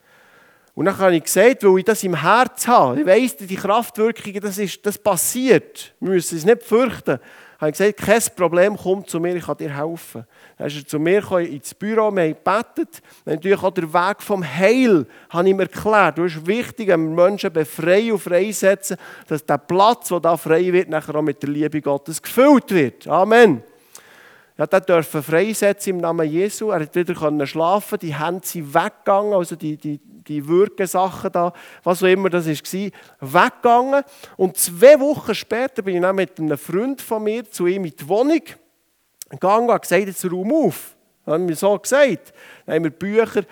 Und 0.73 0.85
dann 0.85 0.97
habe 0.97 1.17
ich 1.17 1.23
gesagt, 1.23 1.65
weil 1.65 1.79
ich 1.79 1.85
das 1.85 2.01
im 2.03 2.15
Herz 2.15 2.65
habe, 2.65 3.01
ich 3.01 3.05
weiss, 3.05 3.35
die 3.35 3.55
Kraftwirkungen, 3.55 4.39
das, 4.39 4.57
ist, 4.57 4.85
das 4.85 4.97
passiert. 4.97 5.93
Wir 5.99 6.11
müssen 6.11 6.37
es 6.37 6.45
nicht 6.45 6.63
fürchten 6.63 7.19
habe 7.59 7.71
ich 7.71 7.77
gesagt, 7.77 7.97
kein 7.97 8.35
Problem, 8.35 8.77
komm 8.77 9.07
zu 9.07 9.19
mir, 9.19 9.35
ich 9.35 9.45
kann 9.45 9.57
dir 9.57 9.75
helfen. 9.75 10.25
Dann 10.57 10.67
ist 10.67 10.77
er 10.77 10.87
zu 10.87 10.99
mir 10.99 11.21
gekommen, 11.21 11.45
ins 11.45 11.73
Büro, 11.73 12.11
wir 12.11 12.23
haben 12.23 12.35
gebetet. 12.35 13.01
Natürlich 13.25 13.63
auch 13.63 13.71
der 13.71 13.93
Weg 13.93 14.21
vom 14.21 14.43
Heil, 14.43 15.05
habe 15.29 15.43
ich 15.45 15.51
ihm 15.51 15.59
erklärt. 15.59 16.17
Du 16.17 16.23
ist 16.23 16.45
wichtig, 16.45 16.87
wenn 16.89 17.15
wir 17.15 17.27
Menschen 17.27 17.51
befreien 17.51 18.13
und 18.13 18.19
freisetzen, 18.19 18.97
dass 19.27 19.45
der 19.45 19.57
Platz, 19.57 20.09
der 20.09 20.19
da 20.19 20.37
frei 20.37 20.71
wird, 20.73 20.89
nachher 20.89 21.15
auch 21.15 21.21
mit 21.21 21.41
der 21.41 21.49
Liebe 21.49 21.81
Gottes 21.81 22.21
gefüllt 22.21 22.71
wird. 22.71 23.07
Amen. 23.07 23.63
Ja, 24.57 24.65
der 24.65 24.79
dürfen 24.79 25.21
freisetzen 25.21 25.95
im 25.95 25.97
Namen 25.97 26.29
Jesu. 26.29 26.69
Er 26.69 26.81
hat 26.81 26.95
wieder 26.95 27.45
schlafen 27.45 27.99
die 27.99 28.17
Hände 28.17 28.45
sind 28.45 28.73
weggegangen, 28.73 29.33
also 29.33 29.55
die, 29.55 29.75
die, 29.75 29.99
die 30.27 30.47
Würgesachen 30.47 31.31
da, 31.31 31.53
was 31.83 32.03
auch 32.03 32.07
immer 32.07 32.29
das 32.29 32.47
war, 32.47 32.91
weggegangen. 33.19 34.03
Und 34.37 34.57
zwei 34.57 34.99
Wochen 34.99 35.35
später 35.35 35.81
bin 35.81 35.95
ich 35.95 36.01
dann 36.01 36.15
mit 36.15 36.39
einem 36.39 36.57
Freund 36.57 37.01
von 37.01 37.23
mir 37.23 37.49
zu 37.49 37.67
ihm 37.67 37.85
in 37.85 37.95
die 37.95 38.07
Wohnung 38.07 38.41
gegangen 39.29 39.69
und 39.69 39.81
gesagt, 39.81 40.07
jetzt 40.07 40.25
Raum 40.31 40.53
auf. 40.53 40.95
Dann 41.25 41.33
haben 41.33 41.49
wir 41.49 41.55
so 41.55 41.77
gesagt. 41.77 42.33
Dann 42.65 42.75
haben 42.75 42.83
wir 42.83 42.91
Bücher, 42.91 43.43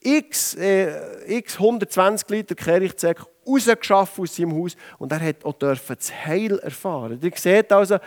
x, 0.00 0.54
äh, 0.54 1.38
x 1.38 1.54
120 1.56 2.28
Liter 2.30 2.54
Kirchzeug 2.54 3.26
rausgeschafft 3.46 4.18
aus 4.18 4.36
seinem 4.36 4.54
Haus 4.54 4.76
und 4.98 5.12
er 5.12 5.20
hat 5.20 5.44
auch 5.44 5.54
das 5.54 6.12
Heil 6.26 6.58
erfahren. 6.58 7.18
Ihr 7.20 7.32
seht 7.34 7.72
also, 7.72 7.98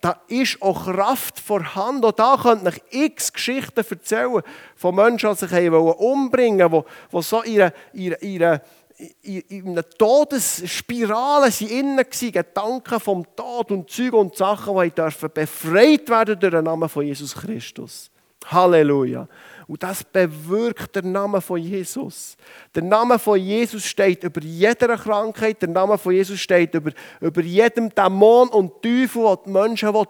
da 0.00 0.20
ist 0.28 0.60
auch 0.62 0.84
Kraft 0.84 1.38
vorhanden. 1.38 2.04
Auch 2.04 2.12
da 2.12 2.38
könnt 2.42 2.66
ich 2.90 3.06
x 3.06 3.32
Geschichten 3.32 3.84
erzählen 3.88 4.42
von 4.76 4.94
Menschen, 4.94 5.30
die 5.30 5.46
sich 5.46 5.70
umbringen 5.70 6.70
wollten, 6.70 6.88
die, 7.12 7.22
so 7.22 7.42
ihre, 7.42 7.72
ihre, 7.92 8.16
ihre 8.22 8.60
in 9.22 9.68
einer 9.68 9.88
Todesspirale 9.88 11.46
waren, 11.46 12.32
Gedanken 12.32 13.00
vom 13.00 13.24
Tod 13.36 13.70
und 13.70 13.90
Züge 13.90 14.16
und 14.16 14.36
Sachen, 14.36 14.74
die 14.80 15.28
befreit 15.28 16.08
werden 16.08 16.38
durch 16.38 16.52
den 16.52 16.64
Namen 16.64 16.88
von 16.88 17.06
Jesus 17.06 17.34
Christus. 17.34 18.10
Halleluja. 18.46 19.28
Und 19.70 19.84
das 19.84 20.02
bewirkt 20.02 20.96
der 20.96 21.04
Name 21.04 21.40
von 21.40 21.56
Jesus. 21.56 22.36
Der 22.74 22.82
Name 22.82 23.20
von 23.20 23.38
Jesus 23.38 23.86
steht 23.86 24.24
über 24.24 24.40
jeder 24.40 24.96
Krankheit. 24.96 25.62
Der 25.62 25.68
Name 25.68 25.96
von 25.96 26.12
Jesus 26.12 26.40
steht 26.40 26.74
über, 26.74 26.90
über 27.20 27.40
jedem 27.40 27.88
Dämon 27.88 28.48
und 28.48 28.82
Teufel, 28.82 29.22
der 29.22 29.38
die 29.46 29.50
Menschen 29.50 29.94
will, 29.94 30.06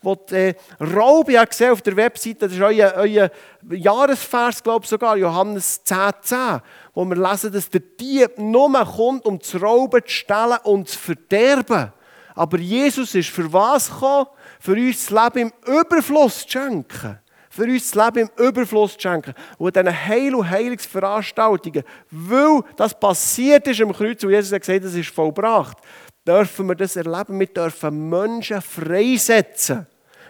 will, 0.00 0.18
äh, 0.30 0.54
rauben. 0.82 1.32
Ich 1.32 1.36
habe 1.36 1.48
gesehen 1.48 1.72
auf 1.72 1.82
der 1.82 1.96
Webseite, 1.96 2.48
das 2.48 2.52
ist 2.54 2.62
euer, 2.62 2.94
euer 2.96 3.30
Jahresvers, 3.70 4.62
glaube 4.62 4.84
ich 4.84 4.88
sogar, 4.88 5.18
Johannes 5.18 5.82
10,10, 5.84 6.22
10, 6.22 6.60
wo 6.94 7.04
wir 7.04 7.16
lesen, 7.16 7.52
dass 7.52 7.68
der 7.68 7.82
Dieb 7.82 8.38
nur 8.38 8.72
kommt, 8.86 9.26
um 9.26 9.38
zu 9.38 9.58
rauben, 9.58 10.00
zu 10.06 10.10
stellen 10.10 10.56
und 10.62 10.88
zu 10.88 10.98
verderben. 10.98 11.92
Aber 12.34 12.56
Jesus 12.56 13.14
ist 13.14 13.28
für 13.28 13.52
was 13.52 13.90
gekommen? 13.90 14.28
Für 14.58 14.72
uns 14.72 15.08
das 15.08 15.10
Leben 15.10 15.52
im 15.66 15.74
Überfluss 15.78 16.46
zu 16.46 16.52
schenken 16.52 17.18
für 17.54 17.64
uns 17.64 17.90
das 17.90 18.04
Leben 18.04 18.28
im 18.36 18.46
Überfluss 18.46 18.94
zu 18.94 19.02
schenken. 19.02 19.34
Und 19.58 19.76
diesen 19.76 20.06
Heil- 20.06 20.34
und 20.34 20.50
Heilungsveranstaltungen, 20.50 21.84
weil 22.10 22.62
das 22.76 22.98
passiert 22.98 23.66
ist 23.68 23.80
am 23.80 23.92
Kreuz, 23.92 24.24
wo 24.24 24.30
Jesus 24.30 24.52
hat 24.52 24.62
gesagt 24.62 24.84
das 24.84 24.94
ist 24.94 25.10
vollbracht, 25.10 25.78
dürfen 26.26 26.66
wir 26.66 26.74
das 26.74 26.96
erleben. 26.96 27.38
Wir 27.38 27.46
dürfen 27.46 28.08
Menschen 28.08 28.60
freisetzen, 28.60 29.86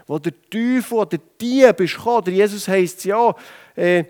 wo 0.07 0.18
der 0.18 0.35
Teufel 0.51 0.99
oder 0.99 1.18
Dieb 1.41 1.81
ist 1.81 1.97
gekommen. 1.97 2.25
Der 2.25 2.35
Jesus 2.35 2.68
heisst 2.68 3.05
ja, 3.07 3.35
äh, 3.75 4.05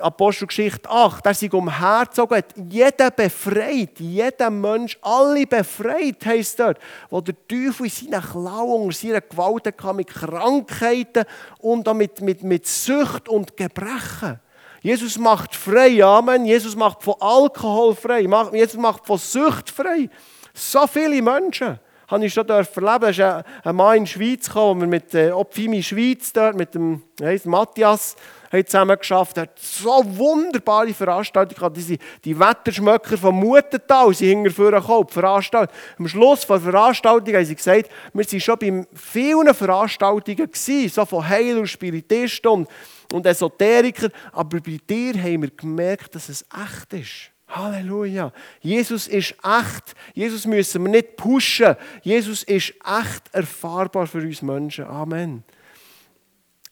Apostelgeschichte 0.00 0.90
8, 0.90 1.24
der 1.24 1.32
sich 1.32 1.52
umhergezogen 1.54 2.36
hat, 2.36 2.54
jeden 2.56 3.10
befreit, 3.16 3.98
jeden 3.98 4.60
Mensch, 4.60 4.98
alle 5.00 5.46
befreit, 5.46 6.26
heisst 6.26 6.60
dort, 6.60 6.78
wo 7.08 7.22
der 7.22 7.34
Teufel 7.48 7.86
in 7.86 7.90
seiner 7.90 8.20
Klauen, 8.20 8.82
unter 8.82 8.96
seiner 8.96 9.22
Gewalt 9.22 9.66
hatte, 9.66 9.94
mit 9.94 10.08
Krankheiten 10.08 11.24
und 11.60 11.90
mit, 11.94 12.20
mit, 12.20 12.42
mit 12.42 12.66
Sucht 12.66 13.28
und 13.30 13.56
Gebrechen. 13.56 14.38
Jesus 14.82 15.16
macht 15.18 15.54
frei, 15.54 16.04
Amen. 16.04 16.44
Jesus 16.44 16.76
macht 16.76 17.02
von 17.02 17.14
Alkohol 17.18 17.94
frei, 17.94 18.28
Jesus 18.52 18.76
macht 18.76 19.06
von 19.06 19.18
Sucht 19.18 19.70
frei. 19.70 20.10
So 20.52 20.86
viele 20.86 21.22
Menschen 21.22 21.80
habe 22.06 22.26
ich 22.26 22.34
schon 22.34 22.48
erleben. 22.48 22.74
Da 22.76 23.08
ist 23.08 23.20
ein 23.20 23.76
Mann 23.76 23.96
in 23.96 24.04
die 24.04 24.10
Schweiz 24.10 24.46
gekommen, 24.46 24.80
wo 24.80 24.84
wir 24.84 24.88
mit 24.88 25.14
äh, 25.14 25.30
Opfimi 25.30 25.82
Schweiz 25.82 26.32
dort, 26.32 26.56
mit 26.56 26.74
dem 26.74 27.02
heißt 27.20 27.46
Matthias, 27.46 28.14
haben 28.50 28.66
zusammen 28.66 28.98
geschafft. 28.98 29.36
Er 29.36 29.42
hat 29.44 29.58
so 29.58 30.02
wunderbare 30.04 30.92
Veranstaltungen 30.94 31.58
gehabt. 31.58 31.76
Die, 31.76 31.98
die 32.24 32.38
Wetterschmöcker 32.38 33.18
vom 33.18 33.36
Mutental 33.36 34.14
sind 34.14 34.28
hinterher 34.28 34.80
gekommen, 34.80 35.08
Veranstaltung. 35.08 35.74
Am 35.98 36.08
Schluss 36.08 36.46
der 36.46 36.60
Veranstaltung 36.60 37.34
haben 37.34 37.44
sie 37.44 37.54
gesagt, 37.54 37.90
wir 38.12 38.24
waren 38.24 38.40
schon 38.40 38.58
bei 38.58 38.86
vielen 38.94 39.54
Veranstaltungen 39.54 40.36
gewesen, 40.36 40.88
so 40.88 41.04
von 41.04 41.28
Heil 41.28 41.58
und 41.58 41.68
Spiritisten 41.68 42.50
und, 42.50 42.68
und 43.12 43.26
Esoterikern, 43.26 44.12
aber 44.32 44.60
bei 44.60 44.78
dir 44.88 45.14
haben 45.14 45.42
wir 45.42 45.50
gemerkt, 45.50 46.14
dass 46.14 46.28
es 46.28 46.44
echt 46.52 46.92
ist. 46.92 47.32
Halleluja. 47.48 48.30
Jesus 48.60 49.08
ist 49.08 49.34
echt. 49.42 49.94
Jesus 50.12 50.46
müssen 50.46 50.84
wir 50.84 50.90
nicht 50.90 51.16
pushen. 51.16 51.76
Jesus 52.02 52.42
ist 52.42 52.74
echt 52.84 53.22
erfahrbar 53.32 54.06
für 54.06 54.18
uns 54.18 54.42
Menschen. 54.42 54.84
Amen. 54.84 55.44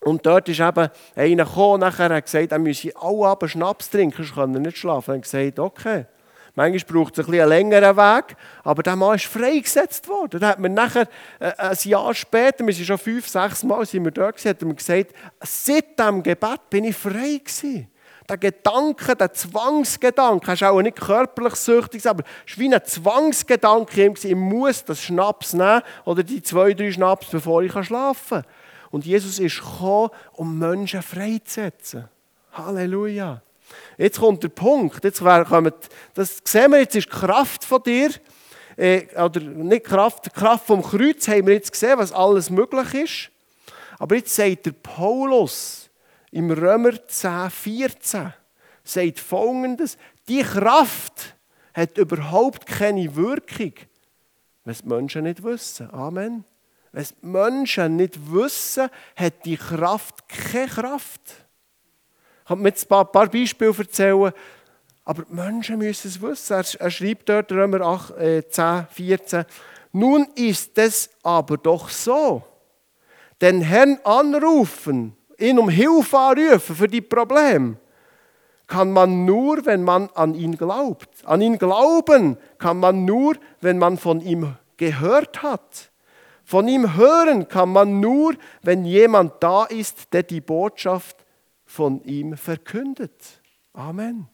Und 0.06 0.24
dort 0.24 0.48
ist 0.48 0.60
eben 0.60 0.88
einer 1.16 1.44
gekommen, 1.44 1.80
nachher 1.80 2.10
hat 2.10 2.26
gesagt, 2.26 2.52
er 2.52 2.60
müsse 2.60 2.92
alle 2.94 3.26
Abend 3.26 3.50
Schnaps 3.50 3.90
trinken, 3.90 4.22
sonst 4.22 4.36
kann 4.36 4.54
er 4.54 4.60
nicht 4.60 4.78
schlafen. 4.78 5.10
Er 5.10 5.16
hat 5.16 5.22
gesagt, 5.22 5.58
okay. 5.58 6.06
Manchmal 6.54 7.02
braucht 7.02 7.18
es 7.18 7.26
ein 7.26 7.34
einen 7.34 7.48
längeren 7.48 7.96
Weg, 7.96 8.36
aber 8.62 8.84
der 8.84 8.94
Mann 8.94 9.16
ist 9.16 9.26
freigesetzt 9.26 10.08
worden. 10.08 10.38
Dann 10.38 10.50
hat 10.50 10.58
man 10.60 10.74
nachher, 10.74 11.08
äh, 11.40 11.50
ein 11.58 11.76
Jahr 11.82 12.14
später, 12.14 12.64
wir 12.64 12.72
sind 12.72 12.86
schon 12.86 12.98
fünf, 12.98 13.26
sechs 13.26 13.64
Mal 13.64 13.84
sind 13.84 14.04
wir 14.04 14.12
dort 14.12 14.36
gewesen, 14.36 14.48
hat 14.48 14.62
mir 14.62 14.74
gesagt, 14.76 15.10
seit 15.40 15.98
diesem 15.98 16.22
Gebet 16.22 16.70
bin 16.70 16.84
ich 16.84 16.96
frei 16.96 17.40
gewesen. 17.44 17.90
Der 18.28 18.38
Gedanke, 18.38 19.16
der 19.16 19.32
Zwangsgedanke, 19.32 20.52
ist 20.52 20.62
auch 20.62 20.80
nicht 20.82 21.00
körperlich 21.00 21.56
süchtig, 21.56 22.06
aber 22.06 22.22
es 22.46 22.56
war 22.56 22.62
wie 22.62 22.72
ein 22.72 22.84
Zwangsgedanke, 22.84 24.14
ich 24.22 24.36
muss 24.36 24.84
das 24.84 25.02
Schnaps 25.02 25.52
nehmen 25.52 25.82
oder 26.04 26.22
die 26.22 26.42
zwei, 26.42 26.74
drei 26.74 26.92
Schnaps, 26.92 27.26
bevor 27.26 27.62
ich 27.62 27.72
schlafen 27.72 28.42
kann. 28.42 28.44
Und 28.90 29.04
Jesus 29.04 29.38
ist 29.38 29.60
gekommen, 29.60 30.10
um 30.32 30.58
Menschen 30.58 31.02
freizusetzen. 31.02 32.08
Halleluja. 32.52 33.42
Jetzt 33.98 34.20
kommt 34.20 34.42
der 34.42 34.48
Punkt. 34.48 35.02
Jetzt 35.04 35.20
kommt, 35.20 35.74
das 36.14 36.40
sehen 36.44 36.72
wir, 36.72 36.80
jetzt 36.80 36.96
ist 36.96 37.06
die 37.06 37.10
Kraft 37.10 37.64
von 37.64 37.82
dir, 37.82 38.10
äh, 38.76 39.06
oder 39.20 39.40
nicht 39.40 39.86
Kraft, 39.86 40.26
die 40.26 40.30
Kraft 40.30 40.66
vom 40.66 40.82
Kreuz 40.82 41.26
haben 41.28 41.46
wir 41.46 41.54
jetzt 41.54 41.72
gesehen, 41.72 41.98
was 41.98 42.12
alles 42.12 42.50
möglich 42.50 42.94
ist. 42.94 43.30
Aber 43.98 44.16
jetzt 44.16 44.34
sagt 44.34 44.66
der 44.66 44.72
Paulus 44.72 45.88
im 46.30 46.50
Römer 46.50 46.92
10, 47.06 47.50
14, 47.50 48.34
sagt 48.84 49.18
folgendes, 49.18 49.96
die 50.28 50.42
Kraft 50.42 51.34
hat 51.72 51.96
überhaupt 51.98 52.66
keine 52.66 53.14
Wirkung, 53.16 53.72
wenn 54.64 54.74
die 54.74 54.88
Menschen 54.88 55.22
nicht 55.24 55.42
wissen. 55.42 55.90
Amen. 55.90 56.44
Wenn 56.96 57.04
die 57.04 57.26
Menschen 57.26 57.96
nicht 57.96 58.32
wissen, 58.32 58.88
hat 59.16 59.44
die 59.44 59.58
Kraft 59.58 60.26
keine 60.30 60.66
Kraft. 60.66 61.20
Ich 62.40 62.48
kann 62.48 62.60
mir 62.60 62.70
jetzt 62.70 62.90
ein 62.90 63.06
paar 63.06 63.28
Beispiele 63.28 63.74
erzählen, 63.76 64.32
aber 65.04 65.24
die 65.24 65.34
Menschen 65.34 65.76
müssen 65.76 66.08
es 66.08 66.22
wissen. 66.22 66.64
Er, 66.78 66.90
schreibt 66.90 67.28
dort, 67.28 67.52
Römer 67.52 67.82
8, 67.82 68.16
äh, 68.16 68.48
10, 68.48 68.86
14, 68.90 69.44
nun 69.92 70.26
ist 70.36 70.78
es 70.78 71.10
aber 71.22 71.58
doch 71.58 71.90
so, 71.90 72.42
den 73.42 73.60
Herrn 73.60 73.98
anrufen, 74.02 75.14
ihn 75.36 75.58
um 75.58 75.68
Hilfe 75.68 76.18
anrufen 76.18 76.76
für 76.76 76.88
die 76.88 77.02
Probleme, 77.02 77.76
kann 78.66 78.90
man 78.90 79.26
nur, 79.26 79.66
wenn 79.66 79.82
man 79.82 80.08
an 80.14 80.34
ihn 80.34 80.56
glaubt. 80.56 81.10
An 81.26 81.42
ihn 81.42 81.58
glauben 81.58 82.38
kann 82.56 82.78
man 82.78 83.04
nur, 83.04 83.34
wenn 83.60 83.76
man 83.76 83.98
von 83.98 84.22
ihm 84.22 84.56
gehört 84.78 85.42
hat. 85.42 85.90
Von 86.46 86.68
ihm 86.68 86.94
hören 86.94 87.48
kann 87.48 87.70
man 87.70 87.98
nur, 87.98 88.36
wenn 88.62 88.84
jemand 88.84 89.42
da 89.42 89.64
ist, 89.64 90.12
der 90.12 90.22
die 90.22 90.40
Botschaft 90.40 91.26
von 91.64 92.00
ihm 92.04 92.36
verkündet. 92.36 93.42
Amen. 93.72 94.28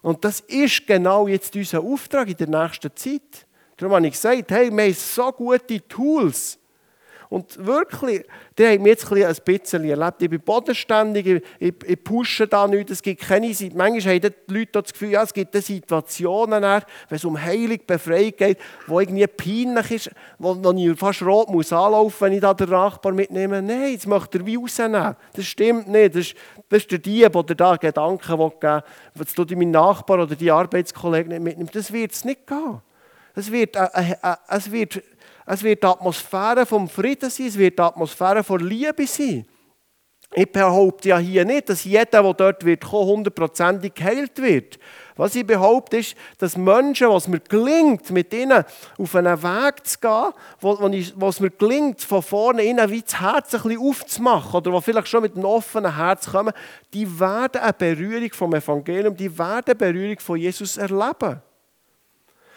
Und 0.00 0.24
das 0.24 0.40
ist 0.40 0.86
genau 0.86 1.28
jetzt 1.28 1.54
unser 1.54 1.82
Auftrag 1.82 2.28
in 2.30 2.38
der 2.38 2.48
nächsten 2.48 2.96
Zeit. 2.96 3.46
Darum 3.76 3.94
habe 3.94 4.06
ich 4.06 4.14
gesagt, 4.14 4.50
hey, 4.50 4.70
wir 4.70 4.82
haben 4.82 4.94
so 4.94 5.30
gute 5.30 5.86
Tools. 5.86 6.58
Und 7.32 7.64
wirklich, 7.64 8.26
die 8.58 8.66
haben 8.66 8.82
mich 8.82 8.90
jetzt 8.90 9.10
ein 9.10 9.34
bisschen 9.42 9.88
erlebt. 9.88 10.20
Ich 10.20 10.28
bin 10.28 10.38
bodenständig, 10.38 11.42
ich, 11.58 11.74
ich, 11.82 12.04
pushe 12.04 12.46
da 12.46 12.66
nichts. 12.66 12.92
Es 12.92 13.00
gibt 13.00 13.22
keine 13.22 13.46
Manchmal 13.46 14.16
haben 14.16 14.20
die 14.20 14.54
Leute 14.54 14.82
das 14.82 14.92
Gefühl, 14.92 15.12
ja, 15.12 15.22
es 15.22 15.32
gibt 15.32 15.54
Situationen, 15.54 16.62
wenn 16.62 16.82
es 17.08 17.24
um 17.24 17.42
Heilig, 17.42 17.86
Befreiung 17.86 18.34
geht, 18.36 18.58
wo 18.86 19.00
irgendwie 19.00 19.26
peinlich 19.26 19.90
ist, 19.92 20.10
wo, 20.38 20.62
wo 20.62 20.72
ich 20.72 20.98
fast 20.98 21.22
rot 21.22 21.48
muss 21.48 21.72
anlaufen, 21.72 22.20
wenn 22.20 22.34
ich 22.34 22.42
da 22.42 22.52
den 22.52 22.68
Nachbar 22.68 23.12
mitnehme. 23.12 23.62
Nein, 23.62 23.92
jetzt 23.92 24.06
möchte 24.06 24.36
er 24.36 24.44
wie 24.44 24.56
rausnehmen. 24.56 25.16
Das 25.32 25.46
stimmt 25.46 25.88
nicht. 25.88 26.14
Das 26.14 26.26
ist, 26.26 26.34
das 26.68 26.82
ist 26.82 26.90
der 26.90 26.98
Dieb, 26.98 27.32
der 27.32 27.56
da 27.56 27.76
Gedanken 27.76 28.30
geben 28.30 28.52
will, 28.60 28.82
dass 29.14 29.32
du 29.32 29.46
deinen 29.46 29.70
Nachbar 29.70 30.22
oder 30.22 30.36
die 30.36 30.50
Arbeitskollegen 30.50 31.32
nicht 31.32 31.42
mitnimmst. 31.42 31.74
Das 31.74 31.94
wird 31.94 32.12
es 32.12 32.26
nicht 32.26 32.46
gehen. 32.46 32.82
Es 33.34 33.50
wird, 33.50 33.76
äh, 33.76 33.88
äh, 33.94 34.12
äh 34.22 34.36
es 34.48 34.70
wird 34.70 35.02
es 35.46 35.62
wird 35.62 35.82
die 35.82 35.86
Atmosphäre 35.86 36.66
vom 36.66 36.88
Frieden 36.88 37.30
sein, 37.30 37.46
es 37.46 37.58
wird 37.58 37.78
die 37.78 37.82
Atmosphäre 37.82 38.44
von 38.44 38.60
Liebe 38.60 39.06
sein. 39.06 39.46
Ich 40.34 40.50
behaupte 40.50 41.10
ja 41.10 41.18
hier 41.18 41.44
nicht, 41.44 41.68
dass 41.68 41.84
jeder, 41.84 42.22
der 42.22 42.32
dort 42.32 42.64
wird, 42.64 42.90
hundertprozentig 42.90 43.94
geheilt 43.94 44.40
wird. 44.40 44.78
Was 45.14 45.34
ich 45.34 45.46
behaupte, 45.46 45.98
ist, 45.98 46.14
dass 46.38 46.56
Menschen, 46.56 47.10
was 47.10 47.28
mir 47.28 47.40
gelingt, 47.40 48.10
mit 48.10 48.32
ihnen 48.32 48.64
auf 48.96 49.14
einen 49.14 49.42
Weg 49.42 49.86
zu 49.86 49.98
gehen, 49.98 50.32
wo, 50.58 50.78
wo, 51.16 51.28
es 51.28 51.38
mir 51.38 51.50
gelingt, 51.50 52.00
von 52.00 52.22
vorne 52.22 52.64
ihnen 52.64 52.88
wie 52.90 53.02
das 53.02 53.20
Herz 53.20 53.54
ein 53.54 53.62
bisschen 53.62 53.78
aufzumachen 53.78 54.54
oder 54.54 54.72
wo 54.72 54.80
vielleicht 54.80 55.08
schon 55.08 55.22
mit 55.22 55.36
einem 55.36 55.44
offenen 55.44 55.94
Herz 55.94 56.30
kommen, 56.30 56.54
die 56.94 57.20
werden 57.20 57.60
eine 57.60 57.72
Berührung 57.74 58.32
vom 58.32 58.54
Evangelium, 58.54 59.14
die 59.14 59.36
werden 59.38 59.64
eine 59.66 59.74
Berührung 59.74 60.18
von 60.18 60.38
Jesus 60.38 60.78
erleben. 60.78 61.42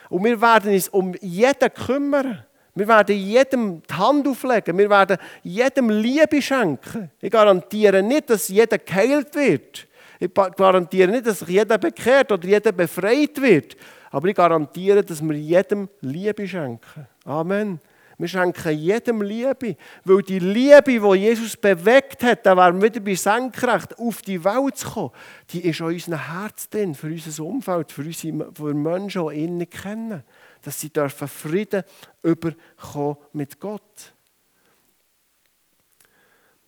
Und 0.10 0.24
wir 0.24 0.40
werden 0.40 0.72
uns 0.72 0.88
um 0.88 1.14
jeden 1.20 1.74
kümmern. 1.74 2.45
Wir 2.76 2.90
werden 2.90 3.16
jedem 3.16 3.82
die 3.90 3.94
Hand 3.94 4.28
auflegen. 4.28 4.78
Wir 4.78 4.90
werden 4.90 5.18
jedem 5.44 5.90
Liebe 5.90 6.42
schenken. 6.42 7.10
Ich 7.22 7.32
garantiere 7.32 8.04
nicht, 8.04 8.30
dass 8.30 8.50
jeder 8.50 8.78
geheilt 8.78 9.34
wird. 9.34 9.88
Ich 10.20 10.34
garantiere 10.34 11.10
nicht, 11.10 11.26
dass 11.26 11.40
sich 11.40 11.48
jeder 11.48 11.78
bekehrt 11.78 12.34
oder 12.34 12.46
jeder 12.46 12.74
befreit 12.74 13.42
wird. 13.42 13.78
Aber 14.12 14.28
ich 14.28 14.36
garantiere, 14.36 15.04
dass 15.04 15.22
wir 15.22 15.38
jedem 15.38 15.88
Liebe 16.02 16.46
schenken. 16.46 17.08
Amen. 17.24 17.80
Wir 18.18 18.28
schenken 18.28 18.78
jedem 18.78 19.22
Liebe. 19.22 19.78
Weil 20.04 20.22
die 20.24 20.40
Liebe, 20.40 20.84
die 20.84 21.18
Jesus 21.18 21.56
bewegt 21.56 22.24
hat, 22.24 22.46
da 22.46 22.58
wären 22.58 22.82
wir 22.82 22.90
wieder 22.90 23.00
bei 23.00 23.16
Senkrecht, 23.16 23.98
auf 23.98 24.22
die 24.22 24.44
Welt 24.44 24.78
zu 24.78 24.90
kommen, 24.90 25.12
die 25.52 25.66
ist 25.66 25.80
an 25.82 25.88
unserem 25.88 26.20
Herz 26.20 26.70
drin, 26.70 26.94
für 26.94 27.08
unser 27.08 27.44
Umfeld, 27.44 27.92
für, 27.92 28.02
unsere, 28.02 28.52
für 28.54 28.74
Menschen, 28.74 29.30
die 29.30 29.36
ihn 29.36 29.58
nicht 29.58 29.72
kennen 29.72 30.24
dass 30.66 30.80
sie 30.80 30.89
dürfen 30.89 31.28
Frieden 31.28 31.84
überkommen 32.24 33.18
mit 33.34 33.59
Gott. 33.59 34.13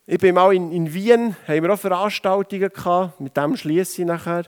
Ich 0.06 0.20
bin 0.20 0.36
mal 0.36 0.54
in, 0.54 0.72
in 0.72 0.94
Wien, 0.94 1.36
haben 1.48 1.64
wir 1.64 1.74
auch 1.74 1.80
Veranstaltungen 1.80 2.70
gehabt, 2.70 3.20
mit 3.20 3.36
dem 3.36 3.58
schließe 3.58 4.02
ich 4.02 4.08
nachher. 4.08 4.44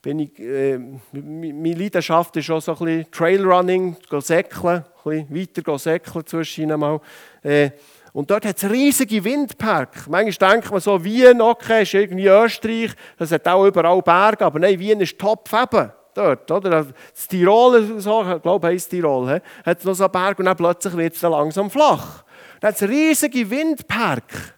Bin 0.00 0.20
ich, 0.20 0.38
äh, 0.38 0.78
meine 1.12 1.74
Leidenschaft 1.74 2.36
ist 2.36 2.50
auch 2.50 2.62
so 2.62 2.72
ein 2.72 2.78
bisschen 2.78 3.10
Trailrunning, 3.10 3.96
säckeln, 4.20 4.84
ein 5.04 5.26
bisschen 5.28 5.64
weiter 5.64 5.78
säckeln 5.78 6.26
zwischen 6.26 6.78
mal. 6.78 7.00
Äh, 7.42 7.70
und 8.12 8.30
dort 8.30 8.44
hat 8.44 8.56
es 8.56 8.70
riesige 8.70 9.24
Windpark. 9.24 10.06
Manchmal 10.08 10.52
denkt 10.52 10.70
man 10.70 10.80
so, 10.80 11.02
Wien, 11.02 11.40
okay, 11.40 11.82
ist 11.82 11.94
irgendwie 11.94 12.26
Österreich, 12.26 12.92
das 13.18 13.32
hat 13.32 13.48
auch 13.48 13.66
überall 13.66 14.00
Berge, 14.02 14.44
aber 14.44 14.58
nein, 14.60 14.78
Wien 14.78 15.00
ist 15.00 15.18
top 15.18 15.48
eben 15.52 15.90
dort, 16.14 16.50
oder? 16.50 16.84
Das 16.84 17.28
Tirol, 17.28 18.00
so, 18.00 18.22
ich 18.22 18.42
glaube, 18.42 18.68
heisst 18.68 18.90
Tirol, 18.90 19.34
he? 19.34 19.40
hat 19.64 19.84
noch 19.84 19.94
so 19.94 20.04
einen 20.04 20.12
Berg 20.12 20.38
und 20.38 20.46
dann 20.46 20.56
plötzlich 20.56 20.96
wird 20.96 21.14
es 21.14 21.20
dann 21.20 21.32
langsam 21.32 21.70
flach. 21.70 22.24
Dann 22.60 22.68
hat 22.68 22.80
es 22.80 22.88
riesige 22.88 23.48
Windpark. 23.50 24.54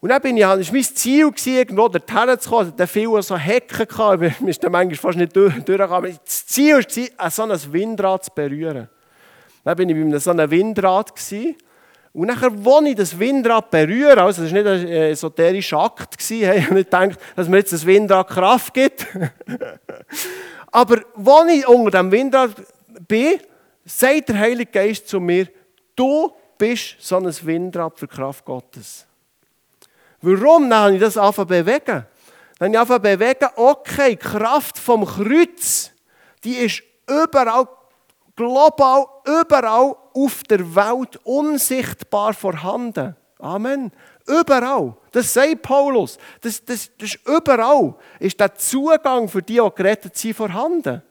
Und 0.00 0.10
dann 0.10 0.22
bin 0.22 0.36
ich, 0.36 0.44
das 0.44 0.68
war 0.68 0.74
mein 0.74 0.84
Ziel, 0.84 1.32
irgendwo 1.46 1.88
dorthin 1.88 2.38
zu 2.38 2.50
kommen. 2.50 2.72
Da 2.76 2.86
viele 2.86 3.20
so 3.22 3.36
Hecken 3.36 3.82
ich 3.82 4.38
bin 4.38 4.54
dann 4.60 4.72
manchmal 4.72 4.94
fast 4.94 5.18
nicht 5.18 5.34
durch, 5.34 5.54
durchgekommen. 5.64 6.18
Das 6.24 6.46
Ziel 6.46 6.76
war, 7.16 7.30
so 7.30 7.42
ein 7.42 7.72
Windrad 7.72 8.24
zu 8.24 8.30
berühren. 8.32 8.88
Dann 9.64 9.76
bin 9.76 9.88
ich 9.88 10.12
bei 10.12 10.18
so 10.18 10.30
einem 10.30 10.50
Windrad 10.50 11.14
gewesen, 11.14 11.56
Und 12.18 12.26
nachher, 12.26 12.50
als 12.50 12.88
ich 12.88 12.96
das 12.96 13.16
Windrad 13.16 13.70
berühre, 13.70 14.20
also 14.20 14.42
das 14.42 14.52
war 14.52 14.60
nicht 14.60 14.66
ein 14.68 14.88
äh, 14.88 15.10
esoterischer 15.10 15.78
Akt, 15.78 16.16
ich 16.30 16.44
habe 16.44 16.74
nicht 16.74 16.90
gedacht, 16.90 17.16
dass 17.36 17.48
mir 17.48 17.58
jetzt 17.58 17.72
das 17.72 17.86
Windrad 17.86 18.28
Kraft 18.28 18.74
gibt. 18.74 19.06
Aber 20.72 20.96
als 21.14 21.52
ich 21.52 21.68
unter 21.68 21.96
dem 21.96 22.10
Windrad 22.10 22.50
bin, 23.06 23.38
sagt 23.84 24.30
der 24.30 24.36
Heilige 24.36 24.72
Geist 24.72 25.06
zu 25.06 25.20
mir, 25.20 25.46
du 25.94 26.32
bist 26.58 26.96
so 26.98 27.18
ein 27.18 27.46
Windrad 27.46 27.96
für 27.96 28.08
die 28.08 28.16
Kraft 28.16 28.44
Gottes. 28.44 29.06
Warum? 30.20 30.68
Dann 30.68 30.80
habe 30.80 30.94
ich 30.94 31.00
das 31.00 31.16
angefangen 31.16 31.64
bewegen. 31.64 32.04
Dann 32.58 32.76
habe 32.76 32.94
ich 32.96 33.00
bewegen, 33.00 33.48
okay, 33.54 34.10
die 34.10 34.16
Kraft 34.16 34.76
vom 34.76 35.06
Kreuz, 35.06 35.92
die 36.42 36.54
ist 36.54 36.82
überall, 37.06 37.68
global, 38.34 39.06
überall 39.24 39.94
auf 40.24 40.42
der 40.44 40.74
Welt 40.74 41.16
unsichtbar 41.24 42.34
vorhanden. 42.34 43.16
Amen. 43.38 43.92
Überall. 44.26 44.96
Das 45.12 45.32
sagt 45.32 45.62
Paulus. 45.62 46.18
Das, 46.40 46.64
das, 46.64 46.90
das 46.98 47.14
ist 47.14 47.26
überall. 47.26 47.94
Ist 48.18 48.40
der 48.40 48.54
Zugang 48.54 49.28
für 49.28 49.42
die, 49.42 49.54
die 49.54 49.70
gerettet 49.74 50.16
sind, 50.16 50.34
vorhanden. 50.34 51.02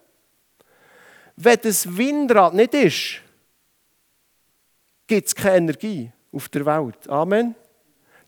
Wenn 1.35 1.59
das 1.61 1.97
Windrad 1.97 2.53
nicht 2.53 2.73
ist, 2.73 3.21
gibt 5.07 5.27
es 5.27 5.35
keine 5.35 5.57
Energie 5.57 6.11
auf 6.31 6.49
der 6.49 6.65
Welt. 6.65 7.07
Amen. 7.09 7.55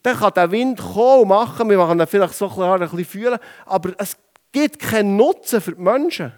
Dann 0.02 0.16
kann 0.16 0.32
der 0.34 0.50
Wind 0.50 0.78
kommen 0.78 1.22
und 1.22 1.28
machen, 1.28 1.68
wir 1.68 1.76
machen 1.76 2.00
ihn 2.00 2.06
vielleicht 2.06 2.34
so 2.34 2.48
ein 2.48 2.80
bisschen 2.80 3.04
fühlen, 3.04 3.38
aber 3.66 3.92
es 3.98 4.16
gibt 4.50 4.78
keinen 4.78 5.16
Nutzen 5.16 5.60
für 5.60 5.72
die 5.72 5.82
Menschen. 5.82 6.32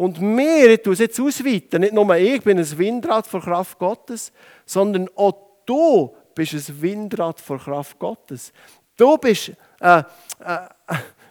Und 0.00 0.18
wir, 0.18 0.70
ich 0.70 0.80
tue 0.80 0.94
es 0.94 0.98
jetzt 0.98 1.20
ausweiten, 1.20 1.82
nicht 1.82 1.92
nur 1.92 2.16
ich 2.16 2.42
bin 2.42 2.58
ein 2.58 2.78
Windrad 2.78 3.26
vor 3.26 3.42
Kraft 3.42 3.78
Gottes, 3.78 4.32
sondern 4.64 5.10
auch 5.14 5.34
du 5.66 6.16
bist 6.34 6.54
ein 6.54 6.80
Windrad 6.80 7.38
vor 7.38 7.58
Kraft 7.58 7.98
Gottes. 7.98 8.50
Du 8.96 9.18
bist, 9.18 9.52
äh, 9.78 9.98
äh, 9.98 10.02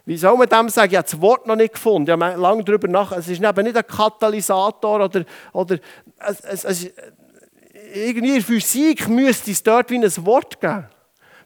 wie 0.04 0.16
soll 0.16 0.36
man 0.36 0.48
dem 0.48 0.68
sagen, 0.68 0.92
ich 0.92 0.96
habe 0.96 1.08
das 1.10 1.20
Wort 1.20 1.48
noch 1.48 1.56
nicht 1.56 1.74
gefunden, 1.74 2.08
ich 2.08 2.12
habe 2.12 2.40
lange 2.40 2.62
darüber 2.62 2.86
nach, 2.86 3.10
es 3.10 3.26
ist 3.26 3.42
eben 3.42 3.64
nicht 3.64 3.76
ein 3.76 3.84
Katalysator 3.84 5.04
oder, 5.04 5.24
oder 5.52 5.78
es, 6.28 6.40
es, 6.42 6.64
es, 6.64 6.90
irgendwie 7.92 8.36
in 8.36 8.40
Physik 8.40 9.08
müsste 9.08 9.50
es 9.50 9.64
dort 9.64 9.90
wie 9.90 9.96
ein 9.96 10.24
Wort 10.24 10.60
geben. 10.60 10.86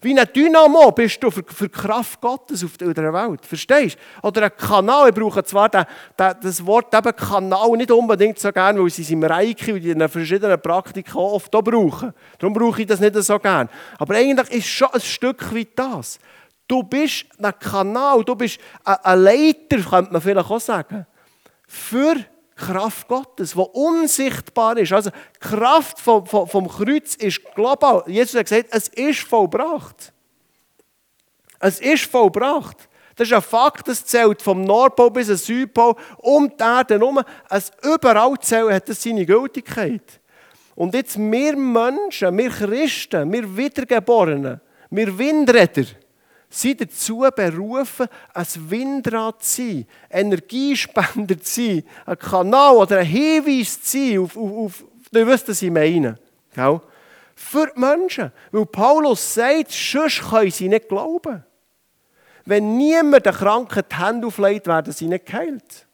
Wie 0.05 0.19
ein 0.19 0.29
Dynamo 0.37 0.93
bist 0.93 1.23
du 1.23 1.31
für, 1.31 1.43
für 1.47 1.67
die 1.67 1.71
Kraft 1.71 2.21
Gottes 2.21 2.63
auf 2.63 2.77
der 2.77 2.95
Welt. 2.95 3.47
Verstehst 3.47 3.97
du? 4.21 4.29
Oder 4.29 4.45
ein 4.45 4.57
Kanal. 4.57 5.09
Ich 5.09 5.15
brauche 5.15 5.43
zwar 5.45 5.71
den, 5.71 5.85
den, 6.19 6.35
das 6.43 6.67
Wort 6.67 6.95
eben 6.95 7.17
Kanal 7.17 7.71
nicht 7.71 7.91
unbedingt 7.91 8.39
so 8.39 8.53
gerne, 8.53 8.83
weil 8.83 8.91
sie 8.91 9.01
es 9.01 9.09
im 9.09 9.25
Reiki 9.25 9.73
und 9.73 9.83
in 9.83 10.07
verschiedenen 10.11 10.61
Praktiken 10.61 11.17
oft 11.17 11.57
auch 11.57 11.63
brauchen. 11.63 12.13
Darum 12.39 12.53
brauche 12.53 12.83
ich 12.83 12.87
das 12.87 13.01
nicht 13.01 13.15
so 13.15 13.39
gerne. 13.39 13.71
Aber 13.99 14.15
eigentlich 14.15 14.51
ist 14.51 14.67
es 14.67 14.71
schon 14.71 14.89
ein 14.93 15.01
Stück 15.01 15.55
wie 15.55 15.67
das. 15.75 16.19
Du 16.69 16.83
bist 16.83 17.25
ein 17.43 17.59
Kanal, 17.59 18.25
du 18.25 18.35
bist 18.35 18.61
ein 18.85 19.23
Leiter, 19.23 19.79
könnte 19.89 20.13
man 20.13 20.21
vielleicht 20.21 20.51
auch 20.51 20.61
sagen, 20.61 21.07
für 21.67 22.17
Kraft 22.57 23.09
Gottes, 23.09 23.53
die 23.53 23.59
unsichtbar 23.59 24.77
ist. 24.79 24.93
Also 24.93 25.11
die 25.11 25.39
Kraft 25.41 25.99
vom, 25.99 26.25
vom, 26.27 26.47
vom 26.47 26.69
Kreuz 26.69 27.15
ist 27.17 27.41
global. 27.55 28.05
Jesus 28.07 28.35
hat 28.35 28.47
gesagt, 28.47 28.69
es 28.71 28.89
ist 28.89 29.21
vollbracht. 29.21 30.13
Es 31.59 31.81
ist 31.81 32.05
vollbracht. 32.05 32.89
Das 33.17 33.29
ist 33.29 33.35
ein 33.35 33.43
Fakt, 33.43 33.87
das 33.89 34.05
zählt 34.05 34.43
vom 34.43 34.63
Nordpol 34.63 35.11
bis 35.11 35.29
zum 35.29 35.37
Südpol, 35.37 35.95
um 36.19 36.49
die 36.49 36.63
Erde 36.63 36.95
herum. 36.95 37.21
Es 37.49 37.71
überall 37.83 38.35
zählt, 38.41 38.73
hat 38.73 38.89
das 38.89 39.03
seine 39.03 39.25
Gültigkeit. 39.25 40.21
Und 40.75 40.95
jetzt 40.95 41.17
wir 41.17 41.57
Menschen, 41.57 42.37
wir 42.37 42.51
Christen, 42.51 43.33
wir 43.33 43.57
Wiedergeborenen, 43.57 44.61
wir 44.91 45.17
Windräder, 45.17 45.85
sind 46.61 46.81
dazu 46.81 47.27
berufen, 47.35 48.07
ein 48.33 48.47
Windrad 48.71 49.43
zu 49.43 49.63
sein, 49.63 49.87
Energiespender 50.11 51.41
zu 51.41 51.61
sein, 51.61 51.85
ein 52.07 52.19
Kanal 52.19 52.77
oder 52.77 52.99
ein 52.99 53.07
Hinweis 53.07 53.83
zu 53.83 53.99
sein 53.99 54.19
auf, 54.19 54.37
auf, 54.37 54.53
auf 54.53 54.85
ihr 55.13 55.27
wisst, 55.27 55.49
was 55.49 55.63
ich 55.63 55.71
meine. 55.71 56.17
Gell? 56.55 56.81
Für 57.35 57.67
die 57.75 57.81
Menschen. 57.81 58.33
Weil 58.53 58.67
Paulus 58.67 59.35
sagt, 59.35 59.73
sonst 59.73 60.23
können 60.29 60.51
sie 60.51 60.69
nicht 60.69 60.89
glauben. 60.89 61.45
Wenn 62.45 62.77
niemand 62.77 63.27
den 63.27 63.33
Kranken 63.33 63.83
die 63.91 63.97
Hände 63.97 64.27
auflegt, 64.27 64.67
werden 64.67 64.93
sie 64.93 65.07
nicht 65.07 65.27
geheilt. 65.27 65.87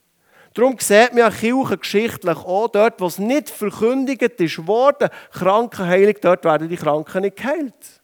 Darum 0.54 0.76
sieht 0.78 1.10
man 1.10 1.18
ja 1.18 1.30
Kirche 1.30 1.78
geschichtlich 1.78 2.36
auch, 2.36 2.68
dort, 2.68 3.00
wo 3.00 3.06
es 3.06 3.18
nicht 3.18 3.50
verkündigt 3.50 4.40
ist 4.40 4.66
worden, 4.66 5.08
Krankenheilung, 5.32 6.16
dort 6.20 6.44
werden 6.44 6.68
die 6.68 6.76
Kranken 6.76 7.22
nicht 7.22 7.36
geheilt. 7.36 7.99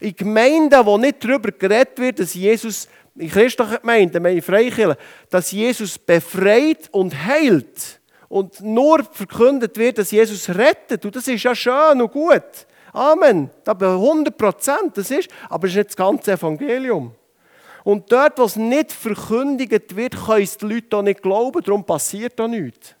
In 0.00 0.14
Gemeinden, 0.14 0.84
wo 0.86 0.98
nicht 0.98 1.24
darüber 1.24 1.50
geredet 1.50 1.98
wird, 1.98 2.20
dass 2.20 2.34
Jesus, 2.34 2.88
in 3.14 3.30
christlichen 3.30 3.80
Gemeinden, 3.80 4.24
in 4.24 4.42
Freikirchen, 4.42 4.96
dass 5.30 5.52
Jesus 5.52 5.98
befreit 5.98 6.88
und 6.90 7.14
heilt 7.26 8.00
und 8.28 8.60
nur 8.60 9.04
verkündet 9.04 9.76
wird, 9.78 9.98
dass 9.98 10.10
Jesus 10.10 10.48
rettet. 10.48 11.04
Und 11.04 11.16
das 11.16 11.28
ist 11.28 11.42
ja 11.42 11.54
schön 11.54 12.00
und 12.00 12.12
gut. 12.12 12.42
Amen. 12.92 13.50
Da 13.64 13.74
bin 13.74 13.88
100 13.88 14.36
Prozent, 14.36 14.96
das 14.96 15.10
ist, 15.10 15.28
aber 15.48 15.66
es 15.66 15.72
ist 15.72 15.76
nicht 15.76 15.88
das 15.90 15.96
ganze 15.96 16.32
Evangelium. 16.32 17.14
Und 17.84 18.10
dort, 18.10 18.38
wo 18.38 18.44
es 18.44 18.56
nicht 18.56 18.90
verkündigt 18.90 19.94
wird, 19.94 20.16
können 20.16 20.42
es 20.42 20.58
die 20.58 20.66
Leute 20.66 20.96
auch 20.96 21.02
nicht 21.02 21.22
glauben, 21.22 21.62
darum 21.62 21.84
passiert 21.84 22.36
da 22.36 22.48
nichts. 22.48 22.95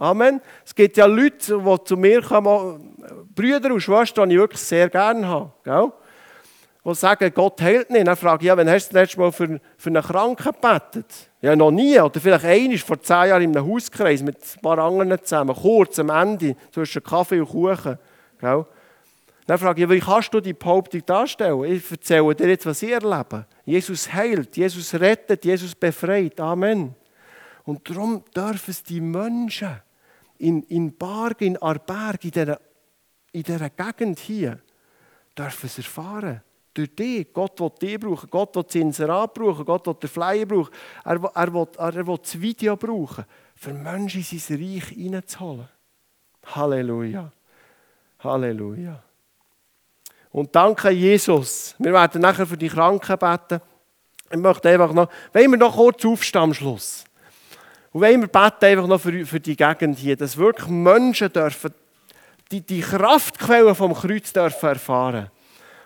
Amen. 0.00 0.40
Es 0.64 0.74
gibt 0.74 0.96
ja 0.96 1.04
Leute, 1.04 1.58
die 1.58 1.84
zu 1.84 1.94
mir 1.94 2.22
kommen, 2.22 2.96
Brüder 3.34 3.70
und 3.70 3.82
Schwestern, 3.82 4.30
die 4.30 4.36
ich 4.36 4.40
wirklich 4.40 4.62
sehr 4.62 4.88
gerne 4.88 5.28
habe. 5.28 5.52
Gell? 5.62 5.92
Die 6.82 6.94
sagen, 6.94 7.30
Gott 7.34 7.60
heilt 7.60 7.90
nicht. 7.90 8.06
Dann 8.06 8.16
frage 8.16 8.42
ich, 8.42 8.46
ja, 8.46 8.56
wann 8.56 8.70
hast 8.70 8.88
du 8.88 8.94
das 8.94 9.02
letzte 9.02 9.20
Mal 9.20 9.30
für, 9.30 9.60
für 9.76 9.90
einen 9.90 10.02
Kranken 10.02 10.52
gebetet? 10.54 11.28
Ja, 11.42 11.54
noch 11.54 11.70
nie. 11.70 12.00
Oder 12.00 12.18
vielleicht 12.18 12.46
einmal 12.46 12.78
vor 12.78 12.98
zehn 12.98 13.28
Jahren 13.28 13.42
in 13.42 13.54
einem 13.54 13.70
Hauskreis 13.70 14.22
mit 14.22 14.38
ein 14.38 14.62
paar 14.62 14.78
anderen 14.78 15.22
zusammen. 15.22 15.54
Kurz 15.54 15.98
am 15.98 16.08
Ende, 16.08 16.56
zwischen 16.72 17.02
Kaffee 17.02 17.40
und 17.40 17.50
Kuchen. 17.50 17.98
Gell? 18.40 18.64
Dann 19.46 19.58
frage 19.58 19.82
ich, 19.82 19.90
wie 19.90 20.00
kannst 20.00 20.32
du 20.32 20.40
die 20.40 20.54
Behauptung 20.54 21.04
darstellen? 21.04 21.62
Ich 21.64 21.90
erzähle 21.90 22.34
dir 22.34 22.48
jetzt, 22.48 22.64
was 22.64 22.82
ich 22.82 22.92
erlebe. 22.92 23.44
Jesus 23.66 24.10
heilt, 24.10 24.56
Jesus 24.56 24.94
rettet, 24.94 25.44
Jesus 25.44 25.74
befreit. 25.74 26.40
Amen. 26.40 26.94
Und 27.64 27.86
darum 27.90 28.24
dürfen 28.34 28.70
es 28.70 28.82
die 28.82 29.02
Menschen 29.02 29.82
in, 30.40 30.62
in 30.64 30.96
Barg, 30.96 31.42
in 31.42 31.56
Arberg, 31.58 32.24
in 32.24 32.30
dieser, 32.30 32.60
in 33.32 33.42
dieser 33.42 33.70
Gegend 33.70 34.18
hier, 34.18 34.58
dürfen 35.36 35.68
sie 35.68 35.82
erfahren. 35.82 36.42
Durch 36.72 36.94
dich. 36.94 37.32
Gott 37.32 37.58
will 37.60 37.72
dich 37.80 37.98
brauchen. 37.98 38.30
Gott 38.30 38.54
will 38.56 38.62
das 38.62 38.74
Inserat 38.74 39.34
brauchen. 39.34 39.64
Gott 39.64 39.86
will 39.86 39.94
den 39.94 40.08
Flyer 40.08 40.46
brauchen. 40.46 40.70
Er, 41.04 41.20
er, 41.34 41.52
will, 41.52 41.66
er 41.76 42.06
will 42.06 42.18
das 42.18 42.40
Video 42.40 42.76
brauchen, 42.76 43.24
für 43.54 43.72
Menschen 43.72 44.24
in 44.30 44.38
sein 44.38 44.56
Reich 44.56 44.88
hineinzuholen. 44.88 45.68
Halleluja. 46.46 47.32
Halleluja. 48.20 49.02
Und 50.30 50.54
danke 50.54 50.90
Jesus. 50.90 51.74
Wir 51.78 51.92
werden 51.92 52.22
nachher 52.22 52.46
für 52.46 52.56
die 52.56 52.68
Kranken 52.68 53.18
beten. 53.18 53.60
Ich 54.30 54.38
möchte 54.38 54.68
einfach 54.68 54.92
noch, 54.92 55.10
wenn 55.32 55.50
wir 55.50 55.58
noch 55.58 55.74
kurz 55.74 56.04
aufstehen 56.04 56.42
am 56.42 56.54
Schluss. 56.54 57.04
Und 57.92 58.00
wenn 58.02 58.20
wir 58.20 58.28
beten 58.28 58.64
einfach 58.64 58.86
noch 58.86 59.00
für, 59.00 59.26
für 59.26 59.40
die 59.40 59.56
Gegend 59.56 59.98
hier, 59.98 60.16
dass 60.16 60.36
wirklich 60.36 60.68
Menschen 60.68 61.32
dürfen 61.32 61.72
die, 62.50 62.60
die 62.60 62.80
Kraftquellen 62.80 63.74
vom 63.74 63.94
Kreuz 63.94 64.32
dürfen 64.32 64.68
erfahren. 64.68 65.30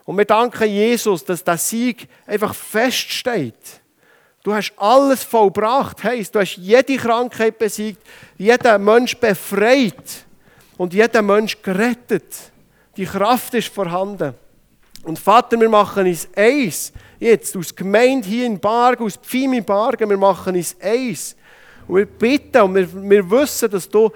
Und 0.04 0.18
wir 0.18 0.24
danken 0.24 0.68
Jesus, 0.68 1.24
dass 1.24 1.44
der 1.44 1.58
Sieg 1.58 2.08
einfach 2.26 2.54
feststeht. 2.54 3.80
Du 4.42 4.52
hast 4.52 4.74
alles 4.76 5.24
vollbracht, 5.24 6.04
heisst, 6.04 6.34
du 6.34 6.40
hast 6.40 6.56
jede 6.56 6.96
Krankheit 6.96 7.58
besiegt, 7.58 8.02
jeden 8.36 8.84
Mensch 8.84 9.16
befreit 9.16 10.26
und 10.76 10.92
jeden 10.92 11.26
Mensch 11.26 11.60
gerettet. 11.62 12.52
Die 12.96 13.06
Kraft 13.06 13.54
ist 13.54 13.72
vorhanden. 13.72 14.34
Und 15.02 15.18
Vater, 15.18 15.58
wir 15.58 15.68
machen 15.68 16.06
uns 16.06 16.28
eins, 16.36 16.92
jetzt 17.18 17.56
aus 17.56 17.74
Gemeinde 17.74 18.28
hier 18.28 18.46
in 18.46 18.60
Bargen, 18.60 19.04
aus 19.04 19.16
Pfimi 19.16 19.62
Bargen, 19.62 20.08
wir 20.08 20.16
machen 20.16 20.54
uns 20.54 20.76
eins 20.80 21.36
und 21.86 21.96
wir 21.96 22.06
bitten 22.06 22.62
und 22.62 22.74
wir, 22.74 23.10
wir 23.10 23.30
wissen, 23.30 23.70
dass 23.70 23.88
du 23.88 24.10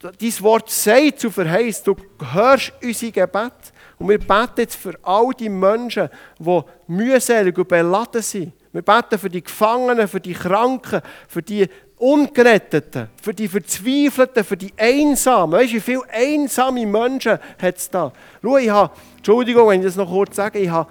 dein 0.00 0.40
Wort 0.40 0.70
sagt 0.70 1.20
zu 1.20 1.30
verheißt. 1.30 1.86
Du 1.86 1.96
hörst 2.32 2.72
unser 2.82 3.10
Gebet. 3.10 3.52
Und 3.98 4.08
wir 4.08 4.18
beten 4.18 4.58
jetzt 4.58 4.74
für 4.74 4.94
all 5.02 5.30
die 5.38 5.48
Menschen, 5.48 6.08
die 6.38 6.60
mühselig 6.88 7.56
und 7.56 7.68
beladen 7.68 8.22
sind. 8.22 8.52
Wir 8.72 8.82
beten 8.82 9.18
für 9.18 9.30
die 9.30 9.42
Gefangenen, 9.42 10.08
für 10.08 10.20
die 10.20 10.32
Kranken, 10.32 11.00
für 11.28 11.42
die 11.42 11.68
Ungeretteten, 11.96 13.08
für 13.22 13.32
die 13.32 13.46
Verzweifelten, 13.46 14.42
für 14.42 14.56
die 14.56 14.72
Einsamen. 14.76 15.52
Weißt 15.52 15.70
du, 15.70 15.76
wie 15.76 15.80
viele 15.80 16.02
einsame 16.10 16.84
Menschen 16.84 17.38
hat 17.62 17.76
es 17.76 17.88
da? 17.88 18.12
Schau, 18.42 18.56
ich 18.56 18.68
habe, 18.68 18.92
Entschuldigung, 19.16 19.68
wenn 19.68 19.80
ich 19.80 19.86
das 19.86 19.96
noch 19.96 20.10
kurz 20.10 20.34
sage, 20.34 20.58
ich 20.58 20.68
habe 20.68 20.90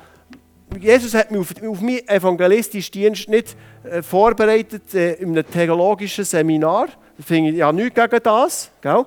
Jesus 0.80 1.14
hat 1.14 1.32
mich 1.32 1.40
auf, 1.40 1.54
auf 1.62 1.82
meinen 1.82 2.08
evangelistischen 2.08 2.92
Dienst 2.92 3.30
nicht 3.30 3.56
äh, 3.84 4.02
vorbereitet 4.02 4.94
äh, 4.94 5.14
in 5.14 5.30
einem 5.30 5.50
theologischen 5.50 6.26
Seminar. 6.26 6.88
Ich, 7.18 7.30
ich 7.30 7.62
habe 7.62 7.76
nichts 7.76 7.96
gegen 7.96 8.24
das. 8.24 8.72
Gell? 8.82 9.06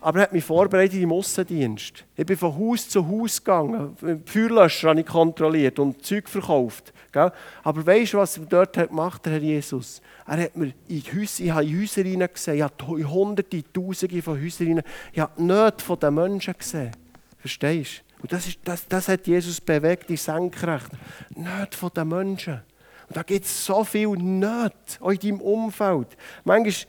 aber 0.00 0.20
er 0.20 0.22
hat 0.24 0.32
mich 0.32 0.44
vorbereitet 0.44 1.00
im 1.00 1.12
Aussendienst. 1.12 2.04
Ich 2.16 2.26
bin 2.26 2.36
von 2.36 2.56
Haus 2.56 2.88
zu 2.88 3.06
Haus 3.06 3.42
gegangen, 3.42 3.96
Feuerlöscher 4.24 4.90
habe 4.90 5.00
ich 5.00 5.06
kontrolliert 5.06 5.78
und 5.78 6.04
Zeug 6.04 6.28
verkauft. 6.28 6.92
Gell? 7.10 7.32
Aber 7.64 7.86
weißt 7.86 8.12
du, 8.12 8.18
was 8.18 8.36
er 8.38 8.44
dort 8.44 8.76
hat 8.76 8.90
gemacht 8.90 9.24
der 9.24 9.34
Herr 9.34 9.42
Jesus? 9.42 10.00
Er 10.26 10.42
hat 10.42 10.56
mir 10.56 10.72
in 10.88 11.02
Häuser, 11.14 11.44
ich 11.44 11.50
habe 11.50 11.64
in 11.64 11.80
Häuser 11.80 12.28
gesehen, 12.28 12.56
ich 12.56 12.62
habe 12.62 13.08
hunderte, 13.10 13.62
tausende 13.72 14.22
von 14.22 14.40
Häusern 14.40 14.82
ich 15.12 15.20
habe 15.20 15.42
nicht 15.42 15.82
von 15.82 15.98
den 15.98 16.14
Menschen 16.14 16.54
gesehen. 16.56 16.92
Verstehst 17.38 18.02
du? 18.04 18.07
Und 18.20 18.32
das, 18.32 18.46
ist, 18.46 18.58
das, 18.64 18.86
das 18.88 19.08
hat 19.08 19.26
Jesus 19.26 19.60
bewegt, 19.60 20.08
die 20.08 20.16
Senkrecht. 20.16 20.88
Nicht 21.34 21.74
von 21.74 21.90
den 21.94 22.08
Menschen. 22.08 22.60
Und 23.08 23.16
da 23.16 23.22
gibt 23.22 23.46
es 23.46 23.64
so 23.64 23.84
viel 23.84 24.08
nicht, 24.08 24.98
auch 25.00 25.10
in 25.10 25.18
deinem 25.18 25.40
Umfeld. 25.40 26.16
Manchmal 26.44 26.86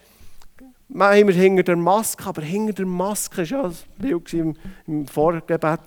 haben 1.18 1.28
wir 1.28 1.36
hinter 1.36 1.64
der 1.64 1.76
Maske, 1.78 2.26
aber 2.26 2.42
hinter 2.42 2.74
der 2.74 2.86
Maske, 2.86 3.44
ist 3.44 3.52
ja 3.52 3.64
das 3.64 3.86
Bild 3.98 4.34
im, 4.34 4.56
im 4.88 5.08
Vorgebet, 5.08 5.80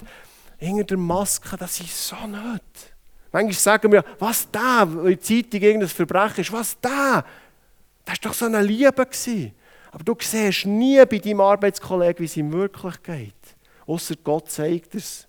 hinter 0.58 0.84
der 0.84 0.96
Maske, 0.96 1.56
das 1.56 1.80
ist 1.80 2.08
so 2.08 2.16
nicht. 2.26 2.94
Manchmal 3.32 3.54
sagen 3.54 3.92
wir, 3.92 4.04
was 4.18 4.48
da, 4.50 4.82
in 4.82 5.04
der 5.04 5.20
Zeitung 5.20 5.60
irgendein 5.60 5.88
Verbrechen 5.88 6.40
ist, 6.40 6.52
was 6.52 6.78
da, 6.80 7.24
das 8.04 8.22
war 8.22 8.30
doch 8.30 8.34
so 8.34 8.46
eine 8.46 8.62
Liebe. 8.62 8.92
Gewesen. 8.92 9.52
Aber 9.90 10.04
du 10.04 10.16
siehst 10.20 10.66
nie 10.66 11.04
bei 11.04 11.18
deinem 11.18 11.40
Arbeitskollegen, 11.40 12.20
wie 12.20 12.24
es 12.24 12.36
ihm 12.36 12.52
wirklich 12.52 13.02
geht. 13.02 13.34
Außer 13.86 14.14
Gott 14.22 14.50
zeigt 14.50 14.94
es. 14.94 15.28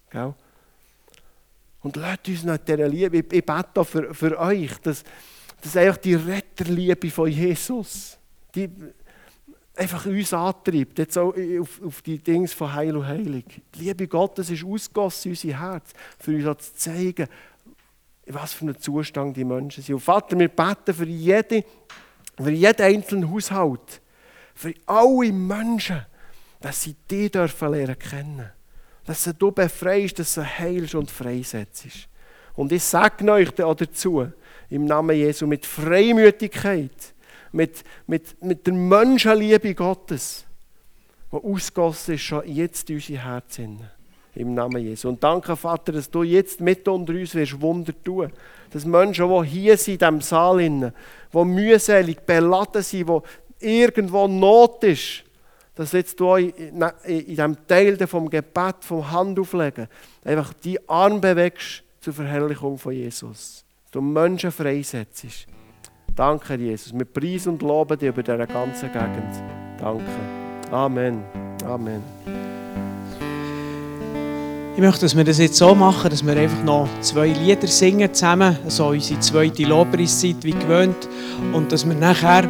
Und 1.82 1.96
lasst 1.98 2.28
uns 2.28 2.44
nach 2.44 2.58
dieser 2.58 2.88
Liebe, 2.88 3.18
ich, 3.18 3.34
ich 3.34 3.46
bete 3.46 3.84
für, 3.84 4.14
für 4.14 4.40
euch, 4.40 4.78
dass, 4.80 5.04
dass 5.62 5.76
einfach 5.76 5.98
die 5.98 6.16
Retterliebe 6.16 7.10
von 7.10 7.30
Jesus, 7.30 8.18
die 8.56 8.70
einfach 9.76 10.06
uns 10.06 10.34
antreibt, 10.34 11.00
jetzt 11.00 11.18
auch 11.18 11.34
auf, 11.60 11.82
auf 11.84 12.02
die 12.02 12.20
Dinge 12.20 12.48
von 12.48 12.74
Heil 12.74 12.96
und 12.96 13.08
Heilig. 13.08 13.62
Die 13.76 13.80
Liebe 13.80 14.08
Gottes 14.08 14.50
ist 14.50 14.64
ausgossen 14.64 15.32
in 15.32 15.38
unser 15.38 15.60
Herz, 15.60 15.92
für 16.20 16.50
uns 16.50 16.74
zu 16.74 16.76
zeigen, 16.76 17.28
in 18.26 18.34
was 18.34 18.54
für 18.54 18.62
einem 18.64 18.80
Zustand 18.80 19.36
die 19.36 19.44
Menschen 19.44 19.84
sind. 19.84 19.96
Und 19.96 20.02
Vater, 20.02 20.40
wir 20.40 20.48
beten 20.48 20.94
für, 20.94 21.06
jede, 21.06 21.66
für 22.38 22.52
jeden 22.52 22.82
einzelnen 22.82 23.30
Haushalt, 23.30 24.02
für 24.56 24.74
alle 24.86 25.34
Menschen, 25.34 26.06
dass 26.62 26.84
sie 26.84 26.96
dich 27.10 27.32
dürfen 27.32 27.72
lernen 27.72 28.00
kennen. 28.00 28.52
Dass 29.06 29.30
du 29.38 29.52
befreist, 29.52 30.20
dass 30.20 30.36
du 30.36 30.44
heilst 30.44 30.96
und 30.96 31.12
freisetzt. 31.12 32.08
Und 32.56 32.72
ich 32.72 32.84
sage 32.84 33.30
euch 33.32 33.52
dazu, 33.52 34.28
im 34.70 34.86
Namen 34.86 35.16
Jesu, 35.16 35.46
mit 35.46 35.66
Freimütigkeit, 35.66 37.14
mit, 37.52 37.84
mit, 38.08 38.42
mit 38.44 38.66
der 38.66 38.74
Menschenliebe 38.74 39.74
Gottes, 39.76 40.46
die 41.32 41.38
ausgossen 41.38 42.16
ist 42.16 42.22
schon 42.22 42.48
jetzt 42.48 42.90
in 42.90 42.96
unsere 42.98 43.24
Herzen. 43.24 43.80
Im 44.36 44.56
Namen 44.56 44.82
Jesu. 44.82 45.10
Und 45.10 45.24
danke, 45.24 45.56
Vater, 45.56 45.92
dass 45.92 46.10
du 46.10 46.24
jetzt 46.24 46.60
mit 46.60 46.88
unter 46.88 47.14
uns 47.14 47.36
wirst 47.36 47.62
Wunder 47.62 47.94
tun. 48.04 48.32
Dass 48.72 48.84
Menschen, 48.84 49.30
die 49.30 49.48
hier 49.48 49.78
sind, 49.78 49.94
in 49.94 50.00
diesem 50.00 50.22
Saal, 50.22 50.58
die 50.58 51.46
mühselig, 51.46 52.22
beladen 52.22 52.82
sind, 52.82 53.08
wo 53.08 53.22
irgendwo 53.60 54.28
Not 54.28 54.84
ist, 54.86 55.24
dass 55.76 55.92
jetzt 55.92 56.20
du 56.20 56.36
in 56.36 56.92
diesem 57.06 57.68
Teil 57.68 57.98
vom 58.08 58.30
Gebet, 58.30 58.76
vom 58.82 59.10
Handauflegen, 59.10 59.88
einfach 60.24 60.54
die 60.54 60.78
Arme 60.88 61.20
bewegst 61.20 61.84
zur 62.00 62.14
Verherrlichung 62.14 62.78
von 62.78 62.94
Jesus. 62.94 63.64
Dass 63.84 63.92
du 63.92 64.02
Menschen 64.02 64.52
freisetzt. 64.52 65.48
Danke, 66.16 66.56
Jesus. 66.56 66.94
Wir 66.94 67.06
preisen 67.06 67.54
und 67.54 67.62
loben 67.64 67.98
dich 67.98 68.10
über 68.10 68.22
diese 68.22 68.38
ganze 68.46 68.88
Gegend. 68.88 69.44
Danke. 69.80 70.04
Amen. 70.72 71.24
Amen. 71.66 72.04
Ich 74.76 74.80
möchte, 74.80 75.02
dass 75.02 75.16
wir 75.16 75.24
das 75.24 75.38
jetzt 75.38 75.56
so 75.56 75.76
machen, 75.76 76.10
dass 76.10 76.26
wir 76.26 76.36
einfach 76.36 76.64
noch 76.64 76.90
zwei 77.02 77.28
Lieder 77.28 77.68
singen 77.68 78.12
zusammen, 78.12 78.58
so 78.68 78.88
unsere 78.88 79.20
zweite 79.20 79.64
Lobpreiszeit 79.64 80.38
wie 80.42 80.52
gewöhnt, 80.52 81.08
und 81.54 81.72
dass 81.72 81.88
wir 81.88 81.94
nachher 81.94 82.50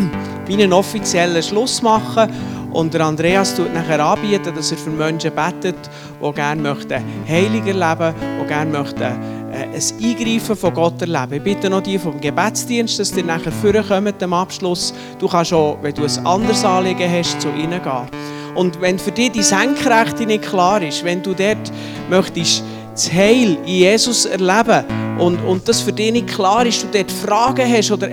einen 0.48 0.72
offiziellen 0.72 1.42
Schluss 1.42 1.82
machen 1.82 2.30
und 2.74 2.92
der 2.92 3.02
Andreas 3.02 3.54
tut 3.54 3.72
nachher 3.72 4.04
anbieten, 4.04 4.52
dass 4.54 4.72
er 4.72 4.76
für 4.76 4.90
Menschen 4.90 5.30
betet, 5.32 5.76
die 6.20 6.32
gerne 6.32 6.60
möchten 6.60 7.02
heiliger 7.26 7.72
leben, 7.72 8.14
die 8.42 8.46
gerne 8.48 8.70
möchten 8.70 9.02
äh, 9.02 9.68
ein 9.72 10.02
Eingreifen 10.02 10.56
von 10.56 10.74
Gott 10.74 11.00
erleben. 11.00 11.34
Ich 11.34 11.42
bitte 11.42 11.70
noch 11.70 11.82
die 11.82 11.98
vom 11.98 12.20
Gebetsdienst, 12.20 12.98
dass 12.98 13.12
die 13.12 13.22
nachher 13.22 13.52
vorkommen 13.52 14.12
am 14.20 14.32
Abschluss. 14.32 14.92
Du 15.20 15.28
kannst 15.28 15.52
auch, 15.52 15.78
wenn 15.82 15.94
du 15.94 16.02
ein 16.02 16.26
anderes 16.26 16.64
Anliegen 16.64 17.08
hast, 17.10 17.40
zu 17.40 17.48
ihnen 17.50 17.80
gehen. 17.80 18.08
Und 18.56 18.80
wenn 18.80 18.98
für 18.98 19.12
dich 19.12 19.30
die 19.30 19.42
Senkrechte 19.42 20.26
nicht 20.26 20.42
klar 20.42 20.82
ist, 20.82 21.04
wenn 21.04 21.22
du 21.22 21.32
dort 21.32 21.72
möchtest 22.10 22.64
das 22.92 23.12
Heil 23.12 23.56
in 23.66 23.66
Jesus 23.66 24.24
erleben 24.24 24.84
und, 25.18 25.40
und 25.44 25.68
das 25.68 25.80
für 25.80 25.92
dich 25.92 26.12
nicht 26.12 26.26
klar 26.26 26.66
ist, 26.66 26.82
du 26.82 26.86
dort 26.92 27.10
Fragen 27.10 27.72
hast 27.72 27.90
oder, 27.92 28.08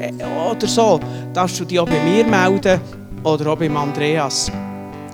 oder 0.52 0.68
so, 0.68 1.00
darfst 1.34 1.60
du 1.60 1.66
dich 1.66 1.80
auch 1.80 1.88
bei 1.88 2.00
mir 2.04 2.26
melden 2.26 3.01
oder 3.24 3.52
auch 3.52 3.58
beim 3.58 3.76
Andreas. 3.78 4.52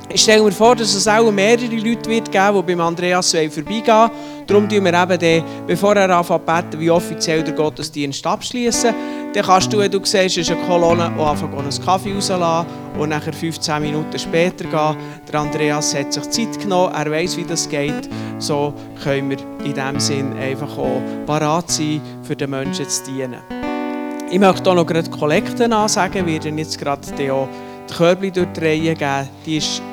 Ich 0.09 0.21
stelle 0.21 0.41
mir 0.41 0.53
vor, 0.53 0.73
dass 0.73 0.95
es 0.95 1.05
auch 1.05 1.29
mehrere 1.31 1.75
Leute 1.75 2.09
wird 2.09 2.31
geben 2.31 2.55
die 2.55 2.61
beim 2.61 2.79
Andreas 2.79 3.31
vorbeigehen 3.31 3.85
wollen. 3.87 4.11
Darum 4.47 4.69
tun 4.69 4.85
wir 4.85 4.93
eben, 4.93 5.19
den, 5.19 5.43
bevor 5.67 5.97
er 5.97 6.09
anfängt 6.17 6.45
beten, 6.45 6.79
wie 6.79 6.89
offiziell 6.89 7.43
der 7.43 7.53
Gottesdienst 7.53 8.25
abschließen. 8.25 8.95
Dann 9.33 9.43
kannst 9.43 9.73
du, 9.73 9.79
wenn 9.79 9.91
du 9.91 9.99
siehst, 10.05 10.37
ist 10.37 10.49
eine 10.49 10.61
Kolonne, 10.61 11.11
auch 11.17 11.31
anfangen 11.31 11.59
einen 11.59 11.85
Kaffee 11.85 12.13
rauslassen 12.13 12.67
und 12.97 13.09
nachher 13.09 13.33
15 13.33 13.81
Minuten 13.81 14.17
später 14.17 14.63
gehen. 14.63 14.97
Der 15.29 15.39
Andreas 15.41 15.93
hat 15.93 16.13
sich 16.13 16.29
Zeit 16.29 16.59
genommen, 16.61 16.93
er 16.95 17.11
weiß, 17.11 17.35
wie 17.35 17.43
das 17.43 17.67
geht. 17.67 18.09
So 18.39 18.73
können 19.03 19.31
wir 19.31 19.37
in 19.65 19.73
diesem 19.73 19.99
Sinn 19.99 20.37
einfach 20.37 20.77
auch 20.77 21.01
parat 21.25 21.69
sein, 21.69 21.99
für 22.23 22.35
den 22.35 22.51
Menschen 22.51 22.87
zu 22.87 23.11
dienen. 23.11 23.41
Ich 24.31 24.39
möchte 24.39 24.69
auch 24.69 24.75
noch 24.75 24.85
gerade 24.85 25.09
Kollekten 25.09 25.73
ansagen, 25.73 26.25
wir 26.25 26.33
werden 26.43 26.57
jetzt 26.57 26.79
gerade 26.79 27.01
die 27.17 27.29
Körbchen 27.95 28.33
durch 28.33 28.47
die 28.53 28.59
Reihe 28.59 28.95
geben. 28.95 29.29
Die 29.45 29.57
ist 29.57 29.81